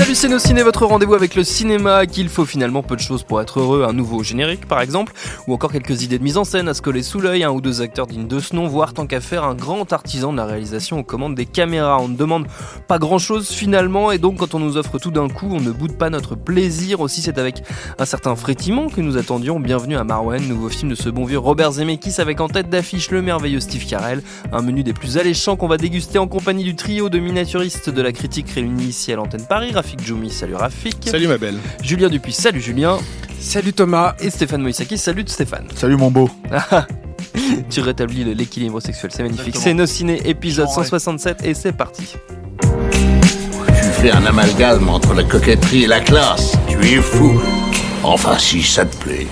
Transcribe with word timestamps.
Salut 0.00 0.14
c'est 0.14 0.38
ciné, 0.38 0.62
votre 0.62 0.86
rendez-vous 0.86 1.12
avec 1.12 1.34
le 1.34 1.44
cinéma, 1.44 2.06
qu'il 2.06 2.30
faut 2.30 2.46
finalement 2.46 2.82
peu 2.82 2.96
de 2.96 3.02
choses 3.02 3.22
pour 3.22 3.38
être 3.42 3.60
heureux, 3.60 3.84
un 3.86 3.92
nouveau 3.92 4.22
générique 4.22 4.66
par 4.66 4.80
exemple, 4.80 5.12
ou 5.46 5.52
encore 5.52 5.70
quelques 5.70 6.02
idées 6.02 6.18
de 6.18 6.24
mise 6.24 6.38
en 6.38 6.44
scène 6.44 6.68
à 6.68 6.74
se 6.74 6.80
coller 6.80 7.02
sous 7.02 7.20
l'œil, 7.20 7.44
un 7.44 7.50
ou 7.50 7.60
deux 7.60 7.82
acteurs 7.82 8.06
dignes 8.06 8.26
de 8.26 8.40
ce 8.40 8.56
nom, 8.56 8.66
voire 8.66 8.94
tant 8.94 9.06
qu'à 9.06 9.20
faire 9.20 9.44
un 9.44 9.54
grand 9.54 9.92
artisan 9.92 10.32
de 10.32 10.38
la 10.38 10.46
réalisation 10.46 10.98
aux 10.98 11.02
commandes 11.02 11.34
des 11.34 11.44
caméras. 11.44 11.98
On 12.00 12.08
ne 12.08 12.16
demande 12.16 12.46
pas 12.88 12.98
grand 12.98 13.18
chose 13.18 13.50
finalement, 13.50 14.10
et 14.10 14.16
donc 14.16 14.38
quand 14.38 14.54
on 14.54 14.58
nous 14.58 14.78
offre 14.78 14.98
tout 14.98 15.10
d'un 15.10 15.28
coup, 15.28 15.48
on 15.50 15.60
ne 15.60 15.70
boude 15.70 15.98
pas 15.98 16.08
notre 16.08 16.34
plaisir. 16.34 17.02
Aussi 17.02 17.20
c'est 17.20 17.36
avec 17.36 17.62
un 17.98 18.06
certain 18.06 18.34
frétiment 18.36 18.88
que 18.88 19.02
nous 19.02 19.18
attendions. 19.18 19.60
Bienvenue 19.60 19.98
à 19.98 20.04
Marwen, 20.04 20.48
nouveau 20.48 20.70
film 20.70 20.88
de 20.88 20.94
ce 20.94 21.10
bon 21.10 21.26
vieux 21.26 21.38
Robert 21.38 21.72
Zemeckis 21.72 22.22
avec 22.22 22.40
en 22.40 22.48
tête 22.48 22.70
d'affiche 22.70 23.10
le 23.10 23.20
merveilleux 23.20 23.60
Steve 23.60 23.84
Carell, 23.84 24.22
un 24.50 24.62
menu 24.62 24.82
des 24.82 24.94
plus 24.94 25.18
alléchants 25.18 25.56
qu'on 25.56 25.68
va 25.68 25.76
déguster 25.76 26.18
en 26.18 26.26
compagnie 26.26 26.64
du 26.64 26.74
trio 26.74 27.10
de 27.10 27.18
miniaturistes 27.18 27.90
de 27.90 28.00
la 28.00 28.12
critique 28.12 28.48
réunis 28.48 28.86
ici 28.86 29.12
à 29.12 29.16
l'antenne 29.16 29.44
Paris, 29.46 29.72
Rafik 29.90 30.06
Djoumi, 30.06 30.30
salut 30.30 30.54
Rafik. 30.54 30.96
Salut 31.04 31.26
ma 31.26 31.36
belle. 31.36 31.58
Julien 31.82 32.08
Dupuis, 32.08 32.32
salut 32.32 32.60
Julien. 32.60 32.98
Salut 33.40 33.72
Thomas. 33.72 34.14
Et 34.20 34.30
Stéphane 34.30 34.62
Moïsaki, 34.62 34.96
salut 34.96 35.24
Stéphane. 35.26 35.66
Salut 35.74 35.96
mon 35.96 36.12
beau. 36.12 36.30
tu 37.70 37.80
rétablis 37.80 38.22
l'équilibre 38.32 38.78
sexuel, 38.78 39.10
c'est 39.12 39.24
magnifique. 39.24 39.56
C'est 39.58 39.74
nos 39.74 39.86
ciné 39.86 40.20
épisode 40.28 40.68
167 40.68 41.44
et 41.44 41.54
c'est 41.54 41.72
parti. 41.72 42.14
Tu 42.62 43.88
fais 44.00 44.12
un 44.12 44.24
amalgame 44.26 44.88
entre 44.88 45.12
la 45.12 45.24
coquetterie 45.24 45.82
et 45.82 45.88
la 45.88 45.98
classe. 45.98 46.52
Tu 46.68 46.78
es 46.86 47.02
fou. 47.02 47.40
Enfin, 48.04 48.38
si 48.38 48.62
ça 48.62 48.84
te 48.84 48.96
plaît. 48.96 49.26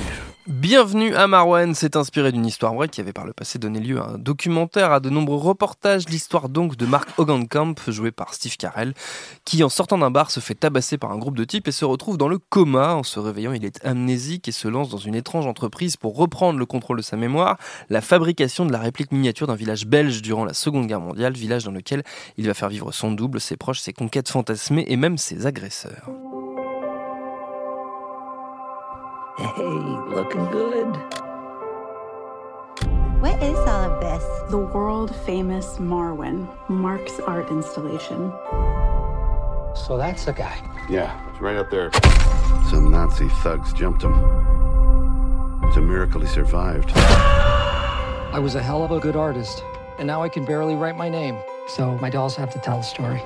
Bienvenue 0.61 1.15
à 1.15 1.29
Marwan, 1.29 1.73
c'est 1.73 1.95
inspiré 1.95 2.33
d'une 2.33 2.45
histoire 2.45 2.75
vraie 2.75 2.89
qui 2.89 3.01
avait 3.01 3.13
par 3.13 3.25
le 3.25 3.33
passé 3.33 3.61
donné 3.61 3.79
lieu 3.79 4.01
à 4.01 4.09
un 4.09 4.19
documentaire, 4.19 4.91
à 4.91 4.99
de 4.99 5.09
nombreux 5.09 5.37
reportages, 5.37 6.09
l'histoire 6.09 6.49
donc 6.49 6.77
de 6.77 6.85
Mark 6.85 7.09
Hogankamp, 7.17 7.77
joué 7.87 8.11
par 8.11 8.35
Steve 8.35 8.57
Carell, 8.57 8.93
qui 9.45 9.63
en 9.63 9.69
sortant 9.69 9.99
d'un 9.99 10.11
bar 10.11 10.33
se 10.33 10.41
fait 10.41 10.57
tabasser 10.57 10.99
par 10.99 11.13
un 11.13 11.19
groupe 11.19 11.37
de 11.37 11.45
types 11.45 11.69
et 11.69 11.73
se 11.73 11.85
retrouve 11.85 12.19
dans 12.19 12.27
le 12.27 12.39
coma. 12.39 12.97
En 12.97 13.05
se 13.05 13.21
réveillant, 13.21 13.53
il 13.53 13.65
est 13.65 13.85
amnésique 13.87 14.49
et 14.49 14.53
se 14.53 14.67
lance 14.67 14.89
dans 14.89 14.99
une 14.99 15.15
étrange 15.15 15.47
entreprise 15.47 15.97
pour 15.97 16.17
reprendre 16.17 16.59
le 16.59 16.67
contrôle 16.67 16.97
de 16.97 17.03
sa 17.03 17.17
mémoire, 17.17 17.57
la 17.89 18.01
fabrication 18.01 18.67
de 18.67 18.73
la 18.73 18.81
réplique 18.81 19.13
miniature 19.13 19.47
d'un 19.47 19.55
village 19.55 19.87
belge 19.87 20.23
durant 20.23 20.45
la 20.45 20.55
Seconde 20.55 20.89
Guerre 20.89 21.01
mondiale, 21.01 21.35
village 21.35 21.67
dans 21.67 21.71
lequel 21.71 22.03
il 22.37 22.49
va 22.49 22.55
faire 22.55 22.69
vivre 22.69 22.91
son 22.91 23.13
double, 23.13 23.41
ses 23.41 23.57
proches, 23.57 23.79
ses 23.79 23.93
conquêtes 23.93 24.29
fantasmées 24.29 24.87
et 24.89 24.97
même 24.97 25.19
ses 25.19 25.47
agresseurs. 25.47 26.11
Hey, 29.39 29.63
looking 29.63 30.45
good. 30.47 30.97
What 33.21 33.41
is 33.41 33.57
all 33.57 33.93
of 33.93 34.01
this? 34.01 34.25
The 34.51 34.59
world 34.59 35.15
famous 35.25 35.79
Marwin, 35.79 36.49
Mark's 36.69 37.21
art 37.21 37.49
installation. 37.49 38.33
So 39.77 39.97
that's 39.97 40.25
the 40.25 40.33
guy. 40.33 40.61
Yeah, 40.91 41.17
it's 41.31 41.41
right 41.41 41.57
up 41.57 41.71
there. 41.71 41.93
Some 42.69 42.91
Nazi 42.91 43.29
thugs 43.45 43.73
jumped 43.73 44.03
him. 44.03 44.15
It's 45.67 45.77
a 45.77 45.83
miracle 45.83 46.21
he 46.21 46.27
survived. 46.27 46.91
I 46.97 48.41
was 48.43 48.57
a 48.57 48.63
hell 48.63 48.83
of 48.83 48.91
a 48.91 48.99
good 48.99 49.15
artist, 49.15 49.63
and 50.01 50.09
now 50.09 50.21
I 50.21 50.29
can 50.29 50.45
barely 50.45 50.75
write 50.75 50.97
my 50.97 51.09
name. 51.09 51.39
So 51.69 51.97
my 51.99 52.11
dolls 52.11 52.35
have 52.35 52.53
to 52.55 52.59
tell 52.59 52.79
the 52.79 52.83
story. 52.83 53.23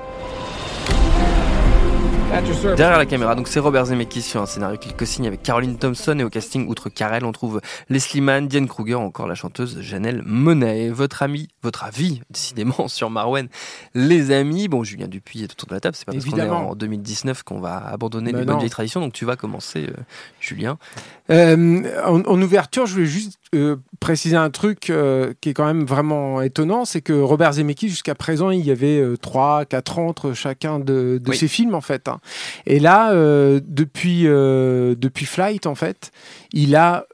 Derrière 2.33 2.97
la 2.97 3.05
caméra, 3.05 3.35
donc 3.35 3.47
c'est 3.47 3.59
Robert 3.59 3.85
Zemeckis 3.85 4.23
sur 4.23 4.41
un 4.41 4.47
scénario 4.47 4.79
qu'il 4.79 4.95
co-signe 4.95 5.27
avec 5.27 5.43
Caroline 5.43 5.77
Thompson 5.77 6.17
et 6.17 6.23
au 6.23 6.31
casting, 6.31 6.67
outre 6.67 6.89
Carell, 6.89 7.25
on 7.25 7.31
trouve 7.31 7.61
Leslie 7.89 8.21
Mann, 8.21 8.47
Diane 8.47 8.67
Kruger, 8.67 8.95
encore 8.95 9.27
la 9.27 9.35
chanteuse 9.35 9.79
Janelle 9.81 10.23
Monáe. 10.25 10.89
Votre 10.89 11.21
ami, 11.21 11.49
votre 11.61 11.83
avis, 11.83 12.23
décidément, 12.31 12.87
sur 12.87 13.11
Marwen, 13.11 13.49
les 13.93 14.31
amis. 14.31 14.67
Bon, 14.67 14.83
Julien 14.83 15.07
Dupuis 15.07 15.43
est 15.43 15.51
autour 15.51 15.67
de 15.67 15.75
la 15.75 15.79
table, 15.79 15.95
c'est 15.95 16.05
pas 16.05 16.13
parce 16.13 16.25
qu'on 16.25 16.35
est 16.35 16.49
en 16.49 16.73
2019 16.73 17.43
qu'on 17.43 17.59
va 17.59 17.77
abandonner 17.77 18.31
Mais 18.31 18.39
les 18.39 18.45
bonnes 18.45 18.55
non. 18.55 18.59
vieilles 18.59 18.71
traditions, 18.71 18.99
donc 18.99 19.13
tu 19.13 19.25
vas 19.25 19.35
commencer, 19.35 19.85
euh, 19.89 20.01
Julien. 20.39 20.79
Euh, 21.29 21.83
en, 22.03 22.21
en 22.21 22.41
ouverture, 22.41 22.87
je 22.87 22.93
voulais 22.93 23.05
juste 23.05 23.37
euh, 23.53 23.75
préciser 23.99 24.35
un 24.35 24.49
truc 24.49 24.89
euh, 24.89 25.33
qui 25.41 25.49
est 25.49 25.53
quand 25.53 25.65
même 25.65 25.85
vraiment 25.85 26.41
étonnant, 26.41 26.85
c'est 26.85 27.01
que 27.01 27.13
Robert 27.13 27.53
Zemeckis, 27.53 27.89
jusqu'à 27.89 28.15
présent, 28.15 28.49
il 28.49 28.65
y 28.65 28.71
avait 28.71 28.99
euh, 28.99 29.15
3, 29.17 29.65
4 29.65 29.99
ans 29.99 30.07
entre 30.07 30.33
chacun 30.33 30.79
de, 30.79 31.19
de 31.23 31.29
Oui. 31.29 31.37
ses 31.37 31.47
films, 31.47 31.75
en 31.75 31.81
fait. 31.81 32.07
hein. 32.07 32.19
Et 32.65 32.79
là, 32.79 33.11
euh, 33.13 33.59
depuis, 33.65 34.23
depuis 34.23 35.25
Flight, 35.25 35.65
en 35.67 35.75
fait, 35.75 36.11
il 36.53 36.75
a 36.75 37.05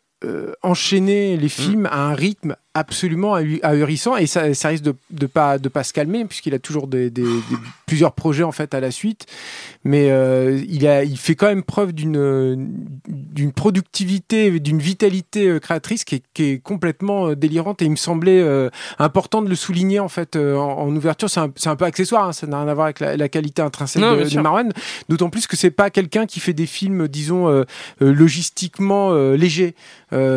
enchaîné 0.63 1.37
les 1.37 1.47
films 1.49 1.85
à 1.85 2.07
un 2.07 2.13
rythme 2.13 2.55
absolument 2.79 3.35
ahu- 3.37 3.59
ahurissant 3.63 4.15
et 4.17 4.25
ça, 4.27 4.53
ça 4.53 4.69
risque 4.69 4.83
de 4.83 4.95
ne 5.21 5.25
pas, 5.27 5.57
de 5.59 5.69
pas 5.69 5.83
se 5.83 5.93
calmer 5.93 6.25
puisqu'il 6.25 6.53
a 6.53 6.59
toujours 6.59 6.87
des, 6.87 7.09
des- 7.09 7.21
des- 7.23 7.57
plusieurs 7.85 8.13
projets 8.13 8.43
en 8.43 8.51
fait 8.51 8.73
à 8.73 8.79
la 8.79 8.91
suite 8.91 9.25
mais 9.83 10.09
euh, 10.11 10.61
il, 10.67 10.87
a, 10.87 11.03
il 11.03 11.17
fait 11.17 11.35
quand 11.35 11.47
même 11.47 11.63
preuve 11.63 11.93
d'une 11.93 12.69
d'une 13.07 13.51
productivité, 13.51 14.59
d'une 14.59 14.79
vitalité 14.79 15.47
euh, 15.47 15.59
créatrice 15.59 16.03
qui 16.03 16.15
est, 16.15 16.23
qui 16.33 16.43
est 16.43 16.59
complètement 16.61 17.29
euh, 17.29 17.35
délirante 17.35 17.81
et 17.81 17.85
il 17.85 17.91
me 17.91 17.95
semblait 17.95 18.41
euh, 18.41 18.69
important 18.97 19.41
de 19.41 19.49
le 19.49 19.55
souligner 19.55 19.99
en 19.99 20.09
fait 20.09 20.35
en, 20.35 20.79
en 20.79 20.95
ouverture. 20.95 21.29
C'est 21.29 21.67
un, 21.69 21.75
peu 21.75 21.85
accessoire, 21.85 22.27
hein, 22.27 22.33
ça 22.33 22.47
n'a 22.47 22.59
rien 22.61 22.67
à 22.67 22.73
voir 22.73 22.85
avec 22.85 22.99
la, 22.99 23.15
la 23.17 23.29
qualité 23.29 23.61
intrinsèque 23.61 24.01
Non, 24.01 24.15
de, 24.17 24.23
de. 24.23 24.39
Marwan. 24.41 24.71
D'autant 25.07 25.29
plus 25.29 25.47
que 25.47 25.55
c'est 25.55 25.71
pas 25.71 25.89
quelqu'un 25.89 26.25
qui 26.25 26.39
fait 26.39 26.53
des 26.53 26.65
films, 26.65 27.07
disons 27.07 27.47
euh, 27.49 27.63
logistiquement 28.01 29.13
légers. 29.33 29.75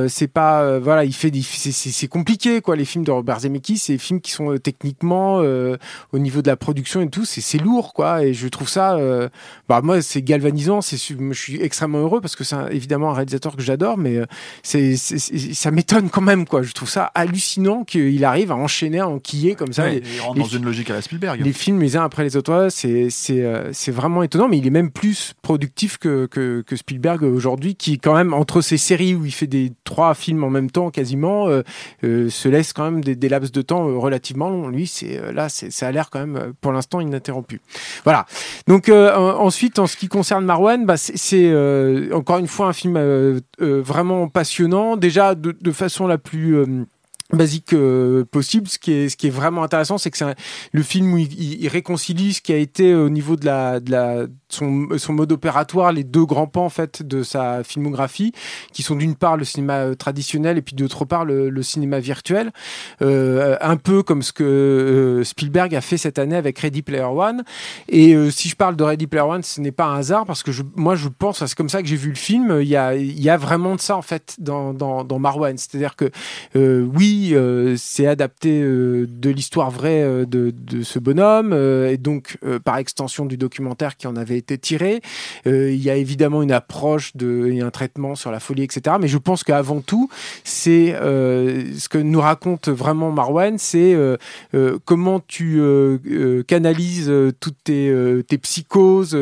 C'est 0.09 0.29
pas 0.29 0.79
voilà, 0.79 1.05
il 1.05 1.13
fait 1.15 1.33
c'est- 1.43 1.73
c'est 1.73 2.09
compliqué 2.33 2.61
quoi. 2.61 2.77
Les 2.77 2.85
films 2.85 3.05
de 3.05 3.11
Robert 3.11 3.41
Zemeckis, 3.41 3.79
c'est 3.79 3.95
des 3.95 3.99
films 3.99 4.21
qui 4.21 4.31
sont 4.31 4.53
euh, 4.53 4.59
techniquement 4.59 5.41
euh, 5.41 5.77
au 6.13 6.19
niveau 6.19 6.43
de 6.43 6.49
la 6.49 6.57
production 6.57 7.01
et 7.01 7.09
tout, 7.09 7.25
c'est 7.25 7.59
lourd 7.59 7.93
quoi. 7.93 8.25
Et 8.25 8.35
je 8.35 8.49
trouve 8.49 8.69
ça 8.69 8.97
euh, 8.97 9.29
bah 9.69 9.81
moi 9.83 10.01
c'est 10.03 10.23
galvanisant 10.23 10.81
c'est 10.81 10.97
je 10.97 11.33
suis 11.35 11.61
extrêmement 11.61 11.99
heureux 11.99 12.21
parce 12.21 12.37
que 12.37 12.45
c'est 12.45 12.57
évidemment 12.71 13.11
un 13.11 13.15
réalisateur 13.15 13.57
que 13.57 13.63
j'adore 13.63 13.99
mais 13.99 14.21
c'est 14.63 14.97
ça 14.97 15.71
m'étonne 15.71 16.09
quand 16.11 16.21
même 16.21 16.47
quoi 16.47 16.63
je 16.63 16.73
trouve 16.73 16.89
ça 16.89 17.11
hallucinant 17.15 17.85
qu'il 17.85 18.25
arrive 18.25 18.53
à 18.53 18.57
enchaîner 18.57 19.01
à 19.01 19.09
enquiller 19.09 19.55
comme 19.55 19.73
ça 19.73 19.85
Ouais, 19.85 20.01
les, 20.01 20.15
il 20.15 20.21
rentre 20.21 20.37
les 20.37 20.43
dans 20.43 20.49
une 20.49 20.65
logique 20.65 20.91
à 20.91 20.95
la 20.95 21.03
Spielberg. 21.03 21.41
les 21.43 21.53
films 21.53 21.81
les 21.81 21.97
uns 21.97 22.05
après 22.05 22.25
les 22.25 22.37
autres 22.37 22.69
c'est 22.71 23.91
vraiment 23.91 24.23
étonnant 24.23 24.49
mais 24.49 24.59
il 24.59 24.67
est 24.67 24.71
même 24.71 24.91
plus 24.91 25.35
productif 25.43 25.99
que 25.99 26.27
que, 26.27 26.63
que 26.67 26.77
Spielberg 26.77 27.23
aujourd'hui 27.23 27.75
qui 27.75 27.99
quand 27.99 28.15
même 28.15 28.33
entre 28.33 28.61
ces 28.61 28.79
séries 28.79 29.15
où 29.15 29.25
il 29.25 29.33
fait 29.33 29.47
des 29.47 29.73
trois 29.85 30.15
films 30.15 30.45
en 30.45 30.51
même 30.51 30.71
temps 30.71 30.91
quasiment 30.91 31.49
euh, 32.05 32.22
se 32.29 32.49
laisse 32.49 32.73
quand 32.73 32.85
même 32.85 33.03
des, 33.03 33.15
des 33.17 33.29
laps 33.29 33.53
de 33.53 33.63
temps 33.63 33.89
euh, 33.89 33.97
relativement 33.97 34.51
longs 34.51 34.69
lui 34.69 34.87
c'est 34.87 35.19
euh, 35.19 35.33
là 35.33 35.49
ça 35.49 35.87
a 35.87 35.93
l'air 35.93 36.11
quand 36.11 36.21
même 36.21 36.37
euh, 36.37 36.53
pour 36.61 36.73
l'instant 36.73 37.01
ininterrompu 37.01 37.61
voilà 38.05 38.27
donc 38.69 38.89
en- 38.89 39.41
ensuite, 39.41 39.79
en 39.79 39.87
ce 39.87 39.97
qui 39.97 40.09
concerne 40.09 40.45
Marwan, 40.45 40.85
bah, 40.87 40.97
c'est- 40.97 42.13
encore 42.13 42.39
une 42.39 42.47
fois 42.49 42.67
un 42.69 42.73
film 42.73 42.97
vraiment 43.59 44.29
passionnant. 44.29 44.97
Déjà 44.97 45.35
de, 45.35 45.73
façon 45.73 46.07
la 46.07 46.19
plus 46.19 46.57
basique 47.33 47.75
possible. 48.31 48.69
Ce 48.69 48.79
qui 48.79 48.93
est, 48.93 49.31
vraiment 49.31 49.63
intéressant, 49.63 49.99
c'est 49.99 50.11
que 50.11 50.19
c'est 50.19 50.35
le 50.73 50.83
film 50.83 51.13
où 51.15 51.19
il, 51.19 51.33
il- 51.33 51.63
il 51.63 51.69
réconcilie 51.69 52.35
ce 52.35 52.41
qui 52.41 52.53
a 52.53 52.57
été 52.57 52.95
au 52.95 53.09
niveau 53.09 53.37
de 53.37 53.45
la 53.91 54.27
son, 54.55 55.13
mode 55.13 55.33
opératoire, 55.33 55.93
les 55.93 56.05
deux 56.05 56.25
grands 56.25 56.47
pans 56.47 56.65
en 56.65 56.71
fait 56.71 57.03
de 57.03 57.23
sa 57.23 57.65
filmographie, 57.65 58.33
qui 58.73 58.83
sont 58.83 58.97
d'une 58.97 59.15
part 59.15 59.37
le 59.37 59.45
cinéma 59.45 59.79
euh, 59.79 59.95
traditionnel 59.95 60.59
et 60.59 60.63
puis 60.63 60.75
d'autre 60.75 61.05
part 61.05 61.25
le, 61.25 61.63
cinéma 61.63 62.01
virtuel, 62.01 62.51
Euh, 63.01 63.57
un 63.61 63.77
peu 63.77 64.03
comme 64.03 64.23
ce 64.23 64.33
que 64.33 64.43
euh, 64.43 65.25
Spielberg 65.25 65.75
a 65.75 65.81
fait 65.81 65.97
cette 65.97 66.19
année 66.19 66.37
avec 66.37 66.59
Ready 66.59 66.83
Player 66.83 67.03
One. 67.03 67.43
Et 67.89 68.17
si 68.31 68.49
je 68.49 68.57
parle 68.57 68.77
de 68.77 68.83
Ready 68.83 69.07
Player 69.07 69.25
One, 69.25 69.43
ce 69.43 69.61
n'est 69.61 69.73
pas 69.73 69.87
un 69.87 69.99
hasard 69.99 70.27
parce 70.27 70.43
que 70.43 70.51
je, 70.51 70.63
moi 70.75 70.97
je 70.97 71.09
pense, 71.09 71.45
c'est 71.45 71.55
comme 71.55 71.69
ça 71.69 71.83
que 71.83 71.89
j'ai 71.89 71.97
vu 71.97 72.11
le 72.11 72.17
film. 72.17 72.59
Il 72.61 72.69
y 72.69 72.77
a, 72.77 72.97
il 72.97 73.21
y 73.21 73.31
a 73.31 73.37
vraiment 73.37 73.77
de 73.77 73.81
ça 73.81 73.97
en 73.97 74.03
fait 74.03 74.37
dans, 74.39 74.75
dans, 74.75 75.19
Marwan. 75.19 75.57
C'est-à-dire 75.57 75.95
que 75.97 76.11
oui, 76.55 77.35
c'est 77.77 78.07
adapté 78.07 78.61
de 78.61 79.31
l'histoire 79.31 79.71
vraie 79.71 80.27
de, 80.27 80.53
de 80.53 80.83
ce 80.83 80.99
bonhomme 80.99 81.53
et 81.53 81.97
donc 81.97 82.39
par 82.65 82.79
extension 82.79 83.25
du 83.25 83.37
documentaire 83.37 83.97
qui 83.97 84.07
en 84.07 84.17
avait 84.17 84.42
été 84.43 84.59
tiré. 84.59 85.01
Euh, 85.47 85.73
il 85.73 85.83
y 85.83 85.91
a 85.91 85.97
évidemment 85.97 86.43
une 86.43 86.53
approche 86.53 87.17
de, 87.17 87.51
et 87.53 87.61
un 87.61 87.71
traitement 87.71 88.15
sur 88.15 88.31
la 88.31 88.41
folie, 88.41 88.65
etc. 88.65 88.97
Mais 89.01 89.09
je 89.09 89.19
pense 89.19 89.45
qu'avant 89.45 89.81
tout, 89.81 90.11
c'est 90.45 90.95
euh, 90.95 91.65
ce 91.79 91.89
que 91.89 91.99
nous 91.99 92.21
raconte 92.21 92.69
vraiment 92.69 93.11
Marwan, 93.13 93.57
c'est 93.59 93.95
euh, 93.95 94.17
comment 94.85 95.21
tu 95.21 95.61
canalises 96.47 97.13
toutes 97.41 97.57
tes, 97.65 97.93
tes 98.27 98.39
psychoses, 98.39 99.17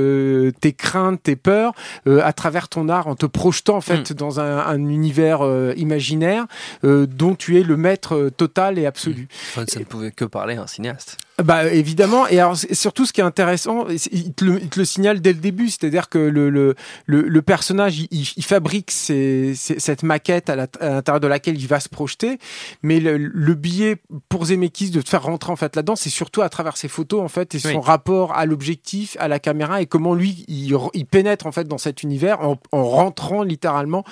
tes 0.60 0.72
craintes, 0.72 1.22
tes 1.22 1.36
peurs 1.36 1.72
à 2.06 2.32
travers 2.32 2.68
ton 2.68 2.88
art 2.88 3.06
en 3.06 3.14
te 3.14 3.26
projetant 3.26 3.76
en 3.76 3.80
fait 3.80 4.12
dans 4.12 4.40
un, 4.40 4.58
un 4.58 4.88
univers 4.88 5.40
imaginaire 5.76 6.46
dont 6.82 7.34
tu 7.34 7.58
es 7.58 7.62
le 7.62 7.76
maître 7.76 8.30
total 8.36 8.78
et 8.78 8.86
absolu. 8.86 9.28
Enfin, 9.50 9.64
ça 9.66 9.80
ne 9.80 9.84
pouvait 9.84 10.10
que 10.10 10.24
parler 10.24 10.56
à 10.56 10.62
un 10.62 10.66
cinéaste. 10.66 11.18
Bah 11.44 11.72
évidemment, 11.72 12.26
et 12.26 12.38
alors 12.38 12.56
surtout 12.56 13.06
ce 13.06 13.12
qui 13.12 13.20
est 13.20 13.24
intéressant, 13.24 13.86
il 14.12 14.32
te 14.34 14.44
le, 14.44 14.60
il 14.60 14.68
te 14.68 14.78
le 14.78 14.84
signale 14.84 15.20
dès 15.20 15.32
le 15.32 15.38
début, 15.38 15.68
c'est-à-dire 15.68 16.08
que 16.08 16.18
le, 16.18 16.50
le, 16.50 16.74
le, 17.06 17.42
personnage, 17.42 17.98
il, 18.00 18.08
il- 18.10 18.44
fabrique 18.44 18.90
ses- 18.90 19.54
ses- 19.54 19.78
cette 19.78 20.02
maquette 20.02 20.50
à 20.50 20.56
l'intérieur 20.56 21.20
de 21.20 21.26
laquelle 21.26 21.58
il 21.58 21.66
va 21.66 21.80
se 21.80 21.88
projeter, 21.88 22.38
mais 22.82 23.00
le, 23.00 23.16
le 23.16 23.54
billet 23.54 23.96
pour 24.28 24.46
Zemeckis 24.46 24.90
de 24.90 25.00
te 25.02 25.08
faire 25.08 25.22
rentrer 25.22 25.52
en 25.52 25.56
fait 25.56 25.76
là-dedans, 25.76 25.96
c'est 25.96 26.10
surtout 26.10 26.42
à 26.42 26.48
travers 26.48 26.76
ses 26.76 26.88
photos 26.88 27.20
en 27.22 27.28
fait 27.28 27.54
et 27.54 27.58
son 27.58 27.68
Oui. 27.68 27.80
rapport 27.82 28.36
à 28.36 28.44
l'objectif, 28.46 29.16
à 29.20 29.28
la 29.28 29.38
caméra 29.38 29.80
et 29.82 29.86
comment 29.86 30.14
lui 30.14 30.44
il, 30.48 30.74
il 30.94 31.06
pénètre 31.06 31.46
en 31.46 31.52
fait 31.52 31.66
dans 31.68 31.78
cet 31.78 32.02
univers 32.02 32.40
en, 32.40 32.58
en 32.72 32.84
rentrant 32.84 33.42
littéralement 33.42 34.04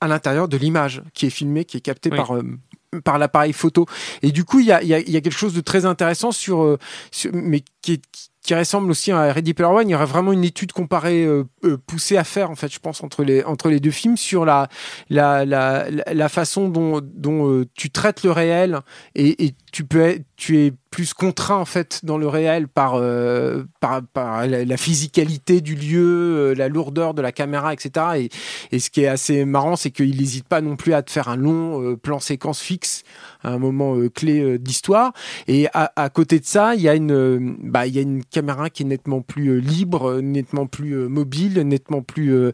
à 0.00 0.08
l'intérieur 0.08 0.48
de 0.48 0.56
l'image 0.56 1.02
qui 1.14 1.26
est 1.26 1.30
filmée, 1.30 1.64
qui 1.64 1.76
est 1.76 1.80
captée 1.80 2.10
Oui. 2.10 2.16
par 2.16 2.34
euh, 2.36 2.42
par 3.04 3.18
l'appareil 3.18 3.52
photo. 3.52 3.86
Et 4.22 4.32
du 4.32 4.44
coup, 4.44 4.60
il 4.60 4.66
y 4.66 4.72
a, 4.72 4.82
y, 4.82 4.94
a, 4.94 5.00
y 5.00 5.16
a 5.16 5.20
quelque 5.20 5.38
chose 5.38 5.54
de 5.54 5.60
très 5.60 5.84
intéressant 5.84 6.32
sur, 6.32 6.62
euh, 6.62 6.78
mais 7.32 7.62
qui, 7.82 8.00
qui 8.42 8.54
ressemble 8.54 8.90
aussi 8.90 9.12
à 9.12 9.30
Ready 9.32 9.52
Player 9.52 9.70
One. 9.70 9.88
Il 9.88 9.92
y 9.92 9.94
aurait 9.94 10.06
vraiment 10.06 10.32
une 10.32 10.44
étude 10.44 10.72
comparée 10.72 11.24
euh, 11.24 11.44
euh, 11.64 11.76
poussée 11.86 12.16
à 12.16 12.24
faire, 12.24 12.50
en 12.50 12.54
fait, 12.54 12.72
je 12.72 12.78
pense, 12.78 13.02
entre 13.02 13.22
les, 13.22 13.44
entre 13.44 13.68
les 13.68 13.78
deux 13.78 13.90
films 13.90 14.16
sur 14.16 14.46
la, 14.46 14.68
la, 15.10 15.44
la, 15.44 15.86
la 15.90 16.28
façon 16.30 16.68
dont, 16.68 17.00
dont 17.02 17.50
euh, 17.50 17.66
tu 17.74 17.90
traites 17.90 18.22
le 18.22 18.30
réel 18.30 18.80
et, 19.14 19.44
et 19.44 19.54
tu 19.78 19.84
peux 19.84 20.18
tu 20.36 20.58
es 20.58 20.72
plus 20.90 21.14
contraint 21.14 21.56
en 21.58 21.64
fait 21.64 22.00
dans 22.04 22.18
le 22.18 22.26
réel 22.28 22.66
par 22.68 22.94
euh, 22.94 23.64
la, 23.82 24.76
physicalité 24.76 25.60
du 25.60 25.74
lieu, 25.74 26.50
euh, 26.50 26.54
la 26.54 26.68
lourdeur 26.68 27.12
de 27.12 27.22
la 27.22 27.32
caméra, 27.32 27.72
etc. 27.72 28.28
Et, 28.72 28.78
ce 28.78 28.90
qui 28.90 29.02
est 29.02 29.08
assez 29.08 29.44
marrant, 29.44 29.76
c'est 29.76 29.90
qu'il 29.90 30.16
n'hésite 30.16 30.46
pas 30.46 30.60
non 30.60 30.76
plus 30.76 30.94
à 30.94 31.02
te 31.02 31.10
faire 31.10 31.28
un 31.28 31.36
long 31.36 31.82
euh, 31.82 31.96
plan 31.96 32.20
séquence 32.20 32.60
fixe 32.60 33.02
à 33.42 33.52
un 33.52 33.58
moment 33.58 33.96
clé 34.14 34.58
d'histoire. 34.58 35.12
Et 35.46 35.68
à, 35.72 36.10
côté 36.10 36.40
de 36.40 36.44
ça, 36.44 36.74
il 36.74 36.80
y 36.80 36.88
a 36.88 36.94
une 36.94 37.56
bah, 37.62 37.86
il 37.86 37.94
y 37.94 37.98
a 37.98 38.02
une 38.02 38.24
caméra 38.24 38.68
qui 38.70 38.82
est 38.82 38.86
nettement 38.86 39.20
plus 39.20 39.60
libre, 39.60 40.20
nettement 40.20 40.66
plus 40.66 41.08
mobile, 41.08 41.60
nettement 41.60 42.02
plus 42.02 42.52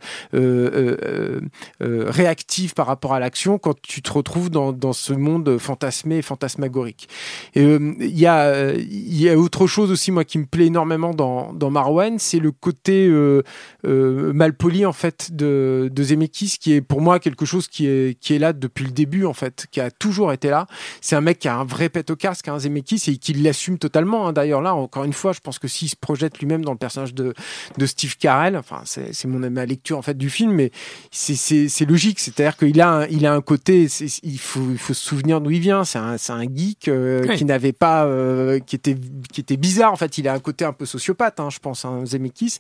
réactive 1.81 2.75
par 2.75 2.87
rapport 2.87 3.15
à 3.15 3.21
l'action 3.21 3.59
quand 3.59 3.81
tu 3.81 4.03
te 4.03 4.13
retrouves 4.13 4.51
dans, 4.51 4.73
dans 4.73 4.93
ce 4.93 5.15
monde 5.15 5.57
fantasmé 5.59 6.21
fantasmagorique. 6.21 7.09
Euh, 7.57 7.95
Il 8.01 8.19
y, 8.19 8.27
a, 8.27 8.73
y 8.77 9.29
a 9.29 9.37
autre 9.39 9.67
chose 9.67 9.91
aussi, 9.91 10.11
moi, 10.11 10.25
qui 10.25 10.39
me 10.39 10.47
plaît 10.47 10.67
énormément 10.67 11.13
dans, 11.15 11.53
dans 11.53 11.71
Marwan, 11.71 12.19
c'est 12.19 12.39
le 12.39 12.53
côté 12.53 13.07
euh, 13.07 13.43
euh, 13.87 14.33
malpoli, 14.33 14.87
en 14.87 14.93
fait, 14.93 15.31
de, 15.33 15.91
de 15.93 16.03
Zemeckis, 16.03 16.57
qui 16.61 16.73
est 16.75 16.81
pour 16.81 17.01
moi 17.01 17.19
quelque 17.19 17.45
chose 17.45 17.69
qui 17.69 17.87
est, 17.87 18.19
qui 18.19 18.35
est 18.35 18.39
là 18.39 18.53
depuis 18.53 18.85
le 18.85 18.91
début, 18.93 19.25
en 19.25 19.35
fait, 19.35 19.67
qui 19.71 19.81
a 19.81 19.91
toujours 19.91 20.33
été 20.33 20.49
là. 20.51 20.67
C'est 21.01 21.17
un 21.17 21.21
mec 21.21 21.39
qui 21.39 21.49
a 21.49 21.57
un 21.57 21.65
vrai 21.65 21.89
pet 21.89 22.09
au 22.11 22.17
casque, 22.17 22.49
un 22.49 22.59
Zemeckis, 22.59 23.03
et 23.09 23.17
qui 23.17 23.35
l'assume 23.35 23.79
totalement. 23.79 24.29
hein. 24.29 24.33
D'ailleurs, 24.33 24.63
là, 24.63 24.75
encore 24.75 25.05
une 25.05 25.13
fois, 25.13 25.33
je 25.33 25.41
pense 25.41 25.59
que 25.59 25.69
s'il 25.69 25.89
se 25.89 25.97
projette 25.97 26.39
lui-même 26.39 26.65
dans 26.65 26.73
le 26.73 26.79
personnage 26.79 27.15
de, 27.15 27.35
de 27.79 27.87
Steve 27.87 28.17
Carell, 28.17 28.57
enfin, 28.57 28.83
c'est 28.85 29.25
mon 29.27 29.39
ma 29.51 29.67
lecture, 29.67 29.99
en 29.99 30.03
fait, 30.03 30.17
du 30.17 30.31
film, 30.31 30.53
mais 30.53 30.71
c'est- 31.11 31.85
logique. 31.85 32.19
C'est-à-dire 32.19 32.57
qu'il 32.57 32.81
a, 32.81 32.91
un- 32.91 33.07
il 33.09 33.27
a 33.27 33.35
un 33.35 33.41
côté, 33.43 33.87
il 34.23 34.39
faut, 34.39 34.67
il 34.71 34.79
faut 34.79 34.95
se 34.95 35.03
souvenir 35.05 35.41
d'où 35.43 35.51
il 35.51 35.61
vient. 35.61 35.85
C'est 35.85 35.99
un, 35.99 36.17
c'est 36.17 36.33
un 36.33 36.43
geek 36.45 36.89
euh, 36.95 37.27
Oui. 37.29 37.37
qui 37.37 37.45
n'avait 37.45 37.73
pas, 37.73 38.05
euh, 38.07 38.59
qui 38.61 38.77
était, 38.77 38.97
qui 39.33 39.41
était 39.41 39.57
bizarre. 39.57 39.93
En 39.93 39.97
fait, 39.97 40.19
il 40.19 40.29
a 40.29 40.33
un 40.33 40.39
côté 40.41 40.65
un 40.65 40.73
peu 40.73 40.87
sociopathe, 40.87 41.41
hein, 41.41 41.51
je 41.51 41.59
pense, 41.59 41.85
hein, 41.85 42.03
Zemeckis. 42.07 42.59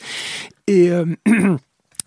Et 0.66 0.90
euh, 0.90 1.04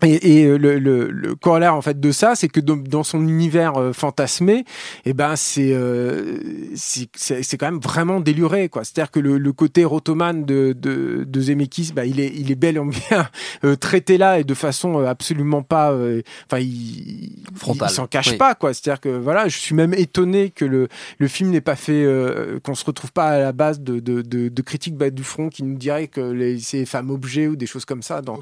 Et, 0.04 0.42
et 0.42 0.46
euh, 0.46 0.56
le, 0.58 0.78
le, 0.78 1.10
le 1.10 1.34
corollaire 1.34 1.74
en 1.74 1.82
fait 1.82 1.98
de 1.98 2.12
ça, 2.12 2.34
c'est 2.34 2.48
que 2.48 2.60
dans, 2.60 2.76
dans 2.76 3.02
son 3.02 3.20
univers 3.26 3.76
euh, 3.76 3.92
fantasmé, 3.92 4.64
eh 5.04 5.12
ben 5.12 5.34
c'est 5.36 5.72
euh, 5.72 6.38
c'est 6.76 7.08
c'est 7.16 7.42
c'est 7.42 7.56
quand 7.58 7.66
même 7.70 7.80
vraiment 7.80 8.20
déluré 8.20 8.68
quoi. 8.68 8.84
C'est-à-dire 8.84 9.10
que 9.10 9.18
le, 9.20 9.38
le 9.38 9.52
côté 9.52 9.84
rotomane 9.84 10.44
de, 10.44 10.72
de, 10.72 11.24
de 11.26 11.40
Zemeckis, 11.40 11.92
bah, 11.94 12.04
il 12.06 12.20
est 12.20 12.32
il 12.34 12.50
est 12.52 12.54
bel 12.54 12.76
et 12.76 12.80
bien 12.80 13.28
euh, 13.64 13.74
traité 13.76 14.18
là 14.18 14.38
et 14.38 14.44
de 14.44 14.54
façon 14.54 15.00
euh, 15.00 15.06
absolument 15.06 15.62
pas, 15.62 15.90
euh, 15.90 16.22
enfin 16.46 16.60
il 16.62 17.42
il 17.66 17.88
s'en 17.88 18.06
cache 18.06 18.30
Oui. 18.32 18.36
pas 18.36 18.54
quoi. 18.54 18.74
C'est-à-dire 18.74 19.00
que 19.00 19.08
voilà, 19.08 19.48
je 19.48 19.58
suis 19.58 19.74
même 19.74 19.94
étonné 19.94 20.50
que 20.50 20.64
le 20.64 20.88
le 21.18 21.28
film 21.28 21.50
n'ait 21.50 21.60
pas 21.60 21.76
fait, 21.76 22.04
euh, 22.04 22.58
qu'on 22.62 22.74
se 22.74 22.84
retrouve 22.84 23.12
pas 23.12 23.28
à 23.28 23.38
la 23.38 23.52
base 23.52 23.80
de 23.80 23.98
de, 23.98 24.22
de, 24.22 24.48
de 24.48 24.62
critiques 24.62 24.96
bas 24.96 25.10
du 25.10 25.24
front 25.24 25.48
qui 25.48 25.62
nous 25.64 25.76
diraient 25.76 26.08
que 26.08 26.20
les, 26.20 26.58
c'est 26.60 26.84
femmes 26.86 27.10
objets 27.10 27.46
ou 27.48 27.56
des 27.56 27.66
choses 27.66 27.84
comme 27.84 28.02
ça 28.02 28.22
dans 28.22 28.38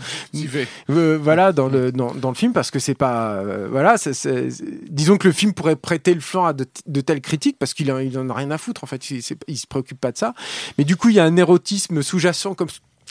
euh, 0.91 1.17
dans 1.53 1.69
le 1.69 2.35
film 2.35 2.53
parce 2.53 2.71
que 2.71 2.79
c'est 2.79 2.95
pas 2.95 3.35
euh, 3.35 3.69
voilà 3.71 3.97
disons 4.89 5.17
que 5.17 5.27
le 5.27 5.33
film 5.33 5.53
pourrait 5.53 5.77
prêter 5.77 6.15
le 6.15 6.21
flanc 6.21 6.45
à 6.47 6.53
de, 6.53 7.01
telles 7.01 7.21
critiques 7.21 7.59
parce 7.59 7.75
qu'il 7.75 7.89
il 7.89 8.19
en 8.19 8.29
a 8.31 8.35
rien 8.35 8.51
à 8.51 8.59
foutre 8.59 8.85
en 8.85 8.87
fait. 8.87 9.11
Il, 9.11 9.23
il 9.49 9.57
se 9.57 9.67
préoccupe 9.67 10.01
pas 10.01 10.13
de 10.13 10.19
ça. 10.19 10.35
Mais 10.79 10.85
du 10.85 10.97
coup 10.97 11.09
il 11.09 11.17
y 11.17 11.21
a 11.21 11.25
un 11.25 11.37
érotisme 11.37 12.03
sous-jacent 12.03 12.55
comme 12.55 12.69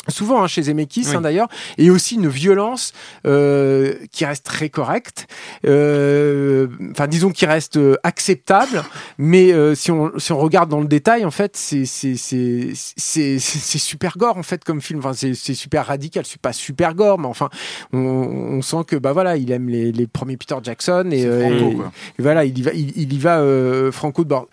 souvent 0.10 0.44
hein, 0.44 0.48
chez 0.48 0.64
Zemeckis 0.64 1.06
Oui. 1.10 1.16
hein, 1.16 1.22
d'ailleurs 1.22 1.48
et 1.78 1.90
aussi 1.90 2.16
une 2.16 2.28
violence 2.28 2.94
euh, 3.26 3.94
qui 4.12 4.26
reste 4.26 4.46
très 4.46 4.70
correcte 4.70 5.28
euh, 5.66 6.68
enfin 6.92 7.08
disons 7.08 7.32
qui 7.32 7.46
reste 7.46 7.78
euh, 7.78 7.96
acceptable 8.04 8.84
mais 9.18 9.52
euh, 9.54 9.76
si 9.76 9.92
on 9.92 10.12
si 10.18 10.32
on 10.32 10.38
regarde 10.38 10.70
dans 10.70 10.82
le 10.82 10.88
détail 10.88 11.26
en 11.26 11.32
fait 11.32 11.56
c'est 11.58 11.86
c'est 11.86 12.16
c'est 12.16 12.72
c'est 12.76 13.40
c'est- 13.40 13.60
c'est 13.60 13.78
super 13.80 14.18
gore 14.18 14.38
en 14.38 14.44
fait 14.44 14.64
comme 14.64 14.82
film 14.82 15.00
enfin 15.00 15.14
c'est 15.14 15.34
c'est 15.34 15.54
super 15.54 15.86
radical 15.86 16.26
c'est 16.26 16.42
pas 16.42 16.54
super 16.54 16.94
gore 16.96 17.20
mais 17.20 17.28
enfin 17.28 17.50
on, 17.94 18.00
on 18.00 18.62
sent 18.62 18.84
que 18.88 18.96
bah 18.96 19.14
voilà 19.14 19.38
il 19.38 19.52
aime 19.52 19.70
les, 19.70 19.92
les 19.92 20.08
premiers 20.08 20.38
Peter 20.38 20.56
Jackson 20.64 21.10
et, 21.12 21.26
euh, 21.26 21.42
Franco, 21.50 21.72
et- 21.72 21.76
quoi. 21.76 21.92
et 22.20 22.22
voilà 22.22 22.46
il 22.46 22.58
y 22.58 22.62
va 22.62 22.72
il, 22.74 22.92
il 22.98 23.14
y 23.14 23.18
va 23.20 23.40
euh, 23.40 23.92
franco 23.92 24.24
de 24.24 24.30
bord 24.30 24.48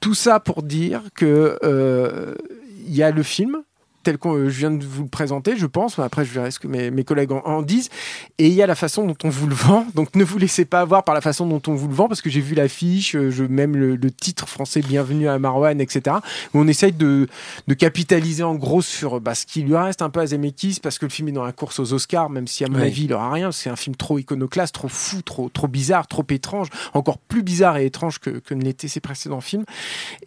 tout 0.00 0.14
ça 0.14 0.38
pour 0.40 0.62
dire 0.62 1.02
que 1.14 1.58
euh, 1.64 2.34
il 2.86 2.94
y 2.94 3.02
a 3.02 3.10
le 3.10 3.22
film 3.22 3.58
tel 4.08 4.16
que 4.16 4.28
euh, 4.28 4.48
je 4.48 4.58
viens 4.58 4.70
de 4.70 4.82
vous 4.84 5.02
le 5.02 5.08
présenter, 5.08 5.54
je 5.58 5.66
pense. 5.66 5.98
Après, 5.98 6.24
je 6.24 6.32
verrai 6.32 6.50
ce 6.50 6.58
que 6.58 6.66
mes, 6.66 6.90
mes 6.90 7.04
collègues 7.04 7.32
en, 7.32 7.42
en 7.44 7.60
disent. 7.60 7.90
Et 8.38 8.46
il 8.46 8.54
y 8.54 8.62
a 8.62 8.66
la 8.66 8.74
façon 8.74 9.04
dont 9.06 9.16
on 9.22 9.28
vous 9.28 9.46
le 9.46 9.54
vend. 9.54 9.86
Donc, 9.94 10.16
ne 10.16 10.24
vous 10.24 10.38
laissez 10.38 10.64
pas 10.64 10.80
avoir 10.80 11.04
par 11.04 11.14
la 11.14 11.20
façon 11.20 11.46
dont 11.46 11.60
on 11.66 11.74
vous 11.74 11.88
le 11.88 11.94
vend, 11.94 12.08
parce 12.08 12.22
que 12.22 12.30
j'ai 12.30 12.40
vu 12.40 12.54
l'affiche, 12.54 13.14
euh, 13.16 13.30
je 13.30 13.44
même 13.44 13.76
le, 13.76 13.96
le 13.96 14.10
titre 14.10 14.48
français 14.48 14.80
Bienvenue 14.80 15.28
à 15.28 15.38
Marwan, 15.38 15.78
etc. 15.78 16.16
Où 16.54 16.60
on 16.60 16.66
essaye 16.68 16.92
de, 16.92 17.28
de 17.66 17.74
capitaliser 17.74 18.42
en 18.44 18.54
gros 18.54 18.80
sur 18.80 19.20
bah, 19.20 19.34
ce 19.34 19.44
qui 19.44 19.60
lui 19.62 19.76
reste 19.76 20.00
un 20.00 20.08
peu 20.08 20.20
à 20.20 20.26
Zemeckis, 20.26 20.78
parce 20.82 20.98
que 20.98 21.04
le 21.04 21.10
film 21.10 21.28
est 21.28 21.32
dans 21.32 21.44
la 21.44 21.52
course 21.52 21.78
aux 21.78 21.92
Oscars, 21.92 22.30
même 22.30 22.46
si 22.46 22.64
à 22.64 22.68
mon 22.68 22.76
Oui. 22.78 22.86
avis 22.86 23.04
il 23.04 23.12
aura 23.12 23.30
rien. 23.30 23.52
C'est 23.52 23.68
un 23.68 23.76
film 23.76 23.94
trop 23.94 24.18
iconoclaste, 24.18 24.74
trop 24.74 24.88
fou, 24.88 25.20
trop, 25.20 25.50
trop 25.50 25.68
bizarre, 25.68 26.06
trop 26.06 26.24
étrange, 26.30 26.68
encore 26.94 27.18
plus 27.18 27.42
bizarre 27.42 27.76
et 27.76 27.84
étrange 27.84 28.20
que, 28.20 28.30
que 28.30 28.54
ne 28.54 28.62
l'étaient 28.62 28.88
ses 28.88 29.00
précédents 29.00 29.42
films. 29.42 29.64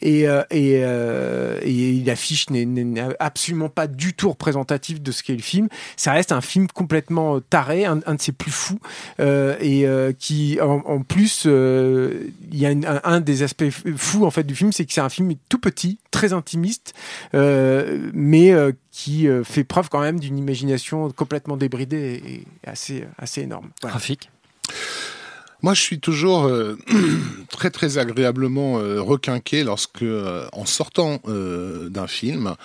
Et, 0.01 0.27
euh, 0.27 0.43
et, 0.51 0.81
euh, 0.83 1.59
et 1.63 2.03
l'affiche 2.05 2.49
n'est 2.51 2.65
n'est 2.65 3.01
absolument 3.19 3.69
pas 3.71 3.87
du 3.87 4.13
tout 4.13 4.29
représentative 4.29 5.01
de 5.01 5.11
ce 5.11 5.23
qu'est 5.23 5.35
le 5.35 5.41
film. 5.41 5.67
Ça 5.97 6.11
reste 6.13 6.31
un 6.31 6.41
film 6.41 6.67
complètement 6.67 7.37
euh, 7.37 7.39
taré, 7.39 7.85
un, 7.85 7.99
un 8.05 8.15
de 8.15 8.21
ses 8.21 8.31
plus 8.31 8.51
fous, 8.51 8.79
euh, 9.19 9.55
et 9.59 9.87
euh, 9.87 10.11
qui, 10.17 10.59
en, 10.61 10.81
en 10.85 11.01
plus, 11.01 11.43
euh, 11.45 12.25
il 12.51 12.59
y 12.59 12.65
a 12.65 12.71
une- 12.71 12.85
un, 12.85 13.01
un 13.03 13.19
des 13.19 13.43
aspects 13.43 13.69
fous 13.97 14.25
en 14.25 14.31
fait 14.31 14.43
du 14.43 14.55
film, 14.55 14.71
c'est 14.71 14.85
que 14.85 14.93
c'est 14.93 15.01
un 15.01 15.09
film 15.09 15.33
tout 15.49 15.59
petit, 15.59 15.97
très 16.11 16.33
intimiste, 16.33 16.93
euh, 17.33 18.09
mais 18.13 18.51
euh, 18.51 18.71
qui 18.91 19.27
euh, 19.27 19.43
fait 19.43 19.63
preuve 19.63 19.89
quand 19.89 20.01
même 20.01 20.19
d'une 20.19 20.37
imagination 20.37 21.09
complètement 21.11 21.57
débridée 21.57 22.21
et, 22.25 22.33
et 22.35 22.45
assez, 22.69 23.05
assez 23.17 23.41
énorme. 23.41 23.69
Voilà. 23.81 23.93
Graphique. 23.93 24.29
Moi, 25.63 25.75
je 25.75 25.81
suis 25.81 25.99
toujours 25.99 26.45
euh, 26.45 26.75
très 27.51 27.69
très 27.69 27.99
agréablement 27.99 28.79
euh, 28.79 28.99
requinqué 28.99 29.63
lorsque, 29.63 30.01
euh, 30.01 30.47
en 30.53 30.65
sortant 30.65 31.19
euh, 31.27 31.87
d'un 31.89 32.07
film, 32.07 32.55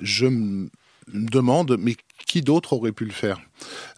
je 0.00 0.26
me 0.26 0.70
demande 1.08 1.76
mais 1.78 1.96
qui 2.26 2.42
d'autre 2.42 2.74
aurait 2.74 2.92
pu 2.92 3.04
le 3.04 3.12
faire? 3.12 3.40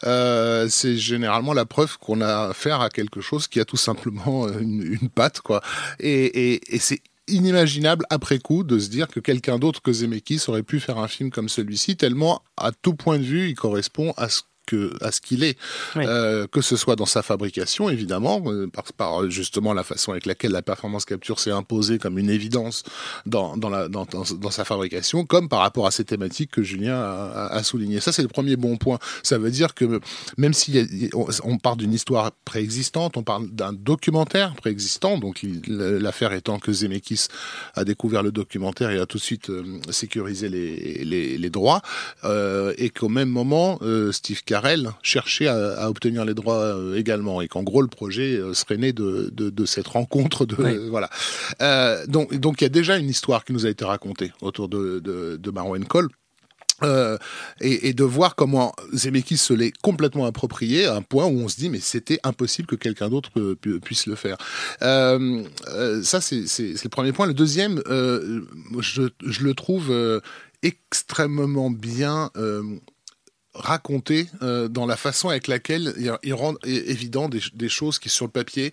Euh, 0.04 0.69
C'est 0.69 0.97
généralement 0.97 1.52
la 1.52 1.66
preuve 1.66 1.99
qu'on 1.99 2.21
a 2.21 2.49
affaire 2.49 2.80
à 2.80 2.88
quelque 2.88 3.21
chose 3.21 3.49
qui 3.49 3.61
a 3.61 3.64
tout 3.64 3.76
simplement 3.76 4.47
euh, 4.47 4.61
une, 4.61 5.09
patte, 5.09 5.40
quoi. 5.40 5.61
Et, 5.99 6.54
et, 6.54 6.75
et 6.75 6.78
c'est 6.78 7.02
inimaginable 7.30 8.04
après 8.11 8.38
coup 8.38 8.64
de 8.64 8.78
se 8.78 8.88
dire 8.88 9.09
que 9.09 9.21
quelqu'un 9.21 9.59
d'autre 9.59 9.83
que 9.83 9.92
Zemeckis 9.92 10.45
aurait 10.49 10.62
pu 10.62 10.80
faire 10.80 10.99
un 10.99 11.09
film 11.09 11.30
comme 11.30 11.49
celui-ci, 11.49 11.97
tellement 11.97 12.42
à 12.57 12.73
tout 12.73 12.95
point 12.95 13.19
de 13.19 13.25
vue 13.25 13.49
il 13.49 13.54
correspond 13.54 14.12
à 14.16 14.28
ce 14.28 14.42
que 14.67 14.93
à 15.02 15.11
ce 15.11 15.21
qu'il 15.21 15.43
est, 15.45 15.59
Oui. 15.97 16.05
Euh, 16.07 16.47
que 16.47 16.61
ce 16.61 16.76
soit 16.76 16.97
dans 16.97 17.07
sa 17.07 17.23
fabrication 17.23 17.88
évidemment, 17.90 18.43
euh, 18.47 18.69
par, 18.69 18.85
par 18.93 19.31
justement 19.31 19.73
la 19.75 19.83
façon 19.85 20.12
avec 20.12 20.26
laquelle 20.26 20.52
la 20.52 20.62
performance 20.62 21.05
capture 21.05 21.40
s'est 21.40 21.50
imposée 21.50 21.99
comme 21.99 22.19
une 22.19 22.31
évidence 22.31 22.85
dans, 23.26 23.57
dans, 23.57 23.69
la, 23.69 23.88
dans, 23.88 24.05
dans, 24.07 24.50
sa 24.50 24.64
fabrication, 24.64 25.25
comme 25.25 25.49
par 25.49 25.61
rapport 25.61 25.87
à 25.87 25.90
ces 25.90 26.05
thématiques 26.05 26.50
que 26.52 26.62
Julien 26.62 26.95
a, 26.97 27.49
a- 27.50 27.55
a 27.57 27.62
souligné. 27.62 27.99
Ça 28.00 28.12
c'est 28.12 28.23
le 28.23 28.29
premier 28.29 28.57
bon 28.57 28.76
point. 28.76 28.99
Ça 29.23 29.38
veut 29.38 29.50
dire 29.50 29.75
que 29.75 30.00
même 30.37 30.55
si 30.55 31.11
on, 31.14 31.26
on 31.45 31.59
part 31.59 31.76
d'une 31.76 31.93
histoire 31.93 32.31
préexistante, 32.45 33.17
on 33.17 33.23
parle 33.25 33.49
d'un 33.50 33.73
documentaire 33.73 34.55
préexistant, 34.55 35.19
donc 35.19 35.45
l'affaire 35.67 36.33
étant 36.33 36.59
que 36.59 36.73
Zemeckis 36.73 37.26
a 37.75 37.85
découvert 37.85 38.23
le 38.23 38.31
documentaire 38.31 38.90
et 38.90 38.99
a 38.99 39.07
tout 39.07 39.19
de 39.19 39.23
suite 39.23 39.50
euh, 39.50 39.64
sécurisé 39.90 40.49
les, 40.49 41.05
les, 41.05 41.38
les 41.38 41.50
droits, 41.50 41.83
et 42.79 42.90
qu'au 42.90 43.09
même 43.09 43.29
moment, 43.29 43.79
Steve 44.12 44.43
Carell 44.45 44.60
cherchait 45.02 45.47
à, 45.47 45.57
à 45.81 45.88
obtenir 45.88 46.25
les 46.25 46.35
droits 46.35 46.57
euh, 46.62 46.97
également, 46.97 47.40
et 47.40 47.49
qu'en 47.49 47.62
gros 47.62 47.83
le 47.83 47.88
projet 47.88 48.37
euh, 48.37 48.55
serait 48.55 48.76
né 48.76 48.93
de, 48.93 49.31
de, 49.33 49.50
de 49.50 49.64
cette 49.67 49.88
rencontre. 49.88 50.47
De, 50.47 50.57
Oui. 50.59 50.88
voilà. 50.88 51.11
Euh, 51.62 52.07
donc 52.07 52.35
donc 52.38 52.61
il 52.61 52.64
y 52.64 52.67
a 52.67 52.71
déjà 52.71 52.97
une 52.99 53.09
histoire 53.09 53.45
qui 53.45 53.52
nous 53.52 53.67
a 53.67 53.71
été 53.71 53.85
racontée 53.85 54.33
autour 54.43 54.69
de, 54.69 54.99
de, 55.00 55.37
de 55.37 55.50
Marwan 55.50 55.85
Cole. 55.85 56.09
Euh, 56.83 57.19
et, 57.61 57.88
et 57.88 57.93
de 57.93 58.05
voir 58.05 58.37
comment 58.37 58.73
Zemeckis 58.95 59.37
se 59.37 59.52
l'est 59.52 59.71
complètement 59.83 60.25
approprié 60.25 60.87
à 60.87 60.95
un 60.95 61.02
point 61.02 61.26
où 61.26 61.38
on 61.40 61.47
se 61.49 61.57
dit 61.57 61.69
mais 61.69 61.79
c'était 61.79 62.19
impossible 62.25 62.67
que 62.67 62.75
quelqu'un 62.75 63.11
d'autre 63.11 63.29
pu- 63.61 63.81
puisse 63.81 64.07
le 64.07 64.14
faire. 64.14 64.38
Euh, 64.81 65.43
euh, 65.69 66.02
ça 66.02 66.23
c'est 66.23 66.38
le 66.47 66.88
premier 66.88 67.12
point. 67.12 67.26
Le 67.26 67.35
deuxième, 67.35 67.83
je, 67.87 69.02
je 69.26 69.45
le 69.45 69.52
trouve 69.52 69.93
extrêmement 70.62 71.71
bien. 71.71 72.31
Raconté 73.54 74.28
euh, 74.42 74.69
dans 74.69 74.87
la 74.87 74.97
façon 74.97 75.28
avec 75.28 75.49
laquelle 75.49 75.92
il, 76.23 76.35
rend 76.35 76.54
évident 76.64 77.28
des, 77.28 77.69
choses 77.69 77.99
qui 77.99 78.09
sur 78.09 78.25
le 78.25 78.30
papier 78.30 78.73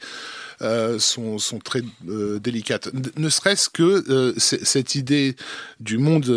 euh, 0.62 1.00
sont, 1.00 1.40
sont 1.40 1.58
très 1.60 1.82
euh, 2.08 2.40
délicates. 2.40 2.90
Ne 3.18 3.30
serait-ce 3.30 3.70
que 3.70 4.34
cette 4.38 4.96
idée 4.96 5.36
du 5.80 5.98
monde 5.98 6.28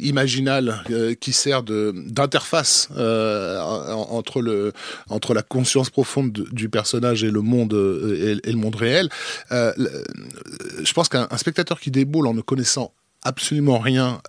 imaginal 0.00 0.82
qui 1.20 1.32
sert 1.32 1.62
d'interface 1.62 2.88
en- 2.92 4.06
entre 4.10 4.72
entre 5.08 5.34
la 5.34 5.42
conscience 5.42 5.90
profonde 5.90 6.32
de- 6.32 6.48
du 6.52 6.68
personnage 6.68 7.24
et 7.24 7.30
le 7.30 7.42
monde 7.42 7.74
et, 7.74 8.50
le 8.50 8.56
monde 8.58 8.76
réel. 8.76 9.10
Je 9.50 10.92
pense 10.94 11.08
qu'un 11.08 11.28
un 11.30 11.36
spectateur 11.36 11.78
qui 11.80 11.90
déboule 11.90 12.26
en 12.26 12.34
ne 12.34 12.40
connaissant 12.40 12.92
absolument 13.22 13.78
rien 13.78 14.20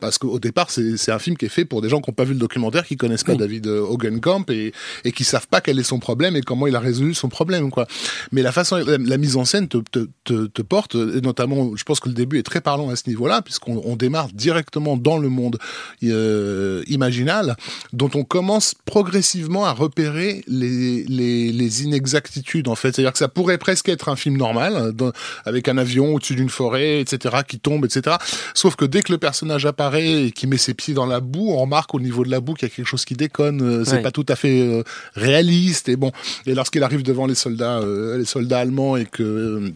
parce 0.00 0.18
qu'au 0.18 0.38
départ, 0.38 0.70
c'est 0.70 1.10
un 1.10 1.18
film 1.18 1.36
qui 1.36 1.46
est 1.46 1.48
fait 1.50 1.64
pour 1.64 1.82
des 1.82 1.88
gens 1.88 2.00
qui 2.00 2.10
n'ont 2.10 2.14
pas 2.14 2.24
vu 2.24 2.34
le 2.34 2.38
documentaire, 2.38 2.86
qui 2.86 2.96
connaissent 2.96 3.24
pas 3.24 3.34
David 3.34 3.66
euh, 3.66 3.80
Hogenkamp 3.80 4.44
et, 4.50 4.72
et 5.04 5.12
qui 5.12 5.24
savent 5.24 5.48
pas 5.48 5.60
quel 5.60 5.78
est 5.78 5.82
son 5.82 5.98
problème 5.98 6.36
et 6.36 6.42
comment 6.42 6.66
il 6.66 6.76
a 6.76 6.80
résolu 6.80 7.14
son 7.14 7.28
problème, 7.28 7.70
quoi. 7.70 7.86
Mais 8.32 8.42
la 8.42 8.52
façon, 8.52 8.76
la, 8.76 8.98
la 8.98 9.16
mise 9.16 9.36
en 9.36 9.44
scène 9.44 9.68
te, 9.68 9.78
te, 9.90 10.06
te, 10.24 10.46
te 10.46 10.62
porte, 10.62 10.94
et 10.94 11.20
notamment, 11.20 11.74
je 11.76 11.84
pense 11.84 12.00
que 12.00 12.08
le 12.08 12.14
début 12.14 12.38
est 12.38 12.42
très 12.42 12.60
parlant 12.60 12.90
à 12.90 12.96
ce 12.96 13.08
niveau-là, 13.08 13.42
puisqu'on 13.42 13.80
on 13.84 13.96
démarre 13.96 14.28
directement 14.32 14.96
dans 14.96 15.18
le 15.18 15.28
monde 15.28 15.58
euh, 16.04 16.82
imaginal, 16.88 17.56
dont 17.92 18.10
on 18.14 18.24
commence 18.24 18.74
progressivement 18.84 19.64
à 19.64 19.72
repérer 19.72 20.42
les, 20.46 21.04
les, 21.04 21.52
les 21.52 21.84
inexactitudes, 21.84 22.68
en 22.68 22.74
fait. 22.74 22.94
C'est-à-dire 22.94 23.12
que 23.12 23.18
ça 23.18 23.28
pourrait 23.28 23.58
presque 23.58 23.88
être 23.88 24.08
un 24.08 24.16
film 24.16 24.36
normal, 24.36 24.74
euh, 24.76 24.92
dans- 24.92 25.12
avec 25.44 25.68
un 25.68 25.78
avion 25.78 26.14
au-dessus 26.14 26.34
d'une 26.34 26.48
forêt, 26.50 27.00
etc., 27.00 27.36
qui 27.46 27.58
tombe, 27.58 27.84
etc. 27.84 28.16
Sauf 28.54 28.76
que 28.76 28.84
dès 28.84 29.02
que 29.02 29.12
le 29.12 29.18
personnage 29.18 29.66
apparaît 29.72 30.26
et 30.26 30.30
qu'il 30.32 30.48
met 30.48 30.58
ses 30.58 30.74
pieds 30.74 30.94
dans 30.94 31.06
la 31.06 31.20
boue, 31.20 31.48
on 31.50 31.58
remarque 31.66 31.94
au 31.94 32.00
niveau 32.00 32.24
de 32.24 32.30
la 32.30 32.40
boue 32.40 32.54
qu'il 32.54 32.68
y 32.68 32.70
a 32.72 32.74
quelque 32.74 32.86
chose 32.88 33.04
qui 33.04 33.14
déconne, 33.14 33.60
euh, 33.62 33.84
c'est 33.84 33.96
Ouais. 33.96 34.02
pas 34.02 34.12
tout 34.12 34.26
à 34.28 34.36
fait 34.36 34.60
euh, 34.62 34.82
réaliste, 35.14 35.88
et 35.88 35.96
bon. 35.96 36.12
Et 36.46 36.54
lorsqu'il 36.54 36.82
arrive 36.82 37.02
devant 37.02 37.26
les 37.26 37.34
soldats, 37.34 37.78
euh, 37.80 38.18
les 38.18 38.24
soldats 38.24 38.60
allemands 38.60 38.96
et 38.96 39.06
que 39.06 39.72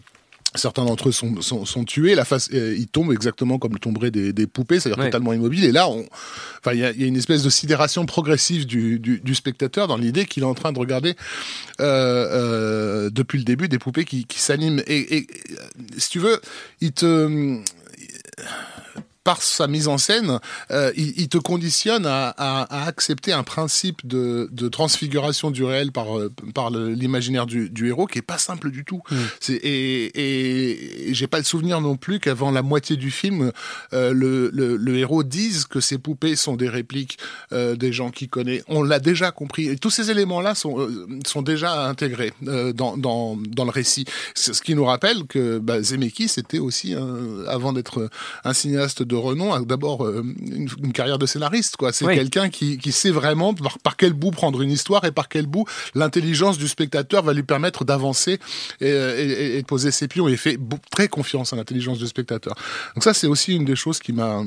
certains 0.55 0.85
d'entre 0.85 1.09
eux 1.09 1.11
sont, 1.11 1.41
sont, 1.41 1.65
sont 1.65 1.83
tués, 1.83 2.15
la 2.15 2.25
face, 2.25 2.49
euh, 2.53 2.73
ils 2.75 2.87
tombent 2.87 3.11
exactement 3.11 3.59
comme 3.59 3.77
tomberaient 3.77 4.09
des, 4.11 4.33
des 4.33 4.47
poupées, 4.47 4.79
c'est-à-dire 4.79 4.97
Ouais. 5.03 5.09
totalement 5.11 5.33
immobiles. 5.33 5.65
Et 5.65 5.71
là, 5.71 5.87
il 6.73 6.77
y 6.77 6.79
y 6.79 7.03
a 7.03 7.07
une 7.13 7.17
espèce 7.17 7.43
de 7.43 7.49
sidération 7.51 8.05
progressive 8.07 8.65
du, 8.65 8.97
du, 8.97 9.19
du 9.19 9.35
spectateur 9.35 9.87
dans 9.87 9.97
l'idée 9.97 10.25
qu'il 10.25 10.41
est 10.43 10.47
en 10.53 10.55
train 10.55 10.71
de 10.71 10.79
regarder 10.79 11.13
euh, 11.79 11.85
euh, 11.85 13.09
depuis 13.11 13.37
le 13.37 13.43
début 13.43 13.67
des 13.67 13.77
poupées 13.77 14.05
qui, 14.05 14.25
qui 14.25 14.39
s'animent. 14.39 14.81
Et, 14.87 15.17
et, 15.17 15.27
si 15.97 16.09
tu 16.09 16.19
veux, 16.19 16.39
il 16.81 16.91
te 16.91 17.59
par 19.27 19.41
sa 19.41 19.67
mise 19.67 19.89
en 19.89 19.97
scène, 19.97 20.39
euh, 20.71 20.93
il, 20.95 21.09
il 21.21 21.27
te 21.27 21.37
conditionne 21.37 22.05
à, 22.05 22.29
à, 22.37 22.51
à 22.77 22.87
accepter 22.87 23.33
un 23.33 23.43
principe 23.43 23.99
de, 24.07 24.47
de 24.61 24.69
transfiguration 24.69 25.51
du 25.51 25.63
réel 25.65 25.91
par, 25.91 26.17
euh, 26.17 26.31
par 26.53 26.69
l'imaginaire 26.71 27.45
du, 27.45 27.69
du 27.69 27.83
héros 27.89 28.07
qui 28.11 28.19
est 28.19 28.29
pas 28.33 28.37
simple 28.49 28.71
du 28.71 28.85
tout. 28.89 29.01
C'est, 29.41 29.59
et 29.73 30.05
et, 30.17 31.09
et 31.09 31.13
j'ai 31.13 31.27
pas 31.27 31.39
le 31.39 31.43
souvenir 31.43 31.81
non 31.81 31.97
plus 31.97 32.19
qu'avant 32.21 32.51
la 32.51 32.61
moitié 32.61 32.95
du 32.95 33.11
film, 33.11 33.51
euh, 33.91 34.13
le, 34.13 34.49
le, 34.53 34.77
le 34.77 34.97
héros 34.97 35.23
dise 35.23 35.65
que 35.65 35.81
ces 35.81 35.97
poupées 35.97 36.37
sont 36.37 36.55
des 36.55 36.69
répliques 36.69 37.17
euh, 37.51 37.75
des 37.75 37.91
gens 37.91 38.11
qu'il 38.11 38.29
connaît. 38.29 38.61
On 38.69 38.81
l'a 38.81 38.99
déjà 38.99 39.31
compris. 39.31 39.67
Et 39.67 39.75
tous 39.77 39.89
ces 39.97 40.09
éléments-là 40.09 40.55
sont, 40.55 40.87
sont 41.25 41.41
déjà 41.41 41.71
intégrés 41.93 42.31
dans, 42.41 42.95
dans, 42.95 43.35
dans 43.35 43.65
le 43.65 43.71
récit. 43.81 44.05
Ce 44.35 44.61
qui 44.65 44.73
nous 44.73 44.85
rappelle 44.85 45.25
que 45.27 45.59
bah, 45.59 45.81
Zemeckis 45.81 46.31
était 46.37 46.59
aussi, 46.67 46.93
un- 46.93 47.43
avant 47.57 47.73
d'être 47.73 48.09
un 48.45 48.53
cinéaste 48.53 49.03
de 49.03 49.16
renom, 49.17 49.53
a 49.53 49.61
d'abord 49.61 50.05
euh, 50.05 50.23
une, 50.41 50.67
une 50.83 50.93
carrière 50.93 51.17
de 51.19 51.25
scénariste. 51.25 51.77
quoi. 51.77 51.91
C'est 51.91 52.05
Oui. 52.05 52.15
quelqu'un 52.15 52.49
qui, 52.49 52.77
qui 52.77 52.91
sait 52.91 53.11
vraiment 53.11 53.53
par, 53.53 53.79
par 53.79 53.97
quel 53.97 54.13
bout 54.13 54.31
prendre 54.31 54.61
une 54.61 54.71
histoire 54.71 55.03
et 55.05 55.11
par 55.11 55.27
quel 55.29 55.45
bout 55.47 55.65
l'intelligence 55.95 56.57
du 56.57 56.67
spectateur 56.67 57.23
va 57.23 57.33
lui 57.33 57.43
permettre 57.43 57.83
d'avancer 57.85 58.39
et, 58.81 58.89
et- 58.89 59.57
et 59.57 59.61
de 59.61 59.65
poser 59.67 59.91
ses 59.91 60.07
pions. 60.07 60.27
Il 60.27 60.37
fait 60.37 60.57
très 60.91 61.07
confiance 61.07 61.53
à 61.53 61.55
l'intelligence 61.55 61.99
du 61.99 62.07
spectateur. 62.07 62.55
Donc 62.95 63.03
ça, 63.03 63.13
c'est 63.13 63.27
aussi 63.27 63.55
une 63.55 63.65
des 63.65 63.75
choses 63.75 63.99
qui 63.99 64.13
m'a 64.13 64.43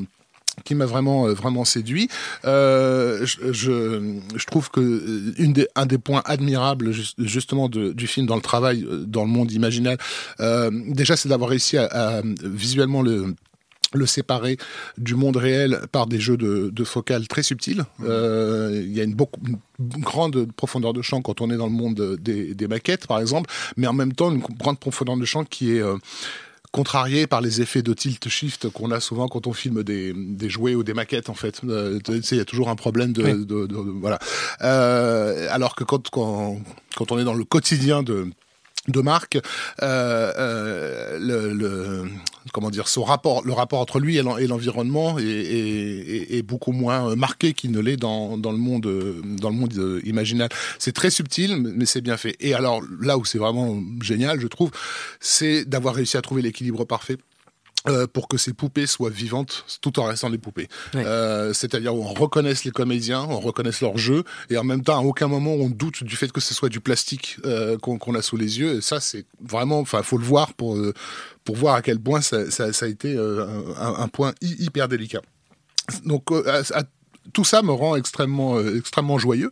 qui 0.65 0.75
m'a 0.75 0.85
vraiment 0.85 1.27
euh, 1.29 1.33
vraiment 1.33 1.65
séduit. 1.65 2.09
Euh, 2.45 3.25
je, 3.25 3.53
je, 3.53 4.19
je 4.35 4.45
trouve 4.47 4.69
que 4.71 4.81
euh, 4.81 5.33
une 5.39 5.53
des, 5.53 5.69
un 5.77 5.87
des 5.87 5.97
points 5.97 6.23
admirables 6.25 6.91
ju- 6.93 7.13
justement 7.19 7.69
de, 7.69 7.93
du 7.93 8.07
film 8.07 8.27
dans 8.27 8.35
le 8.35 8.43
travail 8.43 8.85
euh, 8.85 9.05
dans 9.07 9.23
le 9.23 9.29
monde 9.31 9.53
imaginal, 9.53 9.97
euh, 10.41 10.71
déjà 10.89 11.17
c'est 11.17 11.29
d'avoir 11.29 11.51
réussi 11.51 11.79
à, 11.79 11.85
à 12.19 12.23
visuellement 12.43 13.01
le 13.01 13.35
le 13.93 14.07
séparer 14.07 14.57
du 14.99 15.15
monde 15.15 15.37
réel 15.37 15.81
par 15.93 16.07
des 16.07 16.21
jeux 16.21 16.37
de, 16.37 16.71
de 16.73 16.85
focale 16.85 17.27
très 17.29 17.43
subtils. 17.43 17.85
Euh, 18.05 18.81
il 18.85 18.93
y 18.97 19.01
a 19.01 19.05
une, 19.05 19.15
beaucoup, 19.15 19.41
une 19.47 19.59
grande 20.01 20.51
profondeur 20.53 20.93
de 20.93 21.03
champ 21.03 21.23
quand 21.23 21.41
on 21.41 21.51
est 21.51 21.57
dans 21.57 21.67
le 21.67 21.73
monde 21.73 22.17
des, 22.21 22.55
des 22.55 22.69
maquettes, 22.69 23.07
par 23.07 23.19
exemple, 23.19 23.51
mais 23.77 23.87
en 23.87 23.93
même 23.93 24.13
temps 24.13 24.31
une 24.31 24.39
grande 24.41 24.79
profondeur 24.79 25.17
de 25.17 25.25
champ 25.25 25.45
qui 25.45 25.73
est 25.77 25.83
euh, 25.83 25.97
contrarié 26.73 27.27
par 27.27 27.41
les 27.41 27.61
effets 27.61 27.83
de 27.83 27.93
tilt 27.93 28.29
shift 28.29 28.69
qu'on 28.69 28.93
a 28.93 29.01
souvent 29.01 29.27
quand 29.27 29.49
on 29.49 29.53
filme 29.53 29.83
des, 29.83 30.13
des 30.15 30.49
jouets 30.49 30.77
ou 30.77 30.85
des 30.85 30.95
maquettes 30.95 31.29
en 31.29 31.35
fait. 31.35 31.61
Euh, 31.65 31.99
il 32.09 32.37
y 32.37 32.41
a 32.41 32.45
toujours 32.45 32.69
un 32.69 32.77
problème 32.77 33.13
de, 33.13 33.25
Oui. 33.25 33.33
de- 33.33 33.45
de- 33.45 33.67
de- 33.67 33.75
voilà. 34.01 34.21
Euh, 34.63 35.49
alors 35.51 35.75
que 35.75 35.83
quand, 35.83 36.09
quand 36.11 36.61
quand 36.97 37.11
on 37.13 37.19
est 37.19 37.25
dans 37.25 37.35
le 37.35 37.45
quotidien 37.45 38.03
de 38.05 38.29
de 38.89 39.01
Marc, 39.01 39.37
euh, 39.37 39.41
euh, 40.39 41.19
le, 41.19 41.53
le- 41.53 42.09
comment 42.53 42.71
dire, 42.71 42.89
son 42.89 43.05
rapport, 43.05 43.45
le 43.45 43.53
rapport 43.53 43.79
entre 43.79 44.01
lui 44.01 44.17
et 44.17 44.23
l'en- 44.23 44.39
et 44.39 44.47
l'environnement 44.47 45.19
est, 45.19 45.25
est- 45.25 46.35
est- 46.39 46.43
beaucoup 46.43 46.73
moins 46.73 47.15
marqué 47.15 47.53
qu'il 47.53 47.71
ne 47.73 47.81
l'est 47.81 47.99
dans, 47.99 48.39
dans 48.39 48.53
le 48.53 48.59
monde, 48.59 48.87
euh, 48.87 49.21
dans 49.23 49.51
le 49.51 49.57
monde 49.57 49.75
euh, 49.77 50.01
imaginal. 50.05 50.49
C'est 50.79 50.93
très 50.93 51.11
subtil, 51.11 51.57
mais 51.59 51.85
c'est 51.85 52.01
bien 52.01 52.17
fait. 52.17 52.37
Et 52.41 52.55
alors 52.55 52.81
là 53.01 53.19
où 53.19 53.25
c'est 53.27 53.39
vraiment 53.39 53.81
génial, 54.03 54.41
je 54.41 54.47
trouve, 54.47 54.71
c'est 55.21 55.65
d'avoir 55.67 55.95
réussi 55.95 56.17
à 56.17 56.23
trouver 56.23 56.41
l'équilibre 56.43 56.85
parfait. 56.87 57.19
Euh, 57.89 58.07
pour 58.07 58.29
que 58.29 58.37
ces 58.37 58.53
poupées 58.53 58.87
soient 58.87 59.09
vivantes 59.11 59.65
tout 59.81 59.99
en 60.01 60.05
restant 60.05 60.29
des 60.31 60.37
poupées. 60.39 60.69
Euh, 60.95 61.53
C'est-à-dire 61.55 61.95
où 61.95 62.03
on 62.05 62.13
reconnaisse 62.13 62.65
les 62.65 62.71
comédiens, 62.73 63.23
on 63.29 63.41
reconnaisse 63.41 63.81
leur 63.81 63.97
jeu, 63.97 64.25
et 64.51 64.59
en 64.59 64.65
même 64.65 64.83
temps, 64.83 64.99
à 64.99 65.03
aucun 65.03 65.29
moment 65.29 65.55
on 65.55 65.69
doute 65.71 66.05
du 66.05 66.17
fait 66.17 66.31
que 66.31 66.41
ce 66.41 66.53
soit 66.55 66.69
du 66.69 66.81
plastique 66.81 67.39
euh, 67.47 67.79
qu'on 67.79 68.15
a 68.15 68.23
sous 68.23 68.37
les 68.37 68.59
yeux. 68.59 68.77
Et 68.77 68.81
ça, 68.83 69.01
c'est 69.01 69.25
vraiment, 69.43 69.79
enfin, 69.81 70.03
faut 70.03 70.19
le 70.19 70.25
voir 70.25 70.53
pour 70.55 70.79
pour 71.45 71.57
voir 71.57 71.75
à 71.75 71.83
quel 71.83 71.99
point 71.99 72.21
ça, 72.21 72.51
ça, 72.51 72.73
ça 72.75 72.85
a 72.85 72.89
été 72.89 73.17
un, 73.17 73.95
un 73.97 74.09
point 74.09 74.35
hy- 74.43 74.57
hyper 74.63 74.87
délicat. 74.89 75.23
Donc, 76.05 76.31
à- 76.47 76.61
à- 76.79 76.83
tout 77.33 77.45
ça 77.45 77.63
me 77.63 77.73
rend 77.73 77.97
extrêmement, 77.97 78.57
euh, 78.59 78.77
extrêmement 78.79 79.19
joyeux. 79.19 79.51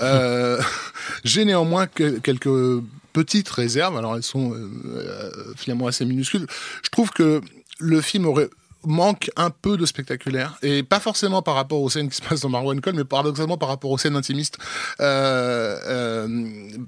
Euh, 0.00 0.60
J'ai 1.24 1.44
néanmoins 1.44 1.86
que- 1.86 2.18
quelques 2.18 2.82
petites 3.12 3.48
réserves. 3.48 3.96
Alors, 3.96 4.16
elles 4.16 4.22
sont 4.22 4.52
euh, 4.54 5.30
finalement 5.56 5.86
assez 5.86 6.04
minuscules. 6.04 6.46
Je 6.82 6.90
trouve 6.90 7.10
que 7.10 7.40
le 7.78 8.00
film 8.00 8.26
aurait 8.26 8.48
manque 8.88 9.30
un 9.34 9.50
peu 9.50 9.76
de 9.76 9.84
spectaculaire 9.84 10.58
et 10.62 10.84
pas 10.84 11.00
forcément 11.00 11.42
par 11.42 11.56
rapport 11.56 11.82
aux 11.82 11.90
scènes 11.90 12.08
qui 12.08 12.14
se 12.16 12.22
passent 12.22 12.42
dans 12.42 12.48
Marwan 12.48 12.80
Call 12.80 12.94
mais 12.94 13.02
paradoxalement 13.02 13.58
par 13.58 13.68
rapport 13.68 13.90
aux 13.90 13.98
scènes 13.98 14.14
intimistes 14.14 14.58
euh, 15.00 15.76
euh, 15.88 16.28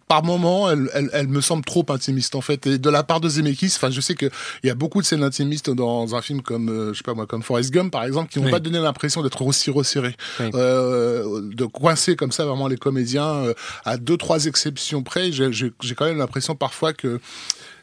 par 0.06 0.22
moment 0.22 0.70
elle, 0.70 0.88
elle, 0.94 1.10
elle, 1.12 1.26
me 1.26 1.40
semble 1.40 1.64
trop 1.64 1.84
intimiste 1.88 2.36
en 2.36 2.40
fait 2.40 2.68
et 2.68 2.78
de 2.78 2.90
la 2.90 3.02
part 3.02 3.20
de 3.20 3.28
Zemeckis 3.28 3.72
enfin 3.76 3.90
je 3.90 4.00
sais 4.00 4.14
que 4.14 4.26
il 4.62 4.68
y 4.68 4.70
a 4.70 4.76
beaucoup 4.76 5.00
de 5.00 5.06
scènes 5.06 5.24
intimistes 5.24 5.70
dans 5.70 6.14
un 6.14 6.22
film 6.22 6.40
comme 6.42 6.68
euh, 6.68 6.92
je 6.92 6.98
sais 6.98 7.02
pas 7.04 7.14
moi 7.14 7.26
comme 7.26 7.42
Forrest 7.42 7.72
Gump 7.72 7.90
par 7.92 8.04
exemple 8.04 8.30
qui 8.30 8.38
n'ont 8.38 8.44
Oui. 8.44 8.50
pas 8.52 8.60
donné 8.60 8.78
l'impression 8.78 9.22
d'être 9.22 9.42
aussi 9.42 9.72
resserrés 9.72 10.14
Oui. 10.38 10.50
euh, 10.54 11.40
de 11.52 11.64
coincer 11.64 12.14
comme 12.14 12.30
ça 12.30 12.44
vraiment 12.44 12.68
les 12.68 12.76
comédiens 12.76 13.26
euh, 13.44 13.54
à 13.84 13.96
deux 13.96 14.16
trois 14.16 14.46
exceptions 14.46 15.02
près 15.02 15.32
j'ai 15.32 15.72
quand 15.96 16.04
même 16.04 16.18
l'impression 16.18 16.54
parfois 16.54 16.92
que 16.92 17.18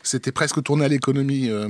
c'était 0.04 0.32
presque 0.32 0.64
tourné 0.64 0.86
à 0.86 0.88
l'économie 0.88 1.50
euh, 1.50 1.68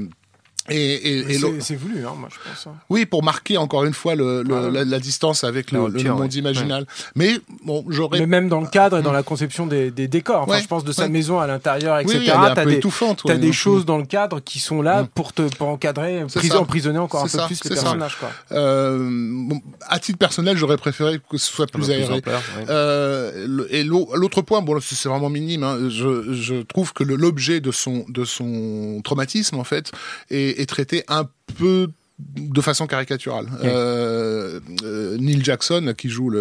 et, 0.70 0.76
et, 0.76 1.32
et 1.36 1.40
C'est 1.62 1.76
voulu, 1.76 2.06
hein, 2.06 2.14
moi, 2.18 2.30
je 2.32 2.38
pense. 2.50 2.68
hein. 2.68 2.76
oui, 2.90 3.06
pour 3.06 3.24
marquer 3.24 3.58
encore 3.58 3.84
une 3.86 3.94
fois 3.94 4.16
le, 4.16 4.42
le- 4.44 4.56
Ah. 4.56 4.70
la, 4.72 4.84
la 4.86 5.00
distance 5.00 5.44
avec 5.44 5.72
le, 5.72 5.80
monde 5.80 5.96
ouais. 5.96 6.28
imaginal. 6.30 6.86
Mais 7.16 7.34
bon, 7.64 7.86
j'aurais. 7.90 8.20
Mais 8.20 8.26
même 8.26 8.50
dans 8.50 8.62
le 8.62 8.68
cadre 8.68 8.98
et 8.98 9.02
dans 9.02 9.12
la 9.12 9.24
conception 9.24 9.68
des, 9.68 9.92
des 9.92 10.08
décors. 10.08 10.42
Enfin, 10.44 10.54
Ouais, 10.54 10.62
je 10.62 10.68
pense 10.68 10.84
de 10.84 10.92
sa 10.92 11.04
ouais. 11.04 11.10
maison 11.10 11.40
à 11.40 11.48
l'intérieur, 11.48 11.98
Oui, 11.98 12.04
etc. 12.04 12.18
oui, 12.18 12.24
elle 12.26 12.30
est 12.30 12.32
un 12.52 12.54
T'as 12.56 12.64
peu 12.64 12.70
des, 12.72 12.76
étouffante. 12.78 13.22
t'as 13.26 13.34
ouais. 13.34 13.40
des 13.40 13.52
choses 13.54 13.86
dans 13.86 13.98
le 13.98 14.06
cadre 14.06 14.40
qui 14.40 14.60
sont 14.60 14.82
là 14.82 15.04
Mm. 15.04 15.08
pour 15.14 15.34
te 15.34 15.42
pour 15.56 15.68
encadrer, 15.68 16.24
C'est 16.30 16.40
pris- 16.40 16.48
ça. 16.50 16.60
emprisonner 16.60 17.00
encore 17.00 17.22
un 17.22 17.24
peu 17.26 17.30
ça, 17.38 17.46
plus 17.48 17.62
les 17.64 17.70
c'est 17.70 17.76
ça. 17.76 17.82
personnages. 17.84 18.18
Quoi. 18.18 18.30
Euh, 18.54 19.08
bon, 19.48 19.62
à 19.88 20.00
titre 20.00 20.18
personnel, 20.18 20.58
j'aurais 20.58 20.78
préféré 20.78 21.20
que 21.30 21.38
ce 21.38 21.52
soit 21.52 21.68
plus 21.68 21.90
aéré. 21.92 22.16
ampleur. 22.16 22.42
Euh, 22.70 23.66
et 23.70 23.84
l'au- 23.84 24.10
l'autre 24.16 24.42
point, 24.42 24.62
bon, 24.62 24.74
là, 24.74 24.80
c'est 24.84 25.10
vraiment 25.10 25.30
minime. 25.30 25.64
hein, 25.64 25.78
je, 25.90 26.34
je 26.34 26.56
trouve 26.64 26.94
que 26.94 27.04
l'objet 27.04 27.60
de 27.60 27.72
son 27.72 28.06
de 28.10 28.26
son 28.26 29.02
traumatisme, 29.04 29.58
en 29.60 29.64
fait, 29.64 29.92
est, 30.30 30.55
est 30.60 30.66
traité 30.66 31.04
un 31.08 31.30
peu 31.58 31.90
de 32.20 32.62
façon 32.62 32.88
caricaturale. 32.88 33.48
Euh, 33.64 34.60
euh, 34.84 35.18
Neil 35.18 35.44
Jackson, 35.44 35.94
qui 35.98 36.10
joue 36.10 36.32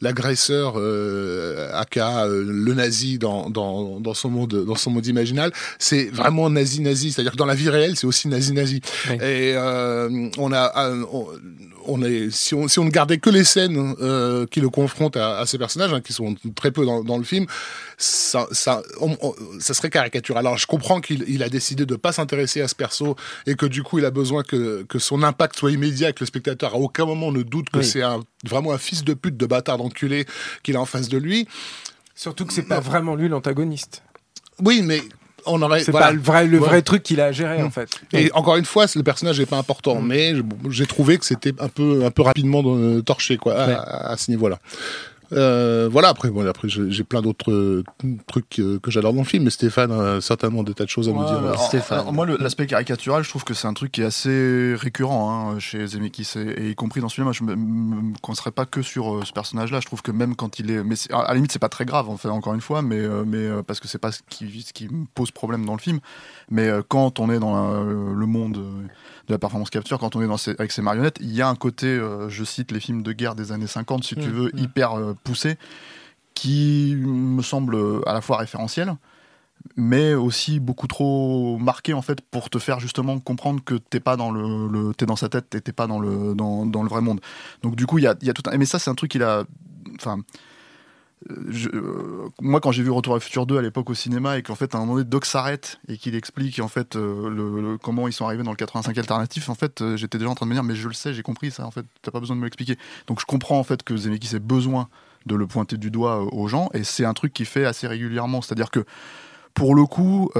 l'agresseur, 0.00 0.74
euh, 0.76 1.68
aka 1.74 2.26
euh, 2.26 2.44
le 2.46 2.74
nazi 2.74 3.18
dans, 3.18 3.50
dans 3.50 3.98
dans 4.00 4.14
son 4.14 4.30
monde 4.30 4.64
dans 4.64 4.74
son 4.76 4.90
monde 4.90 5.06
imaginal, 5.06 5.50
c'est 5.78 6.04
vraiment 6.10 6.48
nazi 6.48 6.80
nazi. 6.80 7.10
C'est-à-dire 7.12 7.32
que 7.32 7.36
dans 7.36 7.46
la 7.46 7.54
vie 7.56 7.68
réelle, 7.68 7.96
c'est 7.96 8.06
aussi 8.06 8.28
nazi 8.28 8.52
nazi. 8.52 8.80
Et 9.20 9.54
on 9.56 10.52
a 10.52 10.90
on, 11.12 11.26
on 11.86 12.02
est 12.04 12.30
si 12.30 12.54
on 12.54 12.68
si 12.68 12.78
on 12.78 12.84
ne 12.84 12.90
gardait 12.90 13.18
que 13.18 13.30
les 13.30 13.42
scènes 13.44 13.94
qui 14.50 14.60
le 14.60 14.68
confrontent 14.68 15.16
à, 15.16 15.38
à 15.40 15.46
ces 15.46 15.58
personnages, 15.58 15.92
hein, 15.92 16.00
qui 16.00 16.12
sont 16.12 16.36
très 16.54 16.70
peu 16.70 16.86
dans, 16.86 17.02
dans 17.02 17.18
le 17.18 17.24
film, 17.24 17.46
ça 17.98 18.46
ça 18.52 18.82
on- 19.00 19.16
on- 19.22 19.34
ça 19.58 19.74
serait 19.74 19.90
caricatural. 19.90 20.46
Alors 20.46 20.56
je 20.58 20.66
comprends 20.68 21.00
qu'il 21.00 21.24
il 21.26 21.42
a 21.42 21.48
décidé 21.48 21.84
de 21.84 21.96
pas 21.96 22.12
s'intéresser 22.12 22.60
à 22.60 22.68
ce 22.68 22.74
perso 22.76 23.16
et 23.46 23.54
que 23.56 23.66
du 23.66 23.82
coup 23.82 23.98
il 23.98 24.04
a 24.04 24.10
besoin 24.12 24.42
que 24.44 24.84
que 24.88 24.98
son 25.00 25.22
impact 25.22 25.58
soit 25.58 25.72
immédiat, 25.72 26.12
que 26.12 26.20
le 26.20 26.26
spectateur 26.26 26.74
à 26.74 26.76
aucun 26.78 27.04
moment 27.06 27.32
ne 27.32 27.42
doute 27.42 27.70
que 27.70 27.78
Oui. 27.78 27.84
c'est 27.84 28.02
un, 28.02 28.20
vraiment 28.48 28.72
un 28.72 28.78
fils 28.78 29.02
de 29.04 29.14
pute 29.14 29.36
de 29.36 29.46
bâtard 29.46 29.78
d'enculé 29.78 30.26
qu'il 30.62 30.76
a 30.76 30.80
en 30.80 30.86
face 30.86 31.08
de 31.08 31.18
lui. 31.18 31.48
Surtout 32.14 32.44
que 32.46 32.52
c'est 32.52 32.62
pas 32.68 32.80
vraiment 32.80 33.14
lui 33.16 33.28
l'antagoniste. 33.28 34.02
Oui, 34.62 34.82
mais 34.84 35.00
on 35.46 35.62
aurait 35.62 35.82
C'est 35.82 35.90
voilà. 35.90 36.08
pas 36.08 36.12
le 36.12 36.20
vrai, 36.20 36.46
le 36.46 36.58
Ouais. 36.60 36.68
vrai 36.68 36.82
truc 36.82 37.02
qu'il 37.02 37.18
a 37.20 37.26
à 37.26 37.32
gérer 37.32 37.62
Mm. 37.62 37.66
en 37.66 37.70
fait. 37.70 37.88
Et 38.12 38.30
encore 38.32 38.56
une 38.56 38.66
fois, 38.66 38.84
le 38.94 39.02
personnage 39.02 39.40
n'est 39.40 39.46
pas 39.46 39.56
important, 39.56 40.00
Mm. 40.02 40.06
mais 40.06 40.34
j'ai 40.68 40.86
trouvé 40.86 41.16
que 41.16 41.24
c'était 41.24 41.54
un 41.60 41.68
peu, 41.68 42.04
un 42.04 42.10
peu 42.10 42.20
rapidement 42.22 42.62
euh, 42.66 43.00
torché 43.00 43.38
quoi, 43.38 43.54
à 43.54 44.16
ce 44.18 44.30
niveau-là. 44.30 44.58
Euh, 45.32 45.88
voilà, 45.90 46.08
après, 46.08 46.30
bon, 46.30 46.46
après 46.46 46.68
j'ai 46.68 47.04
plein 47.04 47.22
d'autres 47.22 47.52
euh, 47.52 47.84
trucs 48.26 48.58
euh, 48.58 48.78
que 48.80 48.90
j'adore 48.90 49.12
dans 49.12 49.20
le 49.20 49.26
film, 49.26 49.44
mais 49.44 49.50
Stéphane 49.50 49.92
a 49.92 50.20
certainement 50.20 50.62
des 50.62 50.74
tas 50.74 50.84
de 50.84 50.88
choses 50.88 51.08
à 51.08 51.12
nous 51.12 51.20
Ouais, 51.20 51.26
dire. 51.26 51.38
alors, 51.38 51.62
Stéphane. 51.66 52.00
alors, 52.00 52.12
moi, 52.12 52.26
l'aspect 52.26 52.66
caricatural, 52.66 53.22
je 53.22 53.28
trouve 53.28 53.44
que 53.44 53.54
c'est 53.54 53.68
un 53.68 53.74
truc 53.74 53.92
qui 53.92 54.02
est 54.02 54.04
assez 54.06 54.74
récurrent 54.76 55.50
hein, 55.52 55.58
chez 55.58 55.86
Zemeckis, 55.86 56.32
et, 56.36 56.40
et 56.66 56.70
y 56.70 56.74
compris 56.74 57.00
dans 57.00 57.08
ce 57.08 57.14
film. 57.14 57.24
Moi, 57.24 57.32
je 57.32 57.44
me, 57.44 57.54
me 57.54 58.12
concentrerai 58.20 58.50
pas 58.50 58.66
que 58.66 58.82
sur 58.82 59.14
euh, 59.16 59.24
ce 59.24 59.32
personnage-là. 59.32 59.80
Je 59.80 59.86
trouve 59.86 60.02
que 60.02 60.10
même 60.10 60.34
quand 60.36 60.58
il 60.58 60.70
est, 60.70 60.82
mais 60.82 60.96
c'est- 60.96 61.12
à 61.12 61.24
la 61.28 61.34
limite, 61.34 61.52
c'est 61.52 61.58
pas 61.58 61.68
très 61.68 61.84
grave, 61.84 62.08
en 62.08 62.16
fait, 62.16 62.28
encore 62.28 62.54
une 62.54 62.60
fois, 62.60 62.82
mais, 62.82 62.98
euh, 62.98 63.24
mais 63.26 63.38
euh, 63.38 63.62
parce 63.62 63.78
que 63.80 63.88
c'est 63.88 63.98
pas 63.98 64.12
ce 64.12 64.20
qui, 64.28 64.62
ce 64.62 64.72
qui 64.72 64.88
me 64.88 65.04
pose 65.14 65.30
problème 65.30 65.64
dans 65.64 65.74
le 65.74 65.80
film. 65.80 66.00
Mais 66.50 66.68
euh, 66.68 66.82
quand 66.86 67.20
on 67.20 67.30
est 67.30 67.38
dans 67.38 67.72
euh, 67.74 68.12
le 68.14 68.26
monde 68.26 68.56
euh, 68.58 68.86
de 69.30 69.34
la 69.34 69.38
performance 69.38 69.70
capture, 69.70 69.98
quand 69.98 70.16
on 70.16 70.22
est 70.22 70.26
dans 70.26 70.36
ces- 70.36 70.56
avec 70.58 70.72
ces 70.72 70.82
marionnettes, 70.82 71.18
il 71.20 71.32
y 71.32 71.40
a 71.40 71.48
un 71.48 71.54
côté, 71.54 71.86
euh, 71.86 72.28
je 72.28 72.44
cite 72.44 72.72
les 72.72 72.80
films 72.80 73.02
de 73.02 73.12
guerre 73.12 73.34
des 73.36 73.52
années 73.52 73.66
50, 73.68 74.04
si 74.04 74.14
tu 74.16 74.28
Mm, 74.28 74.32
veux, 74.32 74.50
mm. 74.52 74.58
hyper 74.58 74.98
euh, 74.98 75.14
poussé, 75.24 75.56
qui 76.34 76.96
me 76.98 77.42
semble 77.42 77.74
euh, 77.76 78.00
à 78.08 78.12
la 78.14 78.20
fois 78.20 78.36
référentiel 78.38 78.94
mais 79.76 80.14
aussi 80.14 80.58
beaucoup 80.58 80.86
trop 80.86 81.58
marqué 81.58 81.92
en 81.92 82.00
fait 82.00 82.22
pour 82.22 82.48
te 82.48 82.58
faire 82.58 82.80
justement 82.80 83.18
comprendre 83.20 83.62
que 83.62 83.74
t'es 83.74 84.00
pas 84.00 84.16
dans 84.16 84.30
le, 84.30 84.66
le- 84.68 84.94
t'es 84.94 85.04
dans 85.04 85.16
sa 85.16 85.28
tête 85.28 85.54
et 85.54 85.60
t'es 85.60 85.72
pas 85.72 85.86
dans 85.86 86.00
le 86.00 86.34
dans, 86.34 86.64
dans 86.64 86.82
le 86.82 86.88
vrai 86.88 87.02
monde 87.02 87.20
donc 87.62 87.76
du 87.76 87.84
coup 87.86 87.98
il 87.98 88.04
y 88.04 88.06
a, 88.06 88.14
y 88.22 88.30
a 88.30 88.32
tout 88.32 88.42
un 88.50 88.56
mais 88.56 88.64
ça 88.64 88.78
c'est 88.78 88.88
un 88.88 88.94
truc 88.94 89.10
qu'il 89.10 89.22
a 89.22 89.44
enfin 89.96 90.20
euh, 91.28 92.28
moi 92.40 92.60
quand 92.60 92.72
j'ai 92.72 92.82
vu 92.82 92.90
Retour 92.90 93.14
à 93.14 93.20
futur 93.20 93.44
2 93.44 93.58
à 93.58 93.62
l'époque 93.62 93.90
au 93.90 93.94
cinéma 93.94 94.38
et 94.38 94.42
qu'en 94.42 94.54
fait 94.54 94.74
un 94.74 94.78
moment 94.78 94.94
donné 94.94 95.04
Doc 95.04 95.26
s'arrête 95.26 95.78
et 95.86 95.98
qu'il 95.98 96.14
explique 96.14 96.58
en 96.60 96.68
fait 96.68 96.96
euh, 96.96 97.76
comment 97.82 98.08
ils 98.08 98.12
sont 98.14 98.24
arrivés 98.24 98.42
dans 98.42 98.52
le 98.52 98.56
85 98.56 98.96
alternatif 98.96 99.50
en 99.50 99.54
fait 99.54 99.82
euh, 99.82 99.96
j'étais 99.98 100.16
déjà 100.16 100.30
en 100.30 100.34
train 100.34 100.46
de 100.46 100.50
me 100.50 100.54
dire 100.54 100.64
mais 100.64 100.74
je 100.74 100.88
le 100.88 100.94
sais 100.94 101.12
j'ai 101.12 101.22
compris 101.22 101.50
ça 101.50 101.66
en 101.66 101.70
fait 101.70 101.84
t'as 102.00 102.10
pas 102.10 102.20
besoin 102.20 102.36
de 102.36 102.40
me 102.40 102.46
l'expliquer 102.46 102.78
donc 103.06 103.20
je 103.20 103.26
comprends 103.26 103.58
en 103.58 103.64
fait 103.64 103.82
que 103.82 103.94
Zemeckis 103.96 104.34
ait 104.34 104.38
besoin 104.38 104.88
de 105.26 105.34
le 105.34 105.46
pointer 105.46 105.76
du 105.76 105.90
doigt 105.90 106.22
aux 106.32 106.48
gens 106.48 106.70
et 106.72 106.84
c'est 106.84 107.04
un 107.04 107.12
truc 107.12 107.34
qu'il 107.34 107.44
fait 107.44 107.66
assez 107.66 107.86
régulièrement. 107.86 108.40
C'est 108.40 108.52
à 108.52 108.54
dire 108.54 108.70
que 108.70 108.86
pour 109.52 109.74
le 109.74 109.84
coup, 109.84 110.30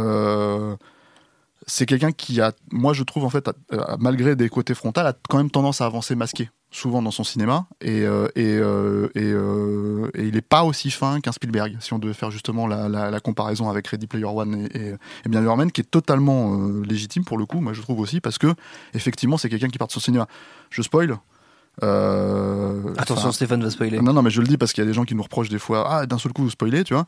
c'est 1.67 1.85
quelqu'un 1.85 2.13
qui 2.13 2.41
a, 2.41 2.53
moi 2.73 2.95
je 2.95 3.03
trouve 3.03 3.25
en 3.25 3.29
fait, 3.29 3.51
malgré 3.99 4.37
des 4.37 4.49
côtés 4.49 4.75
frontaux, 4.75 5.03
a 5.03 5.13
quand 5.29 5.37
même 5.37 5.51
tendance 5.51 5.83
à 5.83 5.85
avancer 5.85 6.15
masqué, 6.15 6.49
souvent 6.73 7.03
dans 7.03 7.11
son 7.11 7.25
cinéma, 7.25 7.67
et, 7.81 8.03
euh, 8.07 8.29
et, 8.37 8.45
euh, 8.59 9.09
et, 9.17 9.23
euh, 9.25 10.09
et 10.15 10.25
il 10.29 10.35
n'est 10.35 10.41
pas 10.41 10.63
aussi 10.63 10.91
fin 10.93 11.21
qu'un 11.21 11.33
Spielberg, 11.33 11.77
si 11.81 11.93
on 11.93 11.99
devait 11.99 12.15
faire 12.15 12.31
justement 12.31 12.67
la, 12.69 12.89
la- 12.89 13.11
la 13.11 13.21
comparaison 13.21 13.69
avec 13.69 13.89
Ready 13.89 14.07
Player 14.07 14.25
One 14.25 14.69
et, 14.75 14.79
et, 15.25 15.29
bien 15.29 15.43
sûr 15.43 15.57
Man, 15.57 15.73
qui 15.73 15.81
est 15.81 15.91
totalement 15.91 16.57
légitime 16.89 17.25
pour 17.25 17.39
le 17.39 17.45
coup, 17.47 17.61
moi 17.61 17.73
je 17.73 17.81
trouve 17.83 17.99
aussi, 17.99 18.21
parce 18.21 18.39
que 18.39 18.55
effectivement 18.95 19.37
c'est 19.37 19.49
quelqu'un 19.49 19.69
qui 19.69 19.79
part 19.79 19.89
de 19.89 19.93
son 19.93 20.01
cinéma. 20.01 20.27
Je 20.71 20.83
spoil. 20.83 21.19
Attention, 22.99 23.33
Stéphane 23.33 23.63
va 23.63 23.71
spoiler. 23.71 24.01
non, 24.01 24.13
non, 24.13 24.23
mais 24.23 24.31
je 24.31 24.41
le 24.41 24.47
dis 24.47 24.57
parce 24.57 24.73
qu'il 24.73 24.83
y 24.83 24.87
a 24.87 24.89
des 24.89 24.93
gens 24.95 25.05
qui 25.05 25.15
nous 25.15 25.23
reprochent 25.23 25.49
des 25.49 25.59
fois, 25.59 25.87
ah, 25.91 26.07
d'un 26.07 26.19
seul 26.19 26.33
coup, 26.33 26.43
vous 26.43 26.51
spoilez, 26.51 26.85
tu 26.85 26.95
vois. 26.95 27.07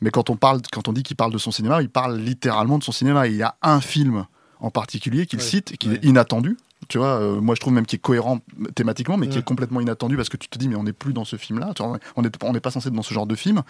Mais 0.00 0.10
quand 0.10 0.30
on 0.30 0.36
parle, 0.36 0.60
quand 0.72 0.88
on 0.88 0.92
dit 0.92 1.02
qu'il 1.02 1.16
parle 1.16 1.32
de 1.32 1.38
son 1.38 1.50
cinéma, 1.50 1.82
il 1.82 1.88
parle 1.88 2.16
littéralement 2.18 2.78
de 2.78 2.84
son 2.84 2.92
cinéma. 2.92 3.26
Il 3.28 3.36
y 3.36 3.42
a 3.42 3.56
un 3.62 3.80
film 3.80 4.26
en 4.60 4.70
particulier 4.70 5.26
qu'il 5.26 5.38
Ouais. 5.38 5.44
cite, 5.44 5.76
qui 5.76 5.88
Ouais. 5.88 5.94
est 5.96 6.04
inattendu. 6.04 6.56
Tu 6.92 6.98
vois, 6.98 7.22
euh, 7.22 7.40
moi 7.40 7.54
je 7.54 7.60
trouve 7.62 7.72
même 7.72 7.86
qu'il 7.86 7.96
est 7.96 8.00
cohérent 8.02 8.40
thématiquement, 8.74 9.16
mais 9.16 9.26
qui 9.26 9.36
Ouais. 9.36 9.40
est 9.40 9.44
complètement 9.44 9.80
inattendu 9.80 10.14
parce 10.14 10.28
que 10.28 10.36
tu 10.36 10.48
te 10.48 10.58
dis, 10.58 10.68
mais 10.68 10.76
on 10.76 10.82
n'est 10.82 10.92
plus 10.92 11.14
dans 11.14 11.24
ce 11.24 11.36
film-là, 11.36 11.72
on 12.16 12.20
n'est 12.22 12.28
on 12.44 12.52
n'est 12.52 12.60
pas 12.60 12.70
censé 12.70 12.88
être 12.88 12.94
dans 12.94 13.00
ce 13.00 13.14
genre 13.14 13.24
de 13.26 13.34
film. 13.34 13.62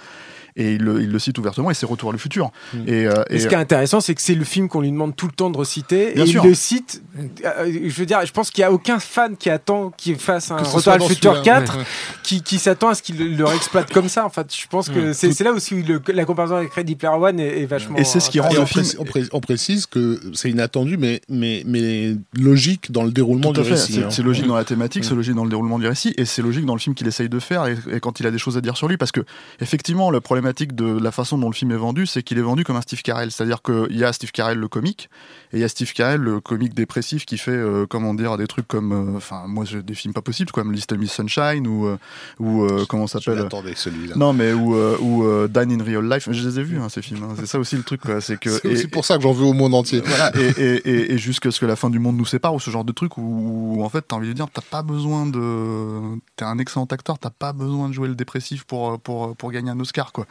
Et 0.57 0.73
il 0.73 0.83
le, 0.83 1.01
il 1.01 1.09
le 1.11 1.19
cite 1.21 1.39
ouvertement, 1.39 1.71
et 1.71 1.75
c'est 1.75 1.87
Retour 1.87 2.09
à 2.09 2.13
le 2.13 2.19
futur. 2.19 2.51
Mm. 2.75 2.79
Et, 2.89 3.07
euh, 3.07 3.23
Et 3.31 3.37
et- 3.37 3.39
ce 3.39 3.47
qui 3.47 3.55
est 3.55 3.59
intéressant, 3.59 4.01
c'est 4.01 4.15
que 4.17 4.21
c'est 4.21 4.35
le 4.35 4.45
film 4.45 4.69
qu'on 4.69 4.81
lui 4.81 4.91
demande 4.91 5.15
tout 5.15 5.27
le 5.27 5.33
temps 5.33 5.51
de 5.51 5.57
reciter. 5.57 6.13
Bien 6.15 6.25
et 6.25 6.27
sûr. 6.27 6.45
il 6.45 6.49
le 6.49 6.55
cite. 6.55 7.01
euh, 7.45 7.73
je 7.87 7.95
veux 7.95 8.07
dire, 8.07 8.27
je 8.27 8.33
pense 8.33 8.51
qu'il 8.51 8.63
n'y 8.63 8.67
a 8.67 8.73
aucun 8.73 8.99
fan 8.99 9.37
qui 9.37 9.49
attend 9.51 9.93
qu'il 9.97 10.17
fasse 10.17 10.51
un 10.51 10.57
Retour 10.57 10.93
à 10.93 10.99
le 10.99 11.05
futur 11.05 11.35
celui-là, 11.37 11.61
4 11.61 11.79
ouais. 11.79 11.85
qui, 12.25 12.43
qui 12.43 12.59
s'attend 12.59 12.89
à 12.89 12.95
ce 12.97 13.03
qu'il 13.03 13.37
le 13.37 13.47
exploite 13.55 13.93
comme 13.93 14.09
ça. 14.09 14.27
En 14.27 14.31
fait, 14.31 14.53
je 14.55 14.67
pense 14.67 14.89
que 14.89 15.11
Mm. 15.11 15.15
c'est 15.15 15.29
Tout- 15.29 15.35
c'est 15.35 15.45
là 15.45 15.53
aussi 15.53 15.75
où 15.75 15.83
le- 15.87 16.03
la 16.13 16.25
comparaison 16.25 16.57
avec 16.57 16.73
Ready 16.75 16.97
Player 16.97 17.15
One 17.15 17.39
est, 17.39 17.61
est 17.63 17.67
vachement. 17.67 17.97
Et 17.99 18.05
c'est 18.05 18.19
ce 18.19 18.29
qui 18.31 18.41
rend 18.41 18.53
le 18.53 18.59
on, 18.61 18.67
film- 18.67 18.83
précise, 18.83 18.97
on 18.99 19.05
pré- 19.05 19.29
on 19.33 19.41
précise 19.41 19.87
que 19.87 20.21
c'est 20.35 20.51
inattendu, 20.51 20.97
mais, 20.97 21.21
mais, 21.29 21.63
mais 21.67 22.17
logique 22.35 22.91
dans 22.91 23.05
le 23.05 23.12
déroulement 23.13 23.53
Tout 23.53 23.61
à 23.61 23.63
du 23.63 23.69
fait. 23.71 23.75
récit. 23.75 23.93
C'est 23.95 24.05
hein. 24.05 24.11
c'est 24.11 24.23
logique 24.23 24.47
dans 24.47 24.57
la 24.57 24.65
thématique, 24.65 25.05
Mm. 25.05 25.07
c'est 25.09 25.15
logique 25.15 25.35
dans 25.35 25.45
le 25.45 25.51
déroulement 25.51 25.79
du 25.79 25.87
récit, 25.87 26.13
et 26.17 26.25
c'est 26.25 26.43
logique 26.43 26.65
dans 26.67 26.75
le 26.75 26.81
film 26.81 26.95
qu'il 26.95 27.07
essaye 27.07 27.29
de 27.29 27.39
faire 27.39 27.67
et, 27.67 27.77
et 27.91 28.01
quand 28.01 28.21
il 28.21 28.27
a 28.27 28.31
des 28.31 28.39
choses 28.39 28.57
à 28.57 28.61
dire 28.61 28.77
sur 28.77 28.89
lui. 28.89 28.97
Parce 28.97 29.13
que, 29.13 29.21
effectivement, 29.61 30.11
la 30.11 30.21
problématique 30.21 30.75
de 30.75 30.99
la 30.99 31.11
façon 31.13 31.39
dont 31.39 31.49
le 31.49 31.55
film 31.55 31.71
est 31.73 31.77
vendu, 31.77 32.07
c'est 32.07 32.23
qu'il 32.23 32.39
est 32.39 32.43
vendu 32.43 32.65
comme 32.65 32.77
un 32.77 32.81
Steve 32.83 33.03
Carell. 33.03 33.31
C'est-à-dire 33.31 33.63
qu'il 33.63 33.97
y 33.97 34.05
a 34.05 34.13
Steve 34.13 34.31
Carell, 34.33 34.59
le 34.59 34.69
comique, 34.69 35.09
et 35.53 35.57
il 35.59 35.61
y 35.61 35.65
a 35.65 35.69
Steve 35.69 35.93
Carell, 35.93 36.21
le 36.21 36.41
comique 36.41 36.75
dépressif, 36.75 37.25
qui 37.27 37.39
fait, 37.39 37.51
euh, 37.53 37.87
comment 37.89 38.15
dire, 38.15 38.37
des 38.37 38.47
trucs 38.47 38.67
comme. 38.69 38.93
euh, 38.93 39.17
Enfin, 39.17 39.45
moi, 39.47 39.65
j'ai 39.65 39.83
des 39.83 39.95
films 39.95 40.15
pas 40.15 40.23
possibles, 40.23 40.51
comme 40.53 40.73
Little 40.73 40.99
Miss 40.99 41.13
Sunshine, 41.13 41.67
ou. 41.67 41.87
euh, 41.87 41.97
ou 42.39 42.65
euh, 42.65 42.85
comment 42.89 43.07
ça 43.07 43.19
Je 43.19 43.25
s'appelle 43.25 43.43
l'attendais 43.43 43.75
celui-là. 43.75 44.15
Non, 44.17 44.33
mais 44.33 44.53
ou, 44.53 44.75
euh, 44.75 44.97
ou 45.01 45.25
euh, 45.25 45.49
Dan 45.49 45.71
in 45.73 45.83
Real 45.85 46.09
Life. 46.09 46.29
Je 46.31 46.49
les 46.49 46.59
ai 46.59 46.63
vus, 46.63 46.79
hein, 46.79 46.89
ces 46.89 47.03
films. 47.03 47.23
hein. 47.25 47.35
C'est 47.39 47.47
ça 47.47 47.59
aussi 47.59 47.77
le 47.77 47.83
truc, 47.83 48.01
quoi. 48.01 48.21
C'est 48.21 48.39
que. 48.39 48.51
C'est 48.51 48.69
et- 48.69 48.73
aussi 48.73 48.87
pour 48.89 49.05
ça 49.05 49.17
que 49.17 49.23
j'en 49.23 49.33
veux 49.33 49.45
au 49.45 49.53
monde 49.53 49.75
entier. 49.75 50.01
voilà, 50.05 50.31
et, 50.37 50.61
et, 50.63 50.89
et, 50.89 51.13
et 51.15 51.19
jusqu'à 51.19 51.51
ce 51.51 51.61
que 51.61 51.67
la 51.67 51.77
fin 51.77 51.91
du 51.91 51.99
monde 51.99 52.17
nous 52.17 52.25
sépare, 52.27 52.55
ou 52.55 52.61
ce 52.61 52.71
genre 52.71 52.85
de 52.85 52.93
truc 52.93 53.02
où, 53.17 53.77
où, 53.79 53.85
en 53.85 53.89
fait 53.89 54.03
t'as 54.09 54.17
envie 54.17 54.29
de 54.29 54.33
dire 54.33 54.47
t'as 54.53 54.63
pas 54.63 54.83
besoin 54.83 55.27
de. 55.27 56.19
T'es 56.37 56.45
un 56.45 56.59
excellent 56.59 56.85
acteur, 56.87 57.19
t'as 57.19 57.31
pas 57.31 57.53
besoin 57.53 57.89
de 57.89 57.95
jouer 57.95 58.09
le 58.09 58.15
dépressif 58.15 58.65
pour, 58.65 58.99
pour, 59.01 59.37
pour 59.37 59.51
gagner 59.53 59.71
un 59.71 59.81
Oscar, 59.81 60.13
quoi. 60.13 60.27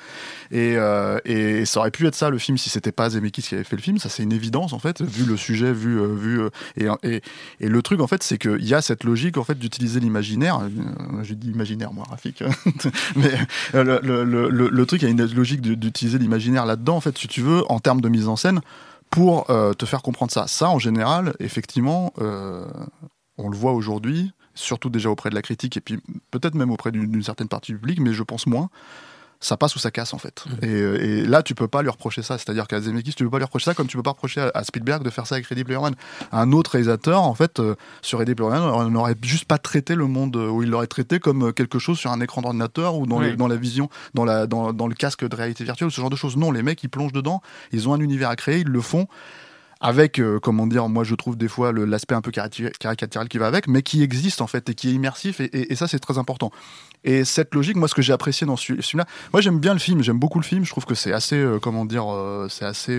Et, 0.51 0.75
euh, 0.77 1.19
et 1.25 1.65
ça 1.65 1.79
aurait 1.79 1.91
pu 1.91 2.07
être 2.07 2.15
ça 2.15 2.29
le 2.29 2.37
film 2.37 2.57
si 2.57 2.69
c'était 2.69 2.91
pas 2.91 3.09
Zemeckis 3.09 3.41
qui 3.43 3.55
avait 3.55 3.63
fait 3.63 3.75
le 3.75 3.81
film, 3.81 3.97
ça 3.97 4.09
c'est 4.09 4.23
une 4.23 4.33
évidence 4.33 4.73
en 4.73 4.79
fait, 4.79 5.01
vu 5.01 5.25
le 5.25 5.37
sujet, 5.37 5.73
vu. 5.73 5.99
euh, 5.99 6.15
vu 6.15 6.41
euh, 6.41 6.49
et, 6.77 6.87
et, 7.03 7.21
et 7.59 7.67
le 7.67 7.81
truc 7.81 7.99
en 8.01 8.07
fait, 8.07 8.23
c'est 8.23 8.37
qu'il 8.37 8.65
y 8.65 8.73
a 8.73 8.81
cette 8.81 9.03
logique 9.03 9.37
en 9.37 9.43
fait 9.43 9.57
d'utiliser 9.57 9.99
l'imaginaire. 9.99 10.61
J'ai 11.23 11.35
dit 11.35 11.49
imaginaire, 11.49 11.93
moi, 11.93 12.05
Rafik. 12.09 12.43
Mais 13.15 13.31
le, 13.73 13.99
le, 14.03 14.23
le, 14.23 14.49
le- 14.69 14.85
truc, 14.85 15.01
il 15.01 15.05
y 15.05 15.07
a 15.07 15.11
une 15.11 15.23
logique 15.33 15.61
d'utiliser 15.61 16.17
l'imaginaire 16.17 16.65
là-dedans, 16.65 16.95
en 16.97 17.01
fait, 17.01 17.17
si 17.17 17.27
tu 17.27 17.41
veux, 17.41 17.63
en 17.71 17.79
termes 17.79 18.01
de 18.01 18.09
mise 18.09 18.27
en 18.27 18.35
scène 18.35 18.61
pour 19.11 19.49
euh, 19.49 19.73
te 19.73 19.85
faire 19.85 20.01
comprendre 20.01 20.31
ça. 20.31 20.47
Ça, 20.47 20.69
en 20.69 20.79
général, 20.79 21.35
effectivement, 21.39 22.13
euh, 22.19 22.65
on 23.37 23.49
le 23.49 23.57
voit 23.57 23.73
aujourd'hui, 23.73 24.31
surtout 24.55 24.89
déjà 24.89 25.09
auprès 25.11 25.29
de 25.29 25.35
la 25.35 25.41
critique 25.41 25.77
et 25.77 25.81
puis 25.81 25.99
peut-être 26.31 26.55
même 26.55 26.71
auprès 26.71 26.91
d'une 26.91 27.11
d'une 27.11 27.23
certaine 27.23 27.49
partie 27.49 27.73
du 27.73 27.77
public, 27.77 27.99
mais 27.99 28.13
je 28.13 28.23
pense 28.23 28.47
moins. 28.47 28.69
Ça 29.43 29.57
passe 29.57 29.75
ou 29.75 29.79
ça 29.79 29.89
casse 29.89 30.13
en 30.13 30.19
fait. 30.19 30.45
Mmh. 30.45 30.65
Et, 30.65 30.67
euh, 30.69 31.03
et 31.03 31.25
là, 31.25 31.41
tu 31.41 31.55
peux 31.55 31.67
pas 31.67 31.81
lui 31.81 31.89
reprocher 31.89 32.21
ça. 32.21 32.37
C'est-à-dire 32.37 32.67
qu'à 32.67 32.79
Zemeckis, 32.79 33.15
tu 33.15 33.23
peux 33.23 33.29
pas 33.31 33.39
lui 33.39 33.45
reprocher 33.45 33.65
ça 33.65 33.73
comme 33.73 33.87
tu 33.87 33.97
peux 33.97 34.03
pas 34.03 34.11
reprocher 34.11 34.39
à, 34.41 34.51
à 34.53 34.63
Spielberg 34.63 35.03
de 35.03 35.09
faire 35.09 35.25
ça 35.25 35.33
avec 35.35 35.47
Ready 35.47 35.63
Player 35.63 35.79
One. 35.81 35.95
Un 36.31 36.51
autre 36.51 36.71
réalisateur, 36.71 37.23
en 37.23 37.33
fait, 37.33 37.59
euh, 37.59 37.73
sur 38.03 38.19
Ready 38.19 38.35
Player 38.35 38.51
One, 38.51 38.61
on 38.61 38.89
n'aurait 38.91 39.15
juste 39.23 39.45
pas 39.45 39.57
traité 39.57 39.95
le 39.95 40.05
monde, 40.05 40.35
euh, 40.37 40.47
ou 40.49 40.61
il 40.61 40.69
l'aurait 40.69 40.85
traité 40.85 41.19
comme 41.19 41.47
euh, 41.47 41.51
quelque 41.51 41.79
chose 41.79 41.97
sur 41.97 42.11
un 42.11 42.21
écran 42.21 42.41
d'ordinateur 42.43 42.95
ou 42.95 43.07
dans, 43.07 43.17
Oui. 43.17 43.31
les- 43.31 43.35
dans 43.35 43.47
la 43.47 43.55
vision, 43.55 43.89
dans, 44.13 44.25
la, 44.25 44.45
dans, 44.45 44.73
dans 44.73 44.87
le 44.87 44.93
casque 44.93 45.27
de 45.27 45.35
réalité 45.35 45.63
virtuelle, 45.63 45.89
ce 45.89 45.99
genre 45.99 46.11
de 46.11 46.15
choses. 46.15 46.37
Non, 46.37 46.51
les 46.51 46.61
mecs, 46.61 46.83
ils 46.83 46.89
plongent 46.89 47.11
dedans, 47.11 47.41
ils 47.71 47.89
ont 47.89 47.93
un 47.95 47.99
univers 47.99 48.29
à 48.29 48.35
créer, 48.35 48.59
ils 48.59 48.67
le 48.67 48.81
font 48.81 49.07
avec, 49.81 50.19
euh, 50.19 50.39
comment 50.39 50.67
dire, 50.67 50.87
moi 50.87 51.03
je 51.03 51.15
trouve 51.15 51.35
des 51.35 51.47
fois 51.47 51.73
l'aspect 51.73 52.15
un 52.15 52.21
peu 52.21 52.31
caricatu- 52.31 52.71
caricatural 52.79 53.27
qui 53.27 53.39
va 53.39 53.47
avec, 53.47 53.67
mais 53.67 53.81
qui 53.81 54.03
existe 54.03 54.41
en 54.41 54.47
fait 54.47 54.69
et 54.69 54.75
qui 54.75 54.89
est 54.89 54.93
immersif, 54.93 55.41
et, 55.41 55.75
ça 55.75 55.87
c'est 55.87 55.99
très 55.99 56.17
important. 56.19 56.51
Et 57.03 57.25
cette 57.25 57.53
logique, 57.55 57.75
moi 57.75 57.87
ce 57.87 57.95
que 57.95 58.03
j'ai 58.03 58.13
apprécié 58.13 58.45
dans 58.45 58.55
ce 58.55 58.79
ce 58.79 58.89
film-là, 58.89 59.07
moi 59.33 59.41
j'aime 59.41 59.59
bien 59.59 59.73
le 59.73 59.79
film, 59.79 60.03
j'aime 60.03 60.19
beaucoup 60.19 60.39
le 60.39 60.45
film, 60.45 60.63
je 60.63 60.69
trouve 60.69 60.85
que 60.85 60.95
c'est 60.95 61.11
assez, 61.11 61.35
euh, 61.35 61.59
comment 61.59 61.85
dire, 61.85 62.05
euh, 62.13 62.47
c'est 62.49 62.65
assez... 62.65 62.97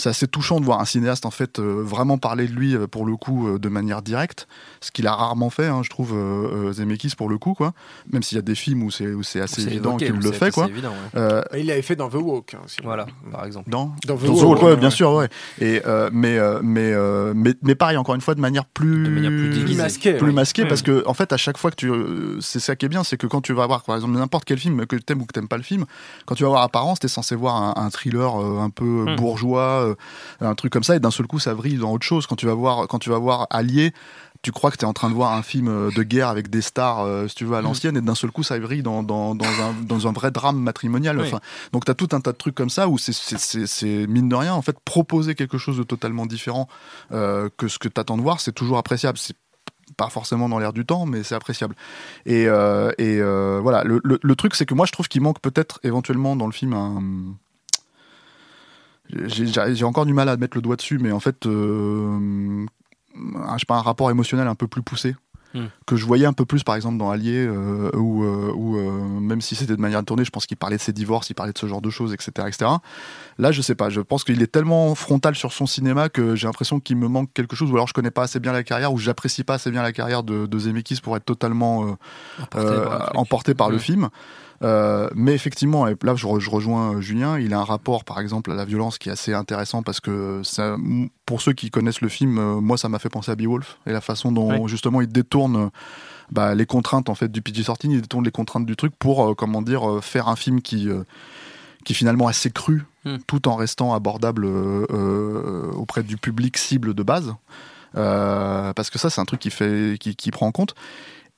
c'est 0.00 0.08
assez 0.08 0.26
touchant 0.26 0.60
de 0.60 0.64
voir 0.64 0.80
un 0.80 0.84
cinéaste 0.84 1.26
en 1.26 1.30
fait 1.30 1.58
euh, 1.58 1.82
vraiment 1.84 2.18
parler 2.18 2.46
de 2.48 2.52
lui 2.52 2.74
euh, 2.74 2.86
pour 2.86 3.04
le 3.06 3.16
coup 3.16 3.48
euh, 3.48 3.58
de 3.58 3.68
manière 3.68 4.02
directe, 4.02 4.48
ce 4.80 4.90
qu'il 4.90 5.06
a 5.06 5.14
rarement 5.14 5.50
fait, 5.50 5.66
hein, 5.66 5.82
je 5.84 5.90
trouve 5.90 6.12
euh, 6.14 6.68
euh, 6.68 6.72
Zemeckis 6.72 7.14
pour 7.16 7.28
le 7.28 7.38
coup 7.38 7.54
quoi. 7.54 7.72
Même 8.12 8.22
s'il 8.22 8.36
y 8.36 8.38
a 8.38 8.42
des 8.42 8.54
films 8.54 8.82
où 8.82 8.90
c'est 8.90 9.06
où 9.08 9.22
c'est 9.22 9.40
assez 9.40 9.66
évident 9.66 9.96
qu'il 9.96 10.12
le 10.12 10.32
fait 10.32 10.50
quoi. 10.50 10.66
évident, 10.68 10.90
ouais. 10.90 11.20
Euh, 11.20 11.42
Il 11.56 11.66
l'avait 11.66 11.82
fait 11.82 11.96
dans 11.96 12.08
The 12.08 12.14
Walk. 12.14 12.54
hein. 12.54 12.60
Voilà, 12.82 13.06
par 13.30 13.44
exemple. 13.44 13.68
dans 13.70 13.94
Dans 14.06 14.16
The 14.16 14.24
dans 14.24 14.34
The 14.34 14.36
Walk, 14.38 14.42
Walk, 14.48 14.62
ouais, 14.62 14.68
ouais, 14.70 14.76
bien 14.76 14.90
sûr, 14.90 15.12
ouais. 15.12 15.28
Et 15.60 15.82
euh, 15.86 16.08
mais, 16.12 16.38
euh, 16.38 16.60
mais 16.62 16.92
euh, 16.92 17.32
mais 17.36 17.54
mais 17.62 17.74
pareil, 17.74 17.96
encore 17.96 18.14
une 18.14 18.20
fois, 18.20 18.34
de 18.34 18.40
manière 18.40 18.64
plus 18.64 19.04
De 19.04 19.10
manière 19.10 19.30
plus 19.30 19.50
déguisée. 19.50 19.82
masquée, 19.82 20.14
plus 20.14 20.28
oui. 20.28 20.34
masquée, 20.34 20.62
Ouais. 20.62 20.68
parce 20.68 20.82
que 20.82 21.02
en 21.06 21.14
fait, 21.14 21.32
à 21.32 21.36
chaque 21.36 21.58
fois 21.58 21.70
que 21.70 21.76
tu, 21.76 21.90
c'est 22.40 22.60
ça 22.60 22.74
qui 22.76 22.86
est 22.86 22.88
bien, 22.88 23.04
c'est 23.04 23.16
que 23.16 23.26
quand 23.26 23.40
tu 23.42 23.52
vas 23.52 23.66
voir, 23.66 23.82
par 23.82 23.96
exemple, 23.96 24.14
n'importe 24.14 24.44
quel 24.44 24.58
film 24.58 24.86
que 24.86 24.96
t'aimes 24.96 25.20
ou 25.20 25.26
que 25.26 25.32
t'aimes 25.32 25.48
pas 25.48 25.56
le 25.58 25.62
film, 25.62 25.84
quand 26.26 26.34
tu 26.34 26.42
vas 26.44 26.48
voir 26.48 26.62
Apparence, 26.62 27.00
t'es 27.00 27.08
censé 27.08 27.34
voir 27.34 27.56
un, 27.56 27.74
un 27.76 27.90
thriller 27.90 28.40
euh, 28.40 28.60
un 28.60 28.70
peu 28.70 29.04
Hmm. 29.06 29.16
bourgeois, 29.16 29.84
euh, 29.88 29.89
un 30.40 30.54
truc 30.54 30.72
comme 30.72 30.84
ça, 30.84 30.96
et 30.96 31.00
d'un 31.00 31.10
seul 31.10 31.26
coup, 31.26 31.38
ça 31.38 31.54
vrille 31.54 31.76
dans 31.78 31.92
autre 31.92 32.06
chose. 32.06 32.26
Quand 32.26 32.36
tu 32.36 32.46
vas 32.46 32.54
voir, 32.54 32.88
quand 32.88 32.98
tu 32.98 33.10
vas 33.10 33.18
voir 33.18 33.46
Allié. 33.50 33.92
Tu 34.42 34.52
crois 34.52 34.70
que 34.70 34.78
tu 34.78 34.86
es 34.86 34.88
en 34.88 34.94
train 34.94 35.10
de 35.10 35.14
voir 35.14 35.34
un 35.34 35.42
film 35.42 35.68
euh, 35.68 35.90
de 35.94 36.02
guerre 36.02 36.28
avec 36.28 36.48
des 36.48 36.62
stars, 36.62 37.00
euh, 37.00 37.28
si 37.28 37.34
tu 37.34 37.44
veux, 37.44 37.56
à 37.56 37.60
l'ancienne, 37.60 37.98
et 37.98 38.00
d'un 38.00 38.14
seul 38.14 38.30
coup, 38.30 38.42
ça 38.42 38.58
vrille 38.58 38.82
dans, 38.82 39.02
dans, 39.02 39.34
dans, 39.34 39.44
un, 39.44 39.74
dans 39.86 40.08
un 40.08 40.12
vrai 40.12 40.30
drame 40.30 40.58
matrimonial. 40.58 41.18
Oui. 41.18 41.26
Enfin, 41.26 41.40
donc, 41.72 41.84
tu 41.84 41.90
as 41.90 41.94
tout 41.94 42.08
un 42.12 42.22
tas 42.22 42.32
de 42.32 42.38
trucs 42.38 42.54
comme 42.54 42.70
ça 42.70 42.88
où 42.88 42.96
c'est- 42.96 44.06
mine 44.06 44.30
de 44.30 44.34
rien, 44.34 44.54
en 44.54 44.62
fait, 44.62 44.80
proposer 44.80 45.34
quelque 45.34 45.58
chose 45.58 45.76
de 45.76 45.82
totalement 45.82 46.24
différent 46.24 46.68
euh, 47.12 47.50
que 47.58 47.68
ce 47.68 47.78
que 47.78 47.88
tu 47.88 48.00
attends 48.00 48.16
de 48.16 48.22
voir, 48.22 48.40
c'est 48.40 48.52
toujours 48.52 48.78
appréciable. 48.78 49.18
C'est 49.18 49.36
pas 49.98 50.08
forcément 50.08 50.48
dans 50.48 50.58
l'air 50.58 50.72
du 50.72 50.86
temps, 50.86 51.04
mais 51.04 51.22
c'est 51.22 51.34
appréciable. 51.34 51.74
Et, 52.24 52.46
euh, 52.48 52.92
et 52.96 53.18
euh, 53.20 53.58
voilà, 53.62 53.84
le, 53.84 54.00
le- 54.04 54.20
le 54.22 54.36
truc, 54.36 54.54
c'est 54.54 54.64
que 54.64 54.72
moi, 54.72 54.86
je 54.86 54.92
trouve 54.92 55.08
qu'il 55.08 55.20
manque 55.20 55.40
peut-être 55.42 55.80
éventuellement 55.82 56.34
dans 56.34 56.46
le 56.46 56.52
film 56.52 56.72
un. 56.72 57.02
J'ai 59.26 59.84
encore 59.84 60.06
du 60.06 60.12
mal 60.14 60.28
à 60.28 60.36
mettre 60.36 60.56
le 60.56 60.62
doigt 60.62 60.76
dessus, 60.76 60.98
mais 60.98 61.12
en 61.12 61.20
fait, 61.20 61.46
euh, 61.46 62.66
un, 63.16 63.54
je 63.54 63.60
sais 63.60 63.66
pas, 63.66 63.76
un 63.76 63.82
rapport 63.82 64.10
émotionnel 64.10 64.46
un 64.48 64.54
peu 64.54 64.66
plus 64.68 64.82
poussé. 64.82 65.16
Hmm. 65.52 65.64
Que 65.84 65.96
je 65.96 66.06
voyais 66.06 66.26
un 66.26 66.32
peu 66.32 66.44
plus, 66.44 66.62
par 66.62 66.76
exemple, 66.76 66.96
dans 66.96 67.10
Allier, 67.10 67.44
euh, 67.44 67.90
où, 67.96 68.22
euh, 68.22 68.52
où, 68.54 68.76
euh, 68.76 69.02
même 69.20 69.40
si 69.40 69.56
c'était 69.56 69.74
de 69.74 69.80
manière 69.80 70.04
tournée, 70.04 70.24
je 70.24 70.30
pense 70.30 70.46
qu'il 70.46 70.56
parlait 70.56 70.76
de 70.76 70.80
ses 70.80 70.92
divorces, 70.92 71.28
il 71.28 71.34
parlait 71.34 71.52
de 71.52 71.58
ce 71.58 71.66
genre 71.66 71.82
de 71.82 71.90
choses, 71.90 72.14
etc. 72.14 72.30
etc. 72.46 72.70
Là, 73.36 73.50
je 73.50 73.60
sais 73.60 73.74
pas, 73.74 73.90
je 73.90 74.00
pense 74.00 74.22
qu'il 74.22 74.40
est 74.42 74.46
tellement 74.52 74.94
frontal 74.94 75.34
sur 75.34 75.52
son 75.52 75.66
cinéma 75.66 76.08
que 76.08 76.36
j'ai 76.36 76.46
l'impression 76.46 76.78
qu'il 76.78 76.98
me 76.98 77.08
manque 77.08 77.32
quelque 77.34 77.56
chose, 77.56 77.68
ou 77.72 77.74
alors 77.74 77.88
je 77.88 77.94
connais 77.94 78.12
pas 78.12 78.22
assez 78.22 78.38
bien 78.38 78.52
la 78.52 78.62
carrière, 78.62 78.92
ou 78.92 78.98
j'apprécie 78.98 79.42
pas 79.42 79.54
assez 79.54 79.72
bien 79.72 79.82
la 79.82 79.90
carrière 79.90 80.22
de, 80.22 80.46
de 80.46 80.58
Zemeckis 80.60 81.00
pour 81.02 81.16
être 81.16 81.24
totalement 81.24 81.84
euh, 81.84 81.96
Emporté 82.38 82.76
par 82.76 82.92
le 82.92 82.98
truc. 83.06 83.16
emporté 83.16 83.54
par 83.54 83.70
le 83.70 83.76
Mm. 83.76 83.80
film. 83.80 84.08
Euh, 84.62 85.08
mais 85.14 85.32
effectivement, 85.32 85.88
et 85.88 85.96
là 86.02 86.14
je, 86.16 86.26
re- 86.26 86.38
je 86.38 86.50
rejoins 86.50 86.96
euh, 86.96 87.00
Julien, 87.00 87.38
il 87.38 87.54
a 87.54 87.58
un 87.60 87.64
rapport 87.64 88.04
par 88.04 88.20
exemple 88.20 88.52
à 88.52 88.54
la 88.54 88.66
violence 88.66 88.98
qui 88.98 89.08
est 89.08 89.12
assez 89.12 89.32
intéressant 89.32 89.82
parce 89.82 90.00
que 90.00 90.42
ça, 90.44 90.76
pour 91.24 91.40
ceux 91.40 91.54
qui 91.54 91.70
connaissent 91.70 92.02
le 92.02 92.10
film, 92.10 92.38
euh, 92.38 92.60
moi 92.60 92.76
ça 92.76 92.90
m'a 92.90 92.98
fait 92.98 93.08
penser 93.08 93.30
à 93.30 93.36
Beowulf 93.36 93.78
et 93.86 93.92
la 93.92 94.02
façon 94.02 94.32
dont 94.32 94.50
Ouais. 94.62 94.68
justement 94.68 95.00
il 95.00 95.08
détourne 95.08 95.70
bah, 96.30 96.54
les 96.54 96.66
contraintes 96.66 97.08
en 97.08 97.14
fait 97.14 97.32
du 97.32 97.40
PG-13, 97.40 97.76
il 97.84 98.02
détourne 98.02 98.24
les 98.24 98.30
contraintes 98.30 98.66
du 98.66 98.76
truc 98.76 98.92
pour 98.98 99.34
comment 99.34 99.62
dire 99.62 100.00
faire 100.02 100.28
un 100.28 100.36
film 100.36 100.60
qui 100.60 100.88
qui 101.84 101.92
est 101.94 101.96
finalement 101.96 102.26
assez 102.28 102.50
cru 102.50 102.84
Mm. 103.06 103.16
tout 103.26 103.48
en 103.48 103.56
restant 103.56 103.94
abordable 103.94 104.44
euh, 104.44 104.84
euh, 104.90 105.70
auprès 105.72 106.02
du 106.02 106.18
public 106.18 106.58
cible 106.58 106.92
de 106.92 107.02
base. 107.02 107.32
Euh, 107.96 108.72
parce 108.74 108.90
que 108.90 108.98
ça, 108.98 109.08
c'est 109.08 109.22
un 109.22 109.24
truc 109.24 109.40
qui, 109.40 109.50
fait, 109.50 109.96
qui, 109.98 110.14
qui 110.16 110.30
prend 110.30 110.46
en 110.46 110.52
compte. 110.52 110.74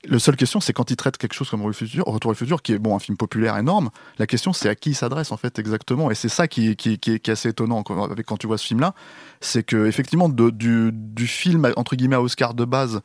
Le 0.08 0.18
seule 0.18 0.34
question, 0.36 0.58
c'est 0.60 0.72
quand 0.72 0.90
il 0.90 0.96
traite 0.96 1.16
quelque 1.16 1.32
chose 1.34 1.48
comme 1.48 1.62
Retour 1.62 2.30
au 2.30 2.34
futur, 2.34 2.60
qui 2.62 2.72
est 2.72 2.78
bon 2.78 2.96
un 2.96 2.98
film 2.98 3.16
populaire 3.16 3.56
énorme. 3.56 3.90
La 4.18 4.26
question, 4.26 4.52
c'est 4.52 4.68
à 4.68 4.74
qui 4.74 4.90
il 4.90 4.94
s'adresse 4.94 5.30
en 5.30 5.36
fait 5.36 5.58
exactement. 5.60 6.10
Et 6.10 6.16
c'est 6.16 6.28
ça 6.28 6.48
qui, 6.48 6.74
qui, 6.74 6.98
qui, 6.98 7.12
est- 7.12 7.18
qui 7.20 7.30
est 7.30 7.34
assez 7.34 7.50
étonnant 7.50 7.82
quand, 7.84 8.08
quand 8.26 8.36
tu 8.36 8.48
vois 8.48 8.58
ce 8.58 8.66
film-là, 8.66 8.94
c'est 9.40 9.62
que 9.62 9.86
effectivement 9.86 10.28
de- 10.28 10.50
du, 10.50 10.90
du 10.92 11.26
film 11.28 11.70
entre 11.76 11.94
guillemets 11.94 12.16
à 12.16 12.22
Oscar 12.22 12.54
de 12.54 12.64
base, 12.64 13.00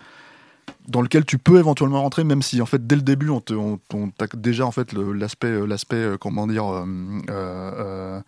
dans 0.87 1.01
lequel 1.01 1.23
tu 1.25 1.37
peux 1.37 1.59
éventuellement 1.59 2.01
rentrer, 2.01 2.23
même 2.23 2.41
si 2.41 2.61
en 2.61 2.65
fait 2.65 2.87
dès 2.87 2.95
le 2.95 3.01
début 3.03 3.29
on 3.29 3.41
te, 3.41 3.53
on, 3.53 3.79
on 3.93 4.09
t'a 4.09 4.25
déjà 4.35 4.65
en 4.65 4.71
fait 4.71 4.93
l'aspect, 4.93 5.65
l'aspect 5.67 5.95
euh, 5.97 6.17
comment 6.17 6.47
dire. 6.47 6.65
euh, 6.65 6.85
euh, 7.29 8.21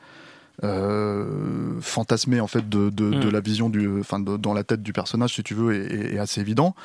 euh, 0.63 1.79
fantasmé 1.79 2.41
en 2.41 2.47
fait 2.47 2.67
de, 2.67 2.89
de, 2.89 3.11
de 3.11 3.27
Mm. 3.27 3.31
la 3.31 3.39
vision 3.39 3.69
du 3.69 3.87
de- 3.87 4.37
dans 4.37 4.53
la 4.53 4.63
tête 4.65 4.83
du 4.83 4.91
personnage 4.91 5.33
si 5.35 5.41
tu 5.41 5.53
veux 5.53 5.73
est 5.73 6.19
assez 6.19 6.41
évident 6.41 6.75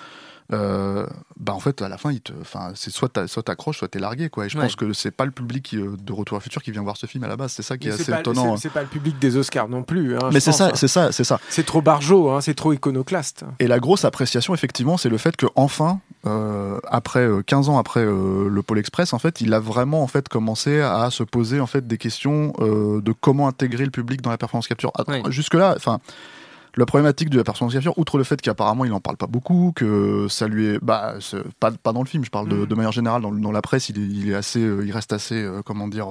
euh, 0.52 1.06
bah 1.38 1.54
en 1.54 1.58
fait 1.58 1.80
à 1.80 1.88
la 1.88 1.96
fin 1.96 2.12
il 2.12 2.20
te 2.20 2.32
enfin 2.42 2.72
c'est 2.74 2.90
soit 2.90 3.08
t'accroches 3.08 3.78
soit 3.78 3.88
t'es 3.88 3.98
largué 3.98 4.28
quoi 4.28 4.44
et 4.44 4.48
je 4.50 4.58
Ouais. 4.58 4.64
pense 4.64 4.76
que 4.76 4.92
c'est 4.92 5.10
pas 5.10 5.24
le 5.24 5.30
public 5.30 5.62
qui, 5.64 5.78
euh, 5.78 5.96
de 5.98 6.12
Retour 6.12 6.36
à 6.36 6.40
futur 6.40 6.62
qui 6.62 6.70
vient 6.70 6.82
voir 6.82 6.96
ce 6.98 7.06
film 7.06 7.24
à 7.24 7.28
la 7.28 7.36
base 7.36 7.52
c'est 7.52 7.62
ça 7.62 7.78
qui 7.78 7.88
est, 7.88 7.92
assez 7.92 8.12
pas- 8.12 8.20
étonnant 8.20 8.56
c'est- 8.56 8.68
C'est 8.68 8.74
pas 8.74 8.82
le 8.82 8.88
public 8.88 9.18
des 9.18 9.36
Oscars 9.38 9.68
non 9.70 9.82
plus. 9.82 10.16
hein, 10.16 10.28
mais 10.32 10.40
c'est 10.40 10.52
ça 10.52 10.66
hein. 10.66 10.72
c'est 10.74 10.86
ça 10.88 11.12
c'est 11.12 11.24
ça 11.24 11.40
C'est 11.48 11.64
trop 11.64 11.80
barjot, 11.80 12.30
hein, 12.30 12.40
c'est 12.42 12.54
trop 12.54 12.72
iconoclaste. 12.74 13.44
et 13.58 13.66
la 13.66 13.78
grosse 13.80 14.04
appréciation, 14.04 14.52
effectivement, 14.54 14.96
c'est 14.98 15.08
le 15.08 15.16
fait 15.18 15.34
que 15.36 15.46
enfin, 15.56 16.00
euh, 16.26 16.78
après 16.88 17.20
euh, 17.26 17.42
15 17.42 17.68
ans 17.70 17.78
après 17.78 18.00
euh, 18.04 18.48
le 18.48 18.62
Pôle 18.62 18.78
Express, 18.78 19.12
en 19.14 19.18
fait, 19.18 19.40
il 19.40 19.52
a 19.54 19.60
vraiment 19.60 20.02
en 20.02 20.06
fait 20.08 20.28
commencé 20.28 20.80
à 20.80 21.10
se 21.10 21.22
poser 21.22 21.60
en 21.60 21.66
fait 21.66 21.86
des 21.86 21.96
questions 21.98 22.52
euh, 22.60 23.00
de 23.00 23.12
comment 23.12 23.48
intégrer 23.48 23.84
le 23.84 23.90
public 23.90 24.20
dans 24.22 24.30
la 24.30 24.38
performance 24.38 24.68
capture. 24.68 24.92
Ah, 24.98 25.04
Oui. 25.08 25.22
Jusque 25.30 25.54
là, 25.54 25.74
enfin. 25.76 26.00
La 26.76 26.86
problématique 26.86 27.30
de 27.30 27.38
la 27.38 27.44
capture, 27.44 27.98
outre 27.98 28.18
le 28.18 28.24
fait 28.24 28.40
qu'apparemment 28.40 28.84
il 28.84 28.92
en 28.92 29.00
parle 29.00 29.16
pas 29.16 29.28
beaucoup, 29.28 29.72
que 29.74 30.26
ça 30.28 30.48
lui 30.48 30.66
est, 30.66 30.78
bah, 30.82 31.14
pas, 31.60 31.70
pas 31.70 31.92
dans 31.92 32.02
le 32.02 32.08
film, 32.08 32.24
je 32.24 32.30
parle 32.30 32.48
de, 32.48 32.64
de 32.64 32.74
manière 32.74 32.92
générale 32.92 33.22
dans, 33.22 33.52
la 33.52 33.62
presse, 33.62 33.88
il 33.90 33.98
est, 33.98 34.06
il 34.06 34.30
est 34.30 34.34
assez, 34.34 34.60
euh, 34.60 34.84
il 34.84 34.90
reste 34.90 35.12
assez, 35.12 35.40
euh, 35.40 35.62
comment 35.64 35.86
dire, 35.86 36.08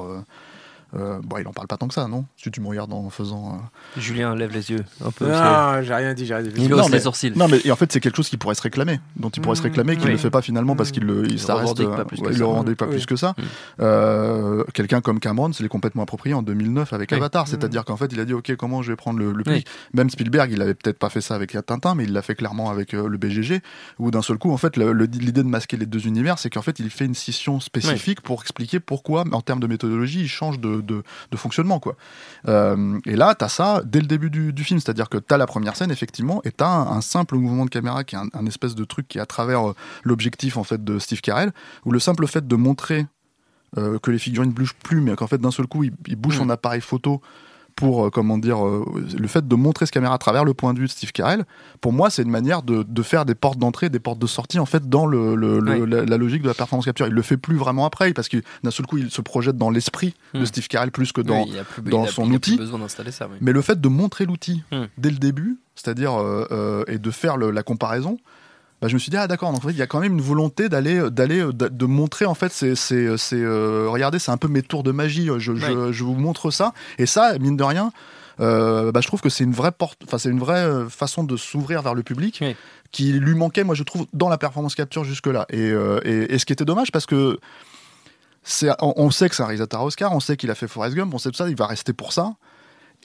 euh, 0.96 1.00
euh, 1.04 1.20
bon, 1.24 1.38
il 1.40 1.48
en 1.48 1.54
parle 1.54 1.68
pas 1.68 1.78
tant 1.78 1.88
que 1.88 1.94
ça, 1.94 2.08
non? 2.08 2.26
Si 2.38 2.50
tu 2.52 2.62
me 2.62 2.68
regardes 2.68 2.94
en 2.94 3.10
faisant. 3.10 3.56
euh, 3.56 4.00
Julien 4.00 4.36
lève 4.36 4.52
les 4.54 4.70
yeux 4.72 4.84
un 5.04 5.12
peu. 5.12 5.28
Non, 5.28 5.82
j'ai 5.82 5.94
rien 5.94 6.14
dit, 6.14 6.26
j'ai 6.26 6.36
rien 6.36 6.44
dit. 6.44 6.52
Il 6.58 6.70
Non, 6.70 6.78
hausse 6.80 6.90
mais- 6.90 6.98
les 6.98 7.04
sourcils. 7.04 7.34
Non, 7.36 7.48
mais 7.48 7.60
et 7.66 7.72
en 7.72 7.76
fait, 7.76 7.92
c'est 7.92 8.00
quelque 8.00 8.16
chose 8.16 8.30
qui 8.30 8.38
pourrait 8.38 8.56
se 8.56 8.62
réclamer, 8.62 9.00
dont 9.18 9.30
il 9.30 9.42
pourrait 9.42 9.56
se 9.56 9.62
Mmh, 9.62 9.66
réclamer, 9.66 9.94
qu'il 9.96 10.04
oui. 10.06 10.08
ne 10.10 10.14
le 10.14 10.18
fait 10.20 10.30
pas 10.30 10.42
finalement 10.42 10.76
parce 10.76 10.92
qu'il 10.92 11.04
le, 11.04 11.26
il, 11.26 11.34
Il 11.34 11.40
ça 11.40 11.56
reste, 11.56 11.70
revendique 11.78 11.96
pas 11.98 12.06
plus 12.06 12.18
que 12.18 12.22
ouais, 12.24 12.30
il 12.32 12.34
ça. 12.36 12.40
le 12.40 12.46
revendique 12.46 12.78
pas 12.78 12.86
Oui. 12.86 12.92
plus 12.92 13.06
que 13.06 13.16
ça. 13.16 13.34
Mmh. 13.38 13.42
Euh, 13.82 14.64
Quelqu'un 14.74 15.02
comme 15.02 15.20
Cameron, 15.20 15.52
c'est 15.54 15.68
complètement 15.68 16.04
approprié 16.04 16.34
en 16.34 16.42
2009 16.42 16.94
avec 16.94 17.12
Oui. 17.12 17.18
Avatar, 17.18 17.48
c'est-à-dire 17.48 17.86
qu'en 17.86 17.98
fait, 17.98 18.12
il 18.12 18.20
a 18.20 18.26
dit 18.26 18.34
ok, 18.34 18.56
comment 18.56 18.82
je 18.82 18.92
vais 18.92 18.96
prendre 18.96 19.20
le, 19.20 19.32
le 19.32 19.38
Oui. 19.38 19.44
public. 19.44 19.68
Même 19.94 20.10
Spielberg, 20.10 20.52
il 20.52 20.62
avait 20.62 20.74
peut-être 20.74 21.00
pas 21.00 21.10
fait 21.10 21.22
ça 21.22 21.36
avec 21.36 21.56
Tintin, 21.66 21.96
mais 21.96 22.04
il 22.06 22.14
l'a 22.14 22.22
fait 22.22 22.36
clairement 22.36 22.70
avec 22.70 22.94
euh, 22.94 23.08
le 23.08 23.18
BGG, 23.18 23.62
où 24.00 24.12
d'un 24.12 24.22
seul 24.22 24.38
coup, 24.38 24.52
en 24.52 24.58
fait, 24.58 24.78
l'idée 24.78 25.44
de 25.44 25.48
masquer 25.48 25.78
les 25.78 25.86
deux 25.86 26.08
univers, 26.08 26.40
c'est 26.40 26.50
qu'en 26.50 26.62
fait, 26.62 26.80
il 26.80 26.90
fait 26.90 27.06
une 27.06 27.16
scission 27.16 27.60
spécifique 27.60 28.22
pour 28.22 28.42
expliquer 28.42 28.80
pourquoi, 28.80 29.24
en 29.32 29.42
termes 29.42 29.60
de 29.60 29.68
méthodologie, 29.68 30.22
il 30.22 30.28
change 30.28 30.60
de, 30.60 30.82
de, 30.86 31.04
de 31.32 31.38
fonctionnement, 31.38 31.80
quoi. 31.80 31.96
Euh, 32.48 33.00
et 33.06 33.16
là, 33.16 33.36
t'as 33.36 33.50
ça 33.50 33.82
dès 33.86 34.00
le 34.00 34.08
début 34.08 34.30
du, 34.30 34.54
du 34.54 34.64
film, 34.64 34.80
c'est-à-dire 34.80 35.10
que 35.10 35.18
t'as 35.18 35.38
la 35.38 35.46
première 35.46 35.76
scène, 35.76 35.92
effectivement, 35.92 36.42
et 36.44 36.52
t'as 36.52 36.68
un, 36.68 36.98
un 36.98 37.02
simple 37.02 37.36
mouvement 37.36 37.66
de 37.66 37.70
caméra 37.70 38.04
qui 38.04 38.16
est 38.16 38.20
un, 38.20 38.28
un 38.34 38.46
espèce 38.46 38.76
de 38.76 38.84
truc 38.84 39.08
qui 39.08 39.18
est 39.18 39.22
à 39.22 39.26
travers 39.26 39.70
euh, 39.70 39.76
l'objectif 40.04 40.58
en 40.58 40.64
fait 40.64 40.84
de 40.84 41.00
Steve 41.00 41.22
Carell, 41.22 41.52
où 41.86 41.92
le 41.92 42.00
simple 42.00 42.28
fait 42.28 42.48
de 42.48 42.56
montrer 42.56 43.08
euh, 43.78 43.98
que 44.00 44.12
les 44.12 44.20
figurines 44.20 44.52
bougent 44.52 44.76
plus, 44.76 45.02
mais 45.02 45.16
qu'en 45.16 45.28
fait 45.28 45.40
d'un 45.40 45.52
seul 45.52 45.68
coup 45.68 45.84
il, 45.84 45.94
il 46.08 46.16
bouge 46.16 46.36
Mm. 46.36 46.40
son 46.40 46.50
appareil 46.50 46.82
photo 46.82 47.22
pour 47.76 48.06
euh, 48.06 48.10
comment 48.10 48.38
dire 48.38 48.66
euh, 48.66 48.86
le 49.18 49.28
fait 49.28 49.48
de 49.48 49.56
montrer 49.56 49.86
ce 49.86 49.92
caméra 49.92 50.14
à 50.16 50.18
travers 50.18 50.46
le 50.46 50.54
point 50.54 50.74
de 50.74 50.80
vue 50.80 50.86
de 50.86 50.92
Steve 50.92 51.12
Carell 51.12 51.44
pour 51.82 51.92
moi 51.94 52.10
c'est 52.10 52.22
une 52.22 52.30
manière 52.30 52.62
de, 52.64 52.84
de 52.84 53.02
faire 53.04 53.26
des 53.26 53.36
portes 53.36 53.58
d'entrée 53.58 53.90
des 53.90 54.00
portes 54.00 54.20
de 54.20 54.28
sortie 54.28 54.60
en 54.60 54.66
fait 54.66 54.88
dans 54.90 55.06
le, 55.06 55.36
le- 55.36 55.60
le- 55.60 55.82
Ouais. 55.82 55.88
la, 55.88 56.06
la 56.06 56.18
logique 56.18 56.42
de 56.44 56.48
la 56.48 56.54
performance 56.54 56.86
capture 56.86 57.08
il 57.08 57.14
le 57.14 57.22
fait 57.22 57.38
plus 57.38 57.56
vraiment 57.56 57.86
après 57.86 58.14
parce 58.14 58.30
que 58.30 58.38
d'un 58.64 58.72
seul 58.72 58.86
coup 58.86 58.98
il 58.98 59.10
se 59.12 59.22
projette 59.22 59.58
dans 59.58 59.70
l'esprit 59.70 60.14
de 60.34 60.40
Mm. 60.42 60.46
Steve 60.46 60.68
Carell 60.68 60.92
plus 60.92 61.12
que 61.12 61.22
dans 61.22 61.44
Oui, 61.44 61.54
plus- 61.82 61.90
dans 61.92 62.06
son 62.06 62.26
plus 62.28 62.36
outil. 62.36 62.58
besoin 62.58 62.80
d'installer 62.80 63.12
ça. 63.12 63.28
oui. 63.32 63.38
mais 63.42 63.52
le 63.54 63.62
fait 63.62 63.80
de 63.82 63.88
montrer 63.88 64.26
l'outil 64.26 64.64
Hmm. 64.72 64.86
dès 64.98 65.10
le 65.10 65.18
début, 65.18 65.58
c'est-à-dire 65.76 66.14
euh, 66.20 66.46
euh, 66.52 66.84
et 66.88 66.98
de 67.00 67.12
faire 67.12 67.38
le- 67.38 67.52
la 67.52 67.64
comparaison, 67.64 68.18
bah, 68.84 68.88
je 68.90 68.94
me 68.94 69.00
suis 69.00 69.10
dit 69.10 69.18
ah 69.18 69.28
d'accord, 69.28 69.52
donc 69.52 69.64
en 69.64 69.68
fait, 69.68 69.74
il 69.74 69.78
y 69.78 69.82
a 69.82 69.88
quand 69.88 70.00
même 70.00 70.14
une 70.14 70.22
volonté 70.22 70.70
d'aller 70.70 71.10
d'aller 71.10 71.40
euh, 71.40 71.52
de, 71.54 71.86
montrer 71.86 72.26
en 72.26 72.36
fait 72.36 72.52
c'est 72.52 72.76
c'est 72.76 73.18
c'est 73.18 73.42
euh, 73.42 73.88
regardez 73.90 74.20
c'est 74.20 74.32
un 74.32 74.38
peu 74.38 74.48
mes 74.48 74.62
tours 74.62 74.84
de 74.84 74.92
magie, 74.92 75.30
je, 75.38 75.56
je, 75.56 75.92
je 75.92 76.04
vous 76.04 76.14
montre 76.16 76.52
ça 76.52 76.74
et 76.98 77.06
ça 77.06 77.38
mine 77.40 77.58
de 77.58 77.64
rien. 77.64 77.92
euh, 78.40 78.92
bah, 78.92 79.00
je 79.02 79.08
trouve 79.08 79.22
que 79.22 79.30
c'est 79.30 79.44
une 79.44 79.54
vraie 79.54 79.72
porte, 79.72 80.00
enfin 80.06 80.18
c'est 80.18 80.30
une 80.30 80.40
vraie 80.40 80.66
euh, 80.66 80.90
façon 80.90 81.24
de 81.24 81.38
s'ouvrir 81.38 81.82
vers 81.82 81.94
le 81.96 82.04
public 82.04 82.40
Oui. 82.42 82.56
qui 82.92 83.14
lui 83.14 83.36
manquait, 83.36 83.64
moi 83.64 83.76
je 83.76 83.84
trouve, 83.84 84.06
dans 84.14 84.28
la 84.30 84.38
performance 84.38 84.76
capture 84.76 85.04
jusque-là. 85.04 85.46
Et, 85.50 85.70
euh, 85.72 86.00
et, 86.04 86.34
et 86.34 86.40
ce 86.40 86.46
qui 86.46 86.52
était 86.54 86.66
dommage 86.66 86.92
parce 86.92 87.06
que 87.06 87.40
c'est, 88.44 88.70
on, 88.82 88.94
on 88.98 89.12
sait 89.12 89.30
que 89.30 89.36
c'est 89.36 89.44
un 89.44 89.48
réalisateur 89.48 89.82
à 89.82 89.86
Oscar, 89.86 90.12
on 90.14 90.20
sait 90.20 90.36
qu'il 90.36 90.52
a 90.52 90.56
fait 90.56 90.68
Forrest 90.68 90.96
Gump, 90.96 91.14
on 91.14 91.18
sait 91.18 91.30
tout 91.30 91.38
ça, 91.38 91.48
il 91.50 91.56
va 91.56 91.68
rester 91.68 91.94
pour 91.94 92.12
ça. 92.12 92.34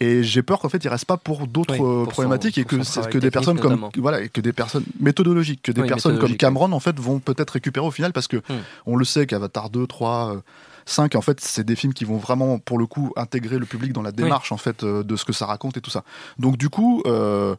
Et 0.00 0.22
j'ai 0.22 0.42
peur 0.42 0.61
qu'en 0.61 0.68
fait, 0.68 0.84
il 0.84 0.88
reste 0.88 1.06
pas 1.06 1.16
pour 1.16 1.46
d'autres 1.48 1.74
Oui, 1.74 1.80
euh, 1.80 2.04
pour 2.04 2.12
problématiques 2.12 2.54
son- 2.54 2.61
et 2.61 2.64
que, 2.64 2.82
c'est- 2.84 3.11
que 3.11 3.18
des 3.18 3.30
personnes 3.32 3.58
comme 3.58 3.88
voilà 3.96 4.20
et 4.22 4.28
que 4.28 4.40
des 4.40 4.52
personnes 4.52 4.84
méthodologiques, 5.00 5.61
que 5.62 5.72
des 5.72 5.82
Oui, 5.82 5.88
personnes 5.88 6.18
comme 6.20 6.37
Cameron 6.37 6.70
en 6.72 6.78
fait 6.80 6.98
vont 7.00 7.18
peut-être 7.18 7.50
récupérer 7.50 7.84
au 7.87 7.90
final 7.90 8.12
parce 8.12 8.28
que 8.28 8.37
Hmm. 8.37 8.61
on 8.87 8.94
le 8.96 9.04
sait 9.04 9.26
qu'Avatar 9.26 9.70
2, 9.70 9.87
3, 9.88 10.34
euh, 10.37 10.40
5, 10.87 11.16
en 11.16 11.20
fait, 11.20 11.40
c'est 11.40 11.64
des 11.64 11.74
films 11.76 11.92
qui 11.94 12.04
vont 12.04 12.16
vraiment, 12.16 12.58
pour 12.58 12.78
le 12.78 12.87
coup, 12.87 13.12
intégrer 13.16 13.58
le 13.58 13.66
public 13.66 13.92
dans 13.92 14.00
la 14.02 14.12
démarche, 14.12 14.52
en 14.52 14.56
fait, 14.56 14.84
euh, 14.84 15.02
de 15.02 15.16
ce 15.16 15.24
que 15.26 15.32
ça 15.34 15.44
raconte 15.46 15.76
et 15.76 15.80
tout 15.82 15.90
ça. 15.90 16.02
Donc, 16.38 16.56
du 16.56 16.70
coup, 16.70 17.02
euh, 17.06 17.56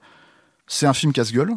c'est 0.66 0.88
un 0.88 0.94
film 0.94 1.12
casse-gueule. 1.14 1.54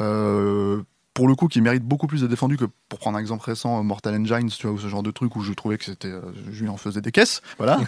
Euh, 0.00 0.82
pour 1.16 1.26
le 1.28 1.34
coup, 1.34 1.48
qui 1.48 1.62
mérite 1.62 1.82
beaucoup 1.82 2.06
plus 2.06 2.20
de 2.20 2.26
défendu 2.26 2.58
que, 2.58 2.66
pour 2.90 2.98
prendre 2.98 3.16
un 3.16 3.20
exemple 3.20 3.42
récent, 3.44 3.78
euh, 3.78 3.82
Mortal 3.82 4.14
Engines, 4.14 4.48
tu 4.50 4.66
vois, 4.66 4.76
ou 4.76 4.78
ce 4.78 4.86
genre 4.86 5.02
de 5.02 5.10
truc 5.10 5.34
où 5.34 5.40
je 5.40 5.52
trouvais 5.54 5.78
que 5.78 5.84
c'était. 5.84 6.08
euh, 6.08 6.20
Julien 6.52 6.76
faisait 6.76 7.00
des 7.00 7.10
caisses. 7.10 7.40
Voilà. 7.58 7.78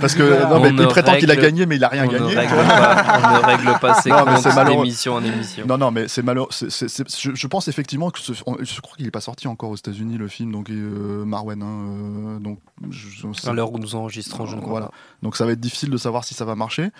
Parce 0.00 0.14
que, 0.14 0.44
non, 0.48 0.60
mais 0.60 0.70
On 0.72 0.76
il 0.82 0.88
prétend 0.88 1.16
qu'il 1.16 1.30
a 1.30 1.36
gagné, 1.36 1.66
mais 1.66 1.76
il 1.76 1.84
a 1.84 1.88
rien 1.88 2.04
on, 2.06 2.08
gagné. 2.12 2.34
pas, 2.34 2.42
on 2.42 3.40
ne 3.40 3.44
règle 3.46 3.78
pas 3.80 3.94
ses 4.00 4.10
Non, 4.10 4.24
comptes 4.24 4.38
c'est 4.38 4.54
malheureux. 4.54 4.84
d'émission 4.84 5.14
en 5.14 5.22
émission. 5.24 5.66
Non, 5.66 5.78
non, 5.78 5.90
mais 5.90 6.08
c'est 6.08 6.22
malheureux. 6.22 6.48
c'est- 6.50 6.70
c'est- 6.70 6.88
c'est- 6.88 7.04
je, 7.20 7.34
je 7.34 7.46
pense 7.46 7.68
effectivement 7.68 8.10
que 8.10 8.18
ce- 8.18 8.32
on- 8.46 8.56
je 8.60 8.80
crois 8.80 8.96
qu'il 8.96 9.04
n'est 9.04 9.10
pas 9.10 9.20
sorti 9.20 9.48
encore 9.48 9.70
aux 9.70 9.76
États-Unis 9.76 10.16
le 10.18 10.28
film, 10.28 10.50
donc 10.52 10.70
euh, 10.70 11.24
Marwen. 11.24 11.62
hein, 11.62 11.66
euh, 11.66 12.38
donc, 12.38 12.58
je- 12.90 13.08
je- 13.08 13.48
À 13.48 13.52
l'heure 13.52 13.72
où 13.72 13.78
nous 13.78 13.94
enregistrons, 13.94 14.46
je 14.46 14.54
ne 14.56 14.60
crois 14.60 14.70
Voilà. 14.70 14.86
pas. 14.86 14.92
Donc 15.22 15.36
ça 15.36 15.44
va 15.44 15.52
être 15.52 15.60
difficile 15.60 15.90
de 15.90 15.96
savoir 15.98 16.24
si 16.24 16.34
ça 16.34 16.44
va 16.44 16.54
marcher. 16.54 16.90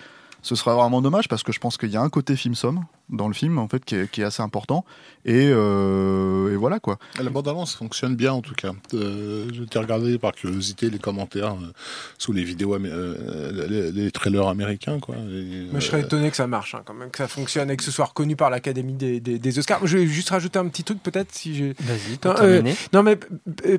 Ce 0.42 0.54
sera 0.54 0.74
vraiment 0.74 1.02
dommage 1.02 1.28
parce 1.28 1.42
que 1.42 1.52
je 1.52 1.58
pense 1.60 1.76
qu'il 1.76 1.90
y 1.90 1.96
a 1.96 2.00
un 2.02 2.08
côté 2.08 2.34
film 2.36 2.54
somme 2.54 2.84
dans 3.12 3.28
le 3.28 3.34
film 3.34 3.58
en 3.58 3.68
fait 3.68 3.84
qui 3.84 3.94
est, 3.96 4.10
qui 4.10 4.20
est 4.20 4.24
assez 4.24 4.42
important 4.42 4.84
et, 5.24 5.50
euh, 5.52 6.52
et 6.52 6.56
voilà 6.56 6.80
quoi. 6.80 6.98
La 7.22 7.28
bande-annonce 7.30 7.74
fonctionne 7.74 8.16
bien 8.16 8.32
en 8.32 8.40
tout 8.40 8.54
cas. 8.54 8.72
Euh, 8.94 9.48
J'ai 9.52 9.78
regardé 9.78 10.18
par 10.18 10.32
curiosité 10.32 10.88
les 10.90 10.98
commentaires 10.98 11.52
euh, 11.54 11.72
sous 12.18 12.32
les 12.32 12.42
vidéos, 12.44 12.74
euh, 12.74 13.66
les, 13.68 13.92
les 13.92 14.10
trailers 14.10 14.46
américains. 14.48 14.98
Quoi. 14.98 15.16
Et, 15.16 15.66
Mais 15.72 15.80
je 15.80 15.86
serais 15.86 16.00
étonné 16.00 16.30
que 16.30 16.36
ça 16.36 16.46
marche, 16.46 16.74
hein, 16.74 16.82
quand 16.84 16.94
même, 16.94 17.10
que 17.10 17.18
ça 17.18 17.28
fonctionne 17.28 17.70
et 17.70 17.76
que 17.76 17.82
ce 17.84 17.90
soit 17.90 18.06
reconnu 18.06 18.36
par 18.36 18.48
l'Académie 18.50 18.94
des, 18.94 19.20
des- 19.20 19.38
des 19.38 19.58
Oscars. 19.58 19.86
Je 19.86 19.98
vais 19.98 20.06
juste 20.06 20.30
rajouter 20.30 20.58
un 20.58 20.68
petit 20.68 20.84
truc, 20.84 21.02
peut-être, 21.02 21.34
si 21.34 21.54
j'ai. 21.54 21.74
Vas-y, 21.80 22.18
Non, 22.24 22.30
euh, 22.30 22.34
terminer. 22.54 22.74
Non, 22.92 23.02
mais 23.02 23.18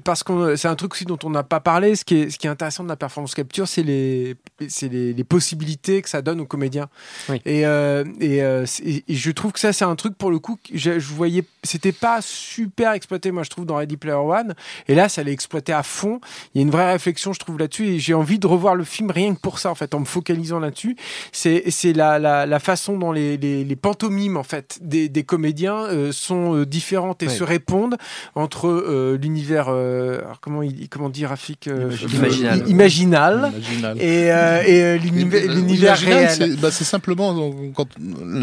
parce 0.03 0.23
que 0.23 0.55
c'est 0.55 0.67
un 0.67 0.75
truc 0.75 0.93
aussi 0.93 1.05
dont 1.05 1.19
on 1.23 1.29
n'a 1.29 1.43
pas 1.43 1.59
parlé. 1.59 1.95
Ce 1.95 2.05
qui 2.05 2.15
est, 2.17 2.29
ce 2.29 2.37
qui 2.37 2.47
est 2.47 2.49
intéressant 2.51 2.83
de 2.83 2.89
la 2.89 2.95
performance 2.95 3.33
capture, 3.33 3.67
c'est 3.67 3.83
les, 3.83 4.35
c'est 4.67 4.89
les, 4.89 5.13
les 5.13 5.23
possibilités 5.23 6.01
que 6.01 6.09
ça 6.09 6.21
donne 6.21 6.39
aux 6.39 6.45
comédiens. 6.45 6.89
Oui. 7.29 7.41
Et, 7.45 7.65
euh, 7.65 8.03
et, 8.19 8.43
euh, 8.43 8.65
c'est- 8.65 9.03
et 9.07 9.15
je 9.21 9.31
trouve 9.31 9.51
que 9.51 9.59
ça, 9.59 9.71
c'est 9.73 9.85
un 9.85 9.95
truc 9.95 10.17
pour 10.17 10.31
le 10.31 10.39
coup, 10.39 10.55
que 10.55 10.77
je, 10.77 10.99
je 10.99 11.13
voyais, 11.13 11.43
c'était 11.63 11.91
pas 11.91 12.19
super 12.21 12.91
exploité, 12.93 13.31
moi, 13.31 13.43
je 13.43 13.49
trouve, 13.49 13.65
dans 13.65 13.75
Ready 13.75 13.97
Player 13.97 14.15
One. 14.15 14.53
Et 14.87 14.95
là, 14.95 15.09
ça 15.09 15.21
l'est 15.23 15.31
exploité 15.31 15.71
à 15.73 15.83
fond. 15.83 16.19
Il 16.53 16.57
y 16.57 16.61
a 16.61 16.63
une 16.63 16.71
vraie 16.71 16.91
réflexion, 16.91 17.33
je 17.33 17.39
trouve, 17.39 17.57
là-dessus. 17.59 17.85
Et 17.87 17.99
j'ai 17.99 18.13
envie 18.13 18.39
de 18.39 18.47
revoir 18.47 18.75
le 18.75 18.83
film 18.83 19.11
rien 19.11 19.33
que 19.35 19.39
pour 19.39 19.59
ça, 19.59 19.69
en 19.69 19.75
fait, 19.75 19.93
en 19.93 19.99
me 19.99 20.05
focalisant 20.05 20.59
là-dessus. 20.59 20.95
C'est, 21.31 21.63
c'est 21.69 21.93
la, 21.93 22.17
la, 22.19 22.45
la 22.45 22.59
façon 22.59 22.97
dont 22.97 23.11
les, 23.11 23.37
les, 23.37 23.63
les 23.63 23.75
pantomimes, 23.75 24.37
en 24.37 24.43
fait, 24.43 24.79
des, 24.81 25.07
des 25.09 25.23
comédiens 25.23 25.83
euh, 25.85 26.11
sont 26.11 26.55
euh, 26.55 26.65
différentes 26.65 27.21
et 27.23 27.27
Ouais. 27.27 27.33
se 27.37 27.43
répondent 27.43 27.97
entre 28.35 28.67
euh, 28.67 29.17
l'univers, 29.21 29.67
euh, 29.69 30.21
comment, 30.41 30.63
il, 30.63 30.89
comment 30.89 31.09
dit 31.09 31.25
Rafik 31.25 31.67
euh, 31.67 31.91
Imaginal. 32.13 32.67
imaginal 32.69 33.51
Imaginal. 33.53 33.97
et, 34.01 34.31
euh, 34.31 34.63
et 34.65 34.81
euh, 34.83 34.97
l'univers, 34.97 35.97
réel. 35.97 36.29
c'est 36.31 36.59
bah, 36.59 36.71
c'est 36.71 36.83
simplement 36.83 37.33
quand 37.75 37.87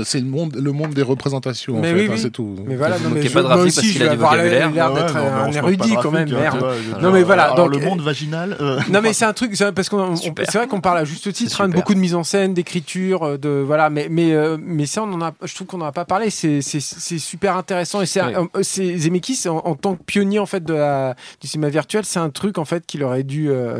c'est 0.05 0.21
le 0.21 0.27
monde, 0.27 0.57
le 0.57 0.68
monde 0.73 0.95
des 0.95 1.03
représentations. 1.03 1.77
en 1.77 1.81
Mais 1.81 1.89
fait, 1.93 1.95
oui, 2.01 2.07
hein, 2.07 2.11
oui. 2.13 2.19
c'est 2.19 2.31
tout. 2.31 2.55
Mais 2.67 2.77
voilà, 2.77 2.99
non, 2.99 3.11
mais 3.11 3.23
je, 3.23 3.33
pas 3.33 3.43
de 3.43 3.47
moi 3.49 3.57
aussi, 3.59 3.75
parce 3.77 3.87
je 3.89 3.99
vais 3.99 4.09
avoir 4.09 4.37
l'air 4.37 4.69
Ouais, 4.69 4.95
d'être 4.95 5.17
on 5.17 5.49
un 5.49 5.51
pas 5.51 5.57
érudit 5.57 5.95
quand 6.03 6.11
même, 6.11 6.29
hein, 6.29 6.41
merde. 6.41 6.59
veux 6.61 7.01
Non, 7.03 7.13
mais 7.13 7.23
voilà, 7.23 7.45
alors, 7.53 7.69
donc- 7.69 7.75
le 7.81 7.87
monde 7.87 8.01
vaginal. 8.01 8.57
euh, 8.61 8.81
Non 8.91 9.01
mais 9.03 9.13
c'est 9.13 9.25
un 9.25 9.33
truc, 9.33 9.57
c'est 9.57 9.73
parce 9.73 9.89
qu'on 9.89 10.17
c'est 10.17 10.55
vrai 10.55 10.67
qu'on 10.67 10.81
parle 10.81 10.99
à 10.99 11.05
juste 11.05 11.33
titre 11.33 11.61
hein, 11.61 11.69
de 11.69 11.75
beaucoup 11.75 11.95
de 11.95 11.99
mise 11.99 12.15
en 12.15 12.25
scène, 12.25 12.55
d'écriture, 12.55 13.23
euh, 13.25 13.37
de 13.39 13.63
voilà, 13.67 13.91
mais 13.91 14.09
mais 14.11 14.33
euh, 14.33 14.57
mais 14.61 14.87
ça 14.87 15.03
on 15.03 15.13
en 15.13 15.21
a, 15.23 15.33
je 15.45 15.55
trouve 15.55 15.67
qu'on 15.67 15.79
n'en 15.79 15.87
a 15.87 15.93
pas 15.93 16.05
parlé. 16.05 16.31
C'est 16.31 16.61
c'est 16.63 16.81
c'est 16.81 17.19
super 17.19 17.57
intéressant 17.57 18.01
et 18.03 18.07
c'est 18.07 18.23
Oui. 18.23 18.35
un- 18.35 18.49
euh, 18.57 18.63
c'est 18.63 18.97
Zemeckis 18.99 19.49
en, 19.49 19.57
en 19.59 19.75
tant 19.75 19.95
que 19.97 20.03
pionnier 20.03 20.39
en 20.39 20.47
fait 20.47 20.65
de 20.65 20.75
la, 20.75 21.15
du 21.41 21.47
cinéma 21.49 21.69
virtuel, 21.71 22.05
c'est 22.05 22.19
un 22.21 22.31
truc 22.31 22.59
en 22.59 22.65
fait 22.65 22.85
qu'il 22.87 23.03
aurait 23.05 23.23
dû 23.23 23.51
euh, 23.51 23.79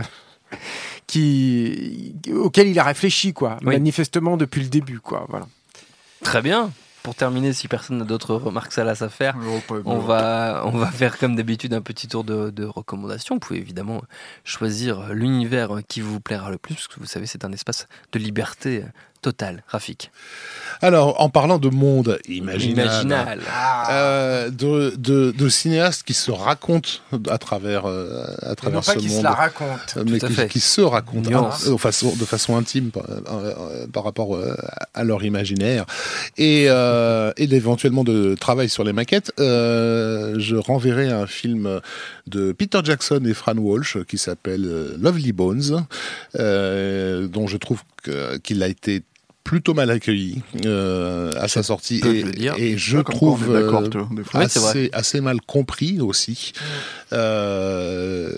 qui 1.07 2.15
auquel 2.35 2.69
il 2.69 2.79
a 2.79 2.83
réfléchi 2.85 3.33
quoi, 3.33 3.57
Oui. 3.63 3.75
manifestement 3.75 4.37
depuis 4.37 4.63
le 4.63 4.69
début 4.69 5.01
quoi, 5.01 5.27
voilà. 5.29 5.47
Très 6.23 6.43
bien. 6.43 6.73
Pour 7.05 7.15
terminer, 7.15 7.53
si 7.53 7.69
personne 7.69 7.99
n'a 7.99 8.05
d'autres 8.05 8.35
remarques 8.35 8.73
salaces 8.73 9.03
à 9.03 9.09
faire, 9.09 9.37
on 9.87 9.99
va, 9.99 10.63
on 10.67 10.73
va 10.73 10.91
faire 10.91 11.17
comme 11.17 11.37
d'habitude 11.37 11.73
un 11.73 11.81
petit 11.81 12.09
tour 12.09 12.25
de, 12.25 12.51
de 12.51 12.65
recommandations. 12.65 13.37
Vous 13.37 13.41
pouvez 13.41 13.61
évidemment 13.61 14.03
choisir 14.45 15.15
l'univers 15.15 15.79
qui 15.87 16.01
vous 16.01 16.21
plaira 16.21 16.51
le 16.51 16.59
plus, 16.59 16.75
parce 16.75 16.89
que 16.89 17.01
vous 17.01 17.07
savez, 17.07 17.27
c'est 17.27 17.45
un 17.45 17.53
espace 17.53 17.87
de 18.13 18.19
liberté 18.19 18.85
totale. 19.23 19.63
Rafik. 19.69 20.11
Alors, 20.81 21.21
en 21.21 21.29
parlant 21.29 21.59
de 21.59 21.69
monde 21.71 22.19
imaginal, 22.29 22.87
Imaginal. 22.87 23.41
euh, 23.91 24.51
de, 24.51 24.95
de, 24.97 25.33
de 25.37 25.49
cinéastes 25.49 26.05
qui 26.05 26.15
se 26.15 26.31
racontent 26.31 26.89
à 27.29 27.39
travers, 27.39 27.87
euh, 27.87 28.25
à 28.43 28.55
travers 28.55 28.79
non 28.81 28.83
pas 28.85 28.95
monde. 28.95 29.09
se 29.09 29.23
la 29.23 29.33
raconte. 29.33 29.95
Euh, 29.97 30.05
mais 30.09 30.21
qui, 30.21 30.47
qui 30.49 30.61
se 30.61 30.81
racontent 30.81 31.31
hein, 31.33 31.51
de, 31.69 31.77
façon, 31.77 32.15
de 32.15 32.25
façon 32.25 32.57
intime 32.57 32.91
par, 32.93 33.05
euh, 33.09 33.87
par 33.93 34.05
rapport 34.05 34.37
euh, 34.37 34.55
à 34.95 35.03
leur 35.03 35.25
imaginaire 35.25 35.85
et, 36.37 36.67
euh, 36.69 37.33
et 37.37 37.53
éventuellement 37.53 38.05
de 38.05 38.37
travail 38.39 38.69
sur 38.69 38.85
les 38.85 38.93
maquettes. 38.93 39.33
Euh, 39.41 40.37
je 40.39 40.55
renverrai 40.55 41.09
un 41.11 41.27
film 41.27 41.81
de 42.29 42.53
Peter 42.53 42.81
Jackson 42.85 43.23
et 43.27 43.35
Fran 43.35 43.57
Walsh 43.57 43.99
qui 44.07 44.17
s'appelle 44.19 44.95
Lovely 45.01 45.33
Bones, 45.33 45.85
euh, 46.39 47.27
dont 47.27 47.49
je 47.49 47.57
trouve 47.57 47.83
que- 48.09 48.39
qu'il 48.39 48.63
a 48.63 48.69
été 48.69 49.03
plutôt 49.49 49.73
mal 49.73 49.91
accueilli 49.91 50.43
euh, 50.67 51.31
à 51.41 51.49
sa 51.49 51.63
sortie 51.63 52.03
et, 52.05 52.23
le 52.23 52.33
dire. 52.33 52.55
et 52.59 52.77
je 52.77 52.99
trouve 52.99 53.49
euh, 53.49 53.73
assez, 54.93 55.23
mal 55.23 55.41
compris 55.41 56.01
aussi. 56.03 56.53
Euh, 57.15 58.31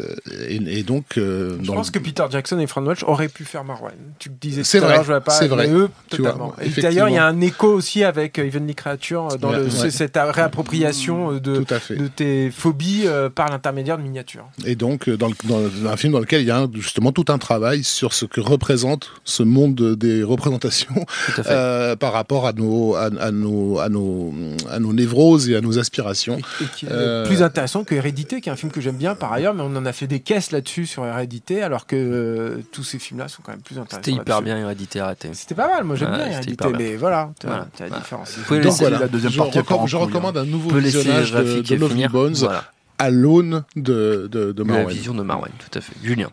et, 0.48 0.78
et 0.78 0.82
donc, 0.84 1.04
euh, 1.18 1.56
Je 1.60 1.66
dans 1.66 1.74
pense 1.74 1.88
le- 1.88 1.92
que 1.92 1.98
Peter 1.98 2.24
Jackson 2.30 2.60
et 2.60 2.66
Fran 2.68 2.84
Walsh 2.84 3.02
auraient 3.02 3.28
pu 3.28 3.44
faire 3.44 3.64
Marwan. 3.64 3.92
Tu 4.20 4.28
le 4.28 4.36
disais 4.40 4.62
C'est 4.62 4.78
tout 4.78 4.84
à 4.84 4.88
l'heure, 4.88 4.96
vrai, 4.98 5.04
je 5.04 5.10
vois 5.10 5.20
pas. 5.20 5.32
c'est 5.32 5.48
vrai. 5.48 5.68
Eux, 5.68 5.88
Tu 6.10 6.22
vois, 6.22 6.30
totalement. 6.30 6.54
Et 6.62 6.80
d'ailleurs, 6.80 7.08
il 7.08 7.14
y 7.16 7.18
a 7.18 7.26
un 7.26 7.40
écho 7.40 7.66
aussi 7.72 8.04
avec 8.04 8.38
Evenly 8.38 8.76
Creature 8.76 9.36
dans 9.38 9.50
Ouais, 9.50 9.56
le, 9.58 9.64
ouais. 9.64 9.70
ce- 9.70 9.90
cette 9.90 10.16
réappropriation 10.16 11.32
de, 11.38 11.64
à 11.74 12.08
tes 12.14 12.50
phobies 12.52 13.02
euh, 13.06 13.28
par 13.28 13.50
l'intermédiaire 13.50 13.98
de 13.98 14.02
miniatures. 14.04 14.46
Et 14.64 14.76
donc, 14.76 15.10
dans, 15.10 15.28
le- 15.28 15.34
dans 15.82 15.90
un 15.90 15.96
film 15.96 16.12
dans 16.12 16.20
lequel 16.20 16.42
il 16.42 16.46
y 16.46 16.50
a 16.52 16.68
justement 16.74 17.10
tout 17.10 17.24
un 17.28 17.38
travail 17.38 17.82
sur 17.82 18.12
ce 18.12 18.24
que 18.26 18.40
représente 18.40 19.10
ce 19.24 19.42
monde 19.42 19.74
de- 19.74 19.94
des 19.96 20.22
représentations 20.22 20.94
à. 20.94 20.99
Euh, 21.46 21.96
par 21.96 22.12
rapport 22.12 22.46
à 22.46 22.52
nos, 22.52 22.94
à, 22.94 23.10
à 23.20 23.30
nos, 23.30 23.78
à, 23.78 23.88
nos, 23.88 24.32
à 24.70 24.78
nos 24.78 24.92
névroses 24.92 25.48
et 25.48 25.56
à 25.56 25.60
nos 25.60 25.78
aspirations. 25.78 26.38
Et, 26.38 26.64
et 26.64 26.66
qui 26.76 26.86
est 26.86 26.88
Euh, 26.92 27.26
plus 27.26 27.42
intéressant 27.42 27.84
que 27.84 27.94
Hérédité, 27.94 28.40
qui 28.40 28.48
est 28.48 28.52
un 28.52 28.56
film 28.56 28.72
que 28.72 28.80
j'aime 28.80 28.96
bien 28.96 29.14
par 29.14 29.32
ailleurs, 29.32 29.54
mais 29.54 29.62
on 29.62 29.74
en 29.76 29.86
a 29.86 29.92
fait 29.92 30.06
des 30.06 30.20
caisses 30.20 30.50
là-dessus 30.50 30.86
sur 30.86 31.04
Hérédité, 31.06 31.62
alors 31.62 31.86
que 31.86 31.96
euh, 31.96 32.62
tous 32.72 32.84
ces 32.84 32.98
films-là 32.98 33.28
sont 33.28 33.42
quand 33.44 33.52
même 33.52 33.60
plus 33.62 33.78
intéressants. 33.78 34.02
C'était 34.04 34.12
hyper 34.20 34.42
bien 34.42 34.56
hérédité 34.58 35.00
arrêté. 35.00 35.28
C'était 35.32 35.54
pas 35.54 35.68
mal, 35.68 35.84
moi 35.84 35.96
j'aime 35.96 36.10
Ouais, 36.10 36.16
bien 36.18 36.26
Hérédité, 36.32 36.66
mais 36.76 36.96
voilà, 36.96 37.30
tu 37.40 37.46
Voilà. 37.46 37.62
as 37.62 37.82
la 37.82 37.86
Voilà. 37.88 38.02
différence. 38.02 38.34
Vous 38.36 38.42
pouvez 38.44 38.58
Donc 38.60 38.66
laisser 38.72 38.84
voilà, 38.84 38.98
la 38.98 39.08
deuxième 39.08 39.32
je, 39.32 39.38
partie 39.38 39.58
je 39.86 39.96
recommande 39.96 40.36
un 40.36 40.44
nouveau 40.44 40.78
laisser 40.78 40.98
visionnage 40.98 41.32
de, 41.32 41.60
de 41.62 41.74
Lovely. 41.76 42.08
Bones 42.08 42.34
Voilà. 42.34 42.64
à 42.98 43.10
l'aune 43.10 43.64
de, 43.76 44.28
de, 44.30 44.52
de 44.52 44.62
la 44.64 44.84
vision 44.84 45.14
de 45.14 45.22
Marwen, 45.22 45.52
tout 45.58 45.78
à 45.78 45.80
fait. 45.80 45.92
Julien. 46.02 46.30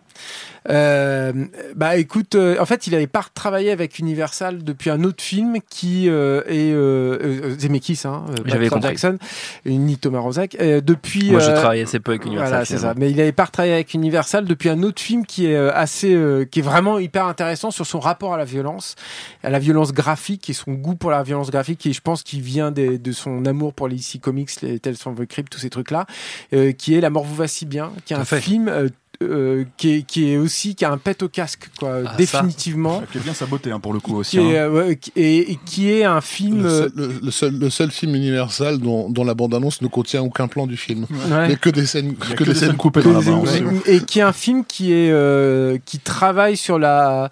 Euh, 0.69 1.32
bah 1.75 1.95
écoute, 1.97 2.36
euh, 2.36 2.58
en 2.60 2.65
fait, 2.65 2.88
il 2.88 2.95
avait 2.95 3.08
pas 3.08 3.25
travaillé 3.34 3.71
avec 3.71 3.99
Universal 3.99 4.63
depuis 4.63 4.89
un 4.89 5.03
autre 5.03 5.23
film 5.23 5.60
qui 5.69 6.10
euh, 6.10 6.41
est 6.47 6.71
euh, 6.73 7.17
euh, 7.53 7.56
Zemeckis, 7.60 8.01
hein, 8.06 8.25
euh, 8.30 8.36
J'avais 8.45 8.67
compris. 8.69 8.89
Jackson, 8.89 9.17
ni 9.65 9.97
Thomas 9.97 10.19
Rozak. 10.19 10.58
Euh, 10.60 10.82
depuis, 10.82 11.32
Moi, 11.32 11.39
je 11.39 11.51
euh, 11.51 11.56
travaille 11.56 11.82
assez 11.82 11.99
peu 11.99 12.12
avec 12.12 12.25
Universal. 12.25 12.49
Voilà, 12.49 12.65
c'est 12.65 12.77
ça. 12.80 12.93
Mais 12.97 13.10
il 13.12 13.19
avait 13.21 13.32
pas 13.32 13.47
travaillé 13.47 13.73
avec 13.75 13.93
Universal 13.93 14.45
depuis 14.45 14.69
un 14.69 14.84
autre 14.84 15.01
film 15.01 15.25
qui 15.25 15.45
est 15.45 15.56
euh, 15.56 15.71
assez, 15.73 16.13
euh, 16.13 16.43
qui 16.45 16.60
est 16.60 16.63
vraiment 16.63 16.99
hyper 16.99 17.25
intéressant 17.27 17.71
sur 17.71 17.86
son 17.86 17.99
rapport 17.99 18.34
à 18.34 18.38
la 18.38 18.45
violence, 18.45 18.95
à 19.43 19.49
la 19.49 19.60
violence 19.60 19.93
graphique 19.93 20.49
et 20.49 20.53
son 20.53 20.73
goût 20.73 20.95
pour 20.95 21.12
la 21.12 21.23
violence 21.23 21.49
graphique. 21.49 21.86
Et 21.86 21.93
je 21.93 22.01
pense 22.01 22.23
qu'il 22.23 22.41
vient 22.41 22.71
des- 22.71 22.97
de 22.97 23.12
son 23.13 23.45
amour 23.45 23.73
pour 23.73 23.88
les 23.88 23.95
DC 23.95 24.19
Comics, 24.19 24.62
les 24.62 24.80
Tales 24.80 24.95
from 24.95 25.15
the 25.15 25.25
Crypt, 25.25 25.49
tous 25.49 25.60
ces 25.60 25.69
trucs-là, 25.69 26.06
euh, 26.53 26.71
qui 26.73 26.95
est 26.95 27.01
La 27.01 27.10
mort 27.10 27.23
vous 27.23 27.36
va 27.36 27.47
si 27.47 27.65
bien, 27.65 27.91
qui 28.06 28.13
est 28.13 28.17
un 28.17 28.25
fait. 28.25 28.41
film. 28.41 28.89
Euh, 29.23 29.27
euh, 29.62 29.65
qui, 29.77 29.95
est, 29.95 30.01
qui 30.03 30.32
est 30.32 30.38
aussi 30.38 30.75
qui 30.75 30.86
a 30.86 30.91
un 30.91 30.97
pet 30.97 31.23
au 31.23 31.27
casque 31.30 31.69
quoi 31.80 32.01
Ah, 32.06 32.10
ça. 32.12 32.15
définitivement 32.17 33.01
Qui 33.12 33.17
est 33.17 33.21
bien 33.21 33.34
sa 33.34 33.45
beauté 33.45 33.71
hein, 33.71 33.80
pour 33.80 33.93
le 33.93 33.99
coup 33.99 34.15
aussi. 34.17 34.38
qui 34.38 34.43
est, 34.43 34.58
hein. 34.60 34.63
euh, 34.71 34.88
ouais, 34.89 34.95
qui- 34.95 35.12
et, 35.15 35.51
et 35.53 35.60
qui 35.65 35.91
est 35.91 36.03
un 36.03 36.21
film 36.21 36.62
Le 36.63 36.69
euh, 36.69 36.82
seul, 36.82 36.91
le- 36.95 37.19
le 37.23 37.32
seul, 37.32 37.58
le 37.58 37.69
seul 37.69 37.91
film 37.91 38.15
universal 38.15 38.77
dont, 38.80 39.10
dont 39.10 39.23
la 39.23 39.34
bande-annonce 39.34 39.82
ne 39.82 39.88
contient 39.88 40.21
aucun 40.21 40.47
plan 40.47 40.67
du 40.67 40.77
film. 40.77 41.06
ouais. 41.10 41.47
Mais 41.49 41.56
que 41.56 41.69
des 41.69 41.86
scènes, 41.86 42.15
que 42.15 42.43
des 42.43 42.53
scènes 42.56 42.75
coupées 42.77 43.01
dans 43.01 43.13
la 43.13 43.21
bande. 43.21 43.47
et, 43.88 43.95
et 43.95 43.99
qui 44.01 44.19
est 44.19 44.23
un 44.23 44.34
film 44.34 44.63
qui 44.65 44.93
est 44.93 45.12
euh, 45.12 45.77
qui 45.86 45.99
travaille 45.99 46.58
sur 46.58 46.77
la 46.80 47.30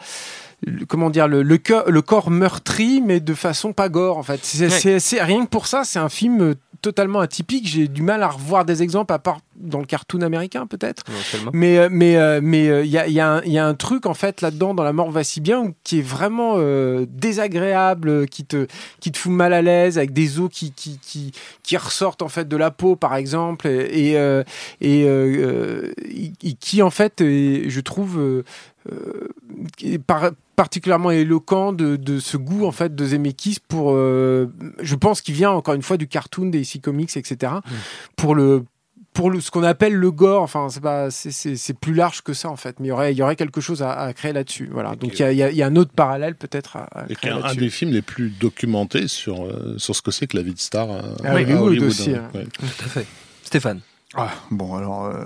le- 0.65 0.85
comment 0.85 1.09
dire 1.09 1.27
le, 1.27 1.43
le, 1.43 1.57
cœur- 1.57 1.89
le 1.91 2.01
corps 2.01 2.31
meurtri 2.31 3.01
mais 3.05 3.19
de 3.19 3.33
façon 3.33 3.73
pas 3.73 3.89
gore 3.89 4.17
en 4.17 4.23
fait 4.23 4.39
c'est 4.43 5.21
rien 5.21 5.43
que 5.45 5.49
pour 5.49 5.67
ça 5.67 5.83
c'est 5.83 5.99
un 5.99 6.09
film 6.09 6.41
euh, 6.41 6.53
totalement 6.81 7.19
atypique 7.19 7.67
j'ai 7.67 7.87
du 7.87 8.01
mal 8.01 8.23
à 8.23 8.29
revoir 8.29 8.63
des 8.65 8.81
exemples 8.81 9.13
à 9.13 9.19
part 9.19 9.39
dans 9.57 9.79
le 9.79 9.85
cartoon 9.85 10.21
américain 10.21 10.67
peut-être. 10.67 11.03
Mais 11.53 11.77
euh, 11.77 11.87
mais 11.91 12.17
euh, 12.17 12.39
mais 12.43 12.67
euh, 12.69 12.83
il 12.83 12.91
y, 12.91 12.97
a, 12.97 13.07
il 13.07 13.13
y, 13.13 13.19
a 13.19 13.29
un- 13.35 13.41
il 13.43 13.51
y 13.51 13.57
a 13.57 13.65
un 13.65 13.73
truc 13.73 14.05
en 14.05 14.13
fait 14.13 14.41
là-dedans 14.41 14.73
dans 14.73 14.83
la 14.83 14.93
mort 14.93 15.11
va 15.11 15.23
si 15.23 15.41
bien 15.41 15.73
qui 15.83 15.99
est 15.99 16.01
vraiment 16.01 16.55
euh, 16.57 17.05
désagréable 17.09 18.27
qui 18.27 18.45
te 18.45 18.67
qui 18.99 19.11
te 19.11 19.17
fout 19.17 19.31
mal 19.31 19.53
à 19.53 19.61
l'aise 19.61 19.97
avec 19.97 20.13
des 20.13 20.39
os 20.39 20.49
qui 20.51 20.71
qui, 20.73 20.99
qui 20.99 21.31
qui 21.63 21.77
ressortent 21.77 22.21
en 22.21 22.27
fait 22.29 22.47
de 22.47 22.57
la 22.57 22.71
peau 22.71 22.95
par 22.95 23.15
exemple. 23.15 23.67
Et 23.67 24.05
et, 24.11 24.17
euh, 24.17 24.43
et, 24.81 25.03
euh, 25.05 25.89
euh, 25.89 25.93
et 26.43 26.53
qui 26.53 26.81
en 26.81 26.89
fait 26.89 27.21
est, 27.21 27.69
je 27.69 27.79
trouve 27.81 28.43
par- 30.05 30.31
particulièrement 30.55 31.11
éloquent 31.11 31.73
de, 31.73 31.95
de 31.95 32.19
ce 32.19 32.37
goût 32.37 32.65
en 32.65 32.71
fait 32.71 32.95
de 32.95 33.05
Zemeckis 33.05 33.57
pour 33.67 33.91
euh, 33.93 34.47
je 34.79 34.95
pense 34.95 35.21
qu'il 35.21 35.33
vient 35.35 35.51
encore 35.51 35.73
une 35.73 35.81
fois 35.81 35.97
du 35.97 36.07
cartoon 36.07 36.45
des 36.47 36.59
DC 36.59 36.81
Comics 36.81 37.15
etc 37.17 37.53
pour 38.15 38.35
le 38.35 38.63
pour 39.15 39.31
le, 39.31 39.41
ce 39.41 39.49
qu'on 39.49 39.63
appelle 39.63 39.93
le 39.95 40.11
gore, 40.11 40.43
enfin 40.43 40.67
c'est 40.69 40.81
pas 40.83 41.09
c'est- 41.09 41.31
c'est 41.31 41.55
c'est 41.55 41.73
plus 41.73 41.93
large 41.95 42.21
que 42.21 42.33
ça 42.33 42.49
en 42.49 42.55
fait, 42.55 42.79
mais 42.79 42.87
il 42.87 42.89
y 42.89 42.91
aurait 42.91 43.11
il 43.13 43.17
y 43.17 43.23
aurait 43.23 43.35
quelque 43.35 43.61
chose 43.61 43.81
à, 43.81 43.93
à 43.93 44.13
créer 44.13 44.33
là-dessus. 44.33 44.69
Voilà. 44.71 44.95
Donc 44.95 45.17
il 45.17 45.21
y 45.21 45.23
a, 45.23 45.31
il 45.31 45.37
y 45.37 45.43
a- 45.43 45.49
il 45.49 45.57
y 45.57 45.63
a 45.63 45.67
un 45.67 45.75
autre 45.75 45.91
parallèle 45.95 46.35
peut-être 46.35 46.77
à, 46.77 47.05
créer 47.19 47.31
un, 47.31 47.55
des 47.55 47.69
films 47.71 47.91
les 47.91 48.01
plus 48.03 48.29
documentés 48.29 49.07
sur, 49.07 49.45
euh, 49.45 49.75
sur 49.77 49.95
ce 49.95 50.01
que 50.03 50.11
c'est 50.11 50.27
que 50.27 50.37
la 50.37 50.43
vie 50.43 50.53
de 50.53 50.59
star 50.59 50.89
à, 50.91 50.99
À 51.23 51.31
à 51.31 51.35
Hollywood 51.35 51.81
aussi, 51.83 52.11
hein. 52.13 52.29
hein. 52.35 52.37
Ouais. 52.37 52.45
Tout 52.45 52.65
à 52.85 52.89
fait. 52.89 53.05
Stéphane. 53.43 53.79
Ah, 54.17 54.29
bon, 54.49 54.75
alors, 54.75 55.05
euh, 55.05 55.23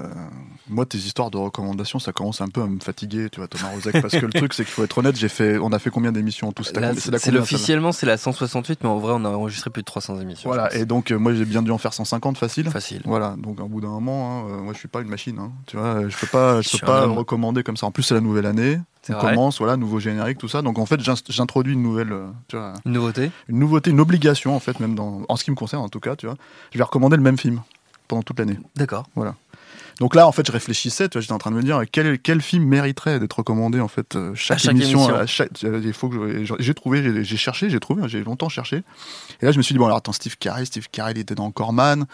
moi, 0.67 0.85
tes 0.85 0.97
histoires 0.97 1.29
de 1.29 1.37
recommandations, 1.37 1.99
ça 1.99 2.11
commence 2.11 2.41
un 2.41 2.47
peu 2.47 2.61
à 2.61 2.65
me 2.65 2.79
fatiguer, 2.79 3.29
tu 3.29 3.39
vois, 3.39 3.47
Thomas 3.47 3.69
Rozek, 3.69 4.01
parce 4.01 4.15
que 4.17 4.25
le 4.25 4.33
truc, 4.33 4.53
c'est 4.53 4.63
qu'il 4.65 4.73
faut 4.73 4.83
être 4.83 4.97
honnête, 4.97 5.15
j'ai 5.15 5.29
fait, 5.29 5.59
on 5.59 5.71
a 5.71 5.77
fait 5.79 5.91
combien 5.91 6.11
d'émissions 6.11 6.47
en 6.47 6.51
tout 6.51 6.63
C'est 6.63 7.35
officiellement 7.37 7.91
c'est 7.91 8.05
la 8.07 8.17
168, 8.17 8.79
mais 8.83 8.89
en 8.89 8.97
vrai 8.97 9.13
on 9.15 9.25
a 9.25 9.29
enregistré 9.29 9.69
plus 9.69 9.81
de 9.83 9.85
300 9.85 10.19
émissions. 10.21 10.49
Voilà, 10.49 10.73
et 10.75 10.85
donc, 10.85 11.11
euh, 11.11 11.17
moi, 11.19 11.33
j'ai 11.33 11.45
bien 11.45 11.61
dû 11.61 11.69
en 11.71 11.77
faire 11.77 11.93
150 11.93 12.37
facile? 12.37 12.69
Facile. 12.71 13.01
Voilà, 13.05 13.35
donc, 13.37 13.59
au 13.59 13.67
bout 13.67 13.79
d'un 13.81 13.89
moment, 13.89 14.39
hein, 14.41 14.49
euh, 14.49 14.61
moi, 14.61 14.73
je 14.73 14.79
suis 14.79 14.87
pas 14.87 15.01
une 15.01 15.09
machine, 15.09 15.37
hein, 15.39 15.51
tu 15.67 15.77
vois, 15.77 16.07
je 16.09 16.17
peux 16.17 16.27
pas, 16.27 16.61
je 16.61 16.69
peux 16.71 16.85
pas 16.85 17.05
recommander 17.05 17.61
comme 17.63 17.77
ça. 17.77 17.85
En 17.85 17.91
plus, 17.91 18.03
c'est 18.03 18.15
la 18.15 18.21
nouvelle 18.21 18.45
année. 18.47 18.79
On 19.07 19.13
vrai. 19.13 19.29
commence, 19.29 19.57
voilà, 19.59 19.75
nouveau 19.77 19.99
générique, 19.99 20.37
tout 20.39 20.47
ça. 20.49 20.61
Donc, 20.61 20.77
en 20.77 20.85
fait, 20.85 20.99
j'in- 20.99 21.13
j'introduis 21.29 21.73
une 21.73 21.81
nouvelle, 21.81 22.13
tu 22.47 22.57
vois, 22.57 22.73
Une 22.85 22.91
nouveauté? 22.93 23.31
une 23.47 23.57
nouveauté, 23.57 23.89
une 23.91 23.99
obligation, 24.01 24.55
en 24.55 24.59
fait, 24.59 24.79
même 24.79 24.93
dans, 24.93 25.21
en 25.27 25.35
ce 25.35 25.43
qui 25.43 25.51
me 25.51 25.55
concerne, 25.55 25.83
en 25.83 25.89
tout 25.89 25.99
cas, 25.99 26.15
tu 26.15 26.25
vois. 26.25 26.35
Je 26.71 26.77
vais 26.77 26.83
recommander 26.83 27.15
le 27.17 27.23
même 27.23 27.37
film 27.37 27.61
pendant 28.09 28.23
toute 28.23 28.37
l'année. 28.39 28.57
D'accord. 28.75 29.07
Voilà. 29.15 29.35
Donc 30.01 30.15
là, 30.15 30.27
en 30.27 30.31
fait, 30.31 30.45
je 30.47 30.51
réfléchissais, 30.53 31.09
tu 31.09 31.17
vois, 31.17 31.21
j'étais 31.21 31.33
en 31.33 31.37
train 31.39 31.51
de 31.51 31.55
me 31.57 31.61
dire 31.61 31.81
quel, 31.91 32.19
quel 32.19 32.41
film 32.41 32.63
mériterait 32.65 33.19
d'être 33.19 33.33
recommandé, 33.39 33.79
en 33.81 33.89
fait, 33.89 34.15
euh, 34.15 34.31
chaque, 34.33 34.55
À 34.55 34.59
chaque 34.59 34.71
émission. 34.71 34.99
émission. 34.99 35.15
à 35.15 35.25
chaque- 35.25 35.61
il 35.61 35.91
faut 35.93 36.07
que 36.09 36.43
j'ai 36.59 36.73
trouvé, 36.73 37.23
j'ai- 37.25 37.37
cherché, 37.37 37.69
j'ai 37.69 37.79
trouvé, 37.81 38.03
hein, 38.03 38.07
j'ai 38.07 38.23
longtemps 38.23 38.47
cherché. 38.49 38.83
Et 39.41 39.45
là, 39.45 39.51
je 39.51 39.57
me 39.57 39.61
suis 39.63 39.73
dit 39.73 39.79
bon, 39.79 39.85
alors 39.85 39.97
attends, 39.97 40.13
Steve 40.13 40.37
Carell, 40.37 40.65
Steve 40.65 40.87
Carell, 40.91 41.17
il 41.17 41.21
était 41.21 41.35
dans 41.35 41.51
Corman. 41.51 42.05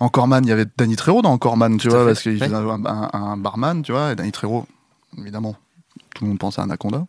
En 0.00 0.08
Corman, 0.08 0.44
il 0.44 0.48
y 0.48 0.52
avait 0.52 0.66
Danny 0.76 0.96
Trejo 0.96 1.22
dans 1.22 1.38
Corman, 1.38 1.76
tu 1.78 1.86
Tout 1.88 1.94
vois, 1.94 2.04
parce 2.04 2.20
qu'il 2.22 2.32
Ouais. 2.32 2.38
faisait 2.48 2.54
un, 2.56 2.84
un- 2.84 3.10
un 3.12 3.36
barman, 3.36 3.82
tu 3.82 3.92
vois, 3.92 4.10
et 4.12 4.16
Danny 4.16 4.32
Trejo, 4.32 4.66
évidemment, 5.16 5.54
tout 6.16 6.24
le 6.24 6.30
monde 6.30 6.38
pense 6.40 6.58
à 6.58 6.62
Anaconda. 6.64 7.06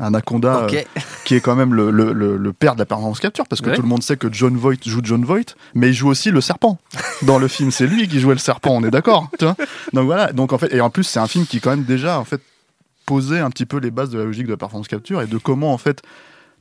Anaconda, 0.00 0.66
euh, 0.70 0.82
qui 1.24 1.34
est 1.34 1.40
quand 1.40 1.54
même 1.56 1.74
le, 1.74 1.90
le- 1.90 2.12
le- 2.12 2.36
le 2.36 2.52
père 2.52 2.74
de 2.74 2.80
la 2.80 2.86
performance 2.86 3.20
capture, 3.20 3.46
parce 3.46 3.60
que 3.62 3.70
Ouais. 3.70 3.76
tout 3.76 3.82
le 3.82 3.88
monde 3.88 4.02
sait 4.02 4.16
que 4.16 4.32
John 4.32 4.56
Voight 4.56 4.78
joue 4.86 5.00
John 5.02 5.24
Voight, 5.24 5.54
mais 5.74 5.88
il 5.88 5.94
joue 5.94 6.08
aussi 6.08 6.30
le 6.30 6.40
serpent 6.40 6.78
dans 7.22 7.38
le 7.38 7.48
film. 7.48 7.70
C'est 7.70 7.86
lui 7.86 8.06
qui 8.08 8.20
jouait 8.20 8.34
le 8.34 8.38
serpent, 8.40 8.70
on 8.72 8.84
est 8.84 8.90
d'accord. 8.90 9.30
Donc 9.92 10.06
voilà. 10.06 10.32
Donc 10.32 10.52
en 10.52 10.58
fait, 10.58 10.72
et 10.74 10.80
en 10.80 10.90
plus, 10.90 11.04
c'est 11.04 11.20
un 11.20 11.26
film 11.26 11.46
qui 11.46 11.60
quand 11.60 11.70
même 11.70 11.84
déjà 11.84 12.18
en 12.20 12.24
fait 12.24 12.40
posait 13.06 13.38
un 13.40 13.50
petit 13.50 13.66
peu 13.66 13.78
les 13.78 13.90
bases 13.90 14.10
de 14.10 14.18
la 14.18 14.24
logique 14.24 14.46
de 14.46 14.50
la 14.52 14.56
performance 14.56 14.88
capture 14.88 15.22
et 15.22 15.26
de 15.26 15.38
comment 15.38 15.72
en 15.72 15.78
fait 15.78 16.02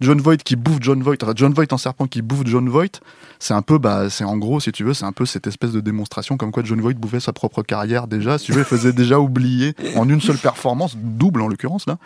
John 0.01 0.19
Voight 0.19 0.37
qui 0.43 0.55
bouffe 0.57 0.77
John 0.81 1.01
Voight, 1.01 1.23
enfin 1.23 1.31
John 1.35 1.53
Voight 1.53 1.71
en 1.71 1.77
serpent 1.77 2.05
qui 2.05 2.21
bouffe 2.21 2.41
John 2.45 2.67
Voight, 2.69 2.99
c'est 3.39 3.53
un 3.53 3.61
peu, 3.61 3.77
bah, 3.77 4.09
c'est 4.09 4.25
en 4.25 4.37
gros, 4.37 4.59
si 4.59 4.71
tu 4.73 4.83
veux, 4.83 4.93
c'est 4.93 5.05
un 5.05 5.13
peu 5.13 5.25
cette 5.25 5.47
espèce 5.47 5.71
de 5.71 5.79
démonstration 5.79 6.35
comme 6.37 6.51
quoi 6.51 6.63
John 6.65 6.81
Voight 6.81 6.95
bouffait 6.95 7.21
sa 7.21 7.31
propre 7.33 7.63
carrière 7.63 8.05
déjà, 8.07 8.37
si 8.37 8.47
tu 8.47 8.51
veux, 8.51 8.59
il 8.59 8.65
faisait 8.65 8.91
déjà 8.93 9.19
oublier 9.19 9.73
en 9.95 10.07
une 10.09 10.19
seule 10.21 10.37
performance, 10.37 10.95
double 10.97 11.41
en 11.41 11.47
l'occurrence 11.47 11.85
là, 11.87 11.97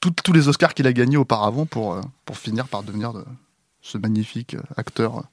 tous 0.00 0.32
les 0.32 0.48
Oscars 0.48 0.74
qu'il 0.74 0.86
a 0.86 0.92
gagnés 0.92 1.16
auparavant 1.18 1.66
pour, 1.66 1.94
euh, 1.94 2.00
finir 2.38 2.66
par 2.68 2.82
devenir 2.82 3.12
de- 3.12 3.24
ce 3.82 3.98
magnifique 3.98 4.54
euh, 4.54 4.62
acteur. 4.76 5.24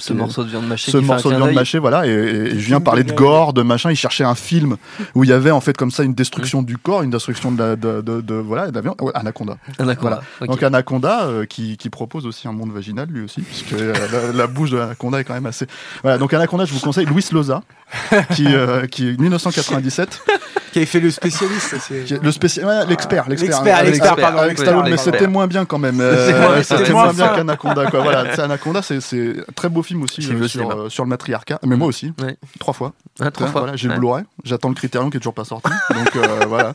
Ce 0.00 0.12
morceau 0.12 0.44
de 0.44 0.50
viande 0.50 0.66
mâchée. 0.66 0.92
ce 0.92 0.96
qui 0.98 1.04
fait 1.04 1.10
un 1.10 1.14
morceau 1.14 1.30
de 1.30 1.34
viande 1.36 1.48
mâchée, 1.56 1.78
voilà, 1.78 2.06
et, 2.06 2.10
et- 2.10 2.12
et 2.14 2.50
je 2.50 2.54
viens 2.66 2.76
film 2.76 2.84
parler 2.84 3.02
de 3.04 3.12
gore, 3.12 3.52
de 3.52 3.62
machin. 3.62 3.90
Il 3.90 3.96
cherchait 3.96 4.24
un 4.24 4.34
film 4.36 4.76
où 5.14 5.24
il 5.24 5.30
y 5.30 5.32
avait 5.32 5.50
en 5.50 5.60
fait 5.60 5.76
comme 5.76 5.90
ça 5.90 6.04
une 6.04 6.14
destruction 6.14 6.62
du 6.62 6.78
corps, 6.78 7.02
une 7.02 7.10
destruction 7.10 7.50
de 7.50 7.58
la, 7.62 7.76
de, 7.76 8.00
de- 8.00 8.20
de- 8.20 8.34
voilà, 8.34 8.70
de 8.70 8.74
la 8.76 8.80
viande. 8.80 8.96
Ouais, 9.00 9.10
Anaconda. 9.14 9.56
Anaconda. 9.78 10.20
Voilà. 10.38 10.52
Donc 10.52 10.62
Anaconda 10.62 11.24
euh, 11.24 11.44
qui, 11.46 11.76
qui 11.76 11.90
propose 11.90 12.26
aussi 12.26 12.46
un 12.48 12.52
monde 12.52 12.72
vaginal 12.72 13.08
lui 13.10 13.24
aussi, 13.24 13.40
puisque 13.40 13.72
euh, 13.72 13.92
la, 14.12 14.32
la 14.32 14.46
bouche 14.46 14.70
de 14.70 14.76
l'Anaconda 14.78 15.20
est 15.20 15.24
quand 15.24 15.34
même 15.34 15.46
assez. 15.46 15.66
Voilà, 16.02 16.18
donc 16.18 16.32
Anaconda, 16.32 16.64
je 16.64 16.72
vous 16.72 16.80
conseille 16.80 17.06
Luis 17.06 17.24
Loza, 17.32 17.62
qui, 18.34 18.46
euh, 18.46 18.86
qui 18.86 19.16
1997, 19.18 20.22
Qui 20.72 20.80
avait 20.80 20.86
fait 20.86 21.00
le 21.00 21.10
spécialiste. 21.10 21.74
le 22.22 22.30
spécial, 22.30 22.66
ouais, 22.66 22.86
l'expert, 22.86 23.26
l'expert, 23.26 23.48
L'expert, 23.48 23.76
avec- 23.78 23.86
l'expert, 23.90 24.12
avec- 24.12 24.22
pardon, 24.22 24.38
avec 24.38 24.48
l'expert, 24.50 24.66
Stallone, 24.74 24.90
mais 24.90 24.96
c'était 24.98 25.26
moins 25.26 25.46
bien 25.46 25.64
quand 25.64 25.78
même. 25.78 25.98
euh, 25.98 26.62
C'était 26.62 26.92
moins- 26.92 27.12
bien 27.14 27.28
qu'Anaconda, 27.28 27.86
quoi. 27.90 28.00
Voilà, 28.02 28.34
c'est 28.34 28.42
Anaconda, 28.42 28.82
c'est 28.82 29.00
c'est 29.00 29.30
un 29.48 29.52
très 29.54 29.70
beau 29.70 29.82
film 29.88 30.02
aussi 30.02 30.20
euh, 30.30 30.46
sur, 30.48 30.70
euh, 30.70 30.88
sur 30.88 31.04
le 31.04 31.08
matriarcat. 31.08 31.58
Mais 31.66 31.76
moi 31.76 31.88
aussi, 31.88 32.12
Ouais. 32.22 32.36
trois 32.58 32.74
fois. 32.74 32.92
Ah, 33.20 33.30
trois 33.30 33.48
fois. 33.48 33.60
Voilà, 33.62 33.76
j'ai 33.76 33.88
Ouais. 33.88 33.94
le 33.94 34.00
Blu-ray. 34.00 34.24
J'attends 34.44 34.68
le 34.68 34.74
Critérium 34.74 35.10
qui 35.10 35.16
est 35.16 35.20
toujours 35.20 35.34
pas 35.34 35.44
sorti. 35.44 35.70
Donc 35.90 36.14
euh, 36.16 36.44
voilà. 36.48 36.72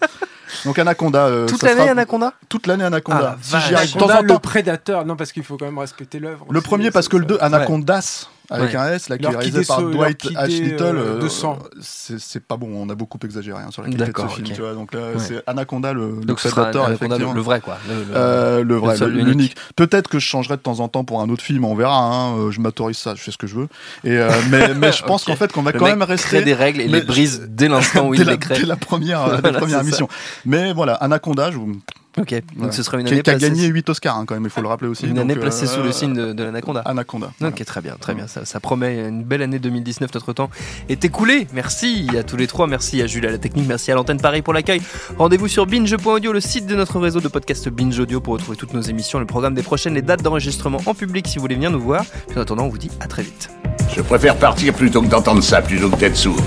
Donc 0.65 0.77
Anaconda. 0.79 1.25
euh, 1.27 1.47
Toute 1.47 1.63
l'année 1.63 1.81
sera- 1.81 1.91
Anaconda 1.91 2.33
Toute 2.49 2.67
l'année 2.67 2.83
Ah, 2.83 2.87
Anaconda. 2.87 3.21
la 3.21 3.37
si 3.41 3.67
j'y 3.67 3.75
arrive 3.75 3.93
de 3.93 3.99
temps 3.99 4.05
Anaconda, 4.05 4.19
en 4.19 4.21
le 4.21 4.27
temps. 4.29 4.39
prédateur. 4.39 5.05
Non, 5.05 5.15
parce 5.15 5.31
qu'il 5.31 5.43
faut 5.43 5.57
quand 5.57 5.65
même 5.65 5.77
respecter 5.79 6.19
l'œuvre. 6.19 6.45
Le 6.49 6.59
aussi, 6.59 6.67
premier 6.67 6.91
parce 6.91 7.07
que 7.07 7.17
le 7.17 7.25
2, 7.25 7.37
Anacondas, 7.41 8.27
avec 8.49 8.71
Ouais. 8.71 8.75
un 8.75 8.91
S, 8.93 9.09
là, 9.09 9.17
qui 9.17 9.25
est 9.25 9.29
réalisé 9.29 9.63
par 9.65 9.81
Dwight 9.81 10.25
H. 10.25 10.47
Little, 10.47 10.81
euh, 10.83 11.15
euh, 11.15 11.19
de 11.19 11.27
sang. 11.29 11.59
c'est 11.81 12.43
pas 12.43 12.57
bon, 12.57 12.69
on 12.75 12.89
a 12.89 12.95
beaucoup 12.95 13.17
exagéré 13.23 13.61
hein, 13.63 13.71
sur 13.71 13.81
la 13.81 13.87
qualité 13.89 14.03
de 14.03 14.05
ce 14.05 14.11
D'accord, 14.21 14.35
film. 14.35 14.47
ok. 14.47 14.53
Tu 14.53 14.61
vois, 14.61 14.73
donc 14.73 14.93
là, 14.93 14.99
Ouais. 14.99 15.19
c'est 15.19 15.41
Anaconda, 15.47 15.93
le, 15.93 16.19
le 16.19 16.25
Donc 16.25 16.39
Anaconda, 16.45 17.17
le, 17.17 17.33
le 17.33 17.41
vrai 17.41 17.61
quoi. 17.61 17.77
Le- 17.87 17.93
le- 17.95 18.05
Euh, 18.15 18.63
le 18.63 18.75
vrai, 18.75 18.97
l'unique. 19.07 19.55
Peut-être 19.75 20.09
que 20.09 20.19
je 20.19 20.25
changerai 20.27 20.57
de 20.57 20.61
temps 20.61 20.79
en 20.81 20.87
temps 20.89 21.03
pour 21.03 21.21
un 21.21 21.29
autre 21.29 21.43
film, 21.43 21.65
on 21.65 21.75
verra. 21.75 21.97
hein, 21.97 22.37
euh, 22.37 22.51
je 22.51 22.59
m'autorise 22.59 22.97
ça, 22.97 23.15
je 23.15 23.21
fais 23.21 23.31
ce 23.31 23.37
que 23.37 23.47
je 23.47 23.55
veux. 23.55 23.67
Et 24.03 24.17
euh, 24.17 24.29
mais, 24.51 24.73
mais 24.73 24.91
je 24.91 25.03
pense 25.03 25.23
qu'en 25.23 25.35
fait 25.35 25.51
qu'on 25.51 25.61
va 25.63 25.71
Le 25.71 25.79
quand 25.79 25.85
mec 25.85 25.95
même 25.95 26.03
crée 26.05 26.13
rester 26.13 26.41
des 26.43 26.53
règles 26.53 26.81
et 26.81 26.87
mais 26.87 26.99
les 26.99 27.05
brise 27.05 27.45
dès 27.49 27.67
l'instant 27.69 28.07
où 28.07 28.13
il 28.13 28.23
les 28.23 28.37
crée. 28.37 28.59
dès 28.59 28.65
la 28.65 28.75
première, 28.75 29.41
la 29.41 29.51
première 29.59 29.79
émission. 29.81 30.07
Mais 30.45 30.73
voilà, 30.73 30.93
Anaconda, 30.95 31.51
je 31.51 31.57
vous- 31.57 31.79
Ok. 32.17 32.31
Donc 32.31 32.41
voilà. 32.55 32.71
ce 32.73 32.83
sera 32.83 32.99
une 32.99 33.05
qui, 33.07 33.13
année 33.13 33.21
qui 33.23 33.29
a 33.31 33.33
placée- 33.33 33.49
gagné 33.49 33.67
8 33.67 33.89
Oscars 33.89 34.17
hein, 34.17 34.25
quand 34.27 34.35
même, 34.35 34.43
il 34.43 34.49
faut 34.49 34.61
le 34.61 34.67
rappeler 34.67 34.87
aussi. 34.87 35.05
Une 35.07 35.13
donc, 35.15 35.21
année 35.23 35.35
placée 35.35 35.65
euh, 35.65 35.67
sous 35.67 35.81
le 35.81 35.91
signe 35.91 36.13
de, 36.13 36.33
de 36.33 36.43
l'anaconda. 36.43 36.81
Anaconda. 36.81 37.31
voilà. 37.39 37.53
Ok, 37.55 37.65
très 37.65 37.81
bien, 37.81 37.95
très 37.99 38.13
bien. 38.13 38.27
Ça, 38.27 38.45
ça 38.45 38.59
promet 38.59 39.07
une 39.07 39.23
belle 39.23 39.41
année 39.41 39.57
2019. 39.59 40.13
Notre 40.13 40.31
temps 40.33 40.49
est 40.89 41.03
écoulé. 41.05 41.47
Merci 41.53 42.07
à 42.17 42.23
tous 42.23 42.37
les 42.37 42.45
trois. 42.47 42.67
Merci 42.67 43.01
à 43.01 43.07
Jules 43.07 43.25
à 43.25 43.31
la 43.31 43.37
technique. 43.39 43.67
Merci 43.67 43.91
à 43.91 43.95
l'antenne 43.95 44.19
Paris 44.21 44.41
pour 44.43 44.53
l'accueil. 44.53 44.81
Rendez-vous 45.17 45.47
sur 45.47 45.65
binge.audio, 45.65 46.31
le 46.33 46.39
site 46.39 46.67
de 46.67 46.75
notre 46.75 46.99
réseau 46.99 47.19
de 47.19 47.27
podcast 47.27 47.67
Binge 47.69 47.97
Audio 47.99 48.21
pour 48.21 48.33
retrouver 48.33 48.57
toutes 48.57 48.73
nos 48.73 48.81
émissions, 48.81 49.19
le 49.19 49.25
programme 49.25 49.55
des 49.55 49.63
prochaines, 49.63 49.95
les 49.95 50.01
dates 50.03 50.21
d'enregistrement 50.21 50.81
en 50.85 50.93
public 50.93 51.27
si 51.27 51.37
vous 51.37 51.41
voulez 51.41 51.55
venir 51.55 51.71
nous 51.71 51.81
voir. 51.81 52.05
Puis 52.29 52.37
en 52.37 52.41
attendant, 52.41 52.65
on 52.65 52.69
vous 52.69 52.77
dit 52.77 52.91
à 52.99 53.07
très 53.07 53.23
vite. 53.23 53.49
Je 53.95 54.01
préfère 54.01 54.35
partir 54.37 54.73
plutôt 54.73 55.01
que 55.01 55.07
d'entendre 55.07 55.41
ça, 55.41 55.61
plutôt 55.61 55.89
que 55.89 55.95
d'être 55.97 56.15
sourd. 56.15 56.37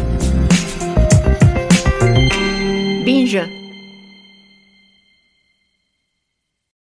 Binge. 3.05 3.66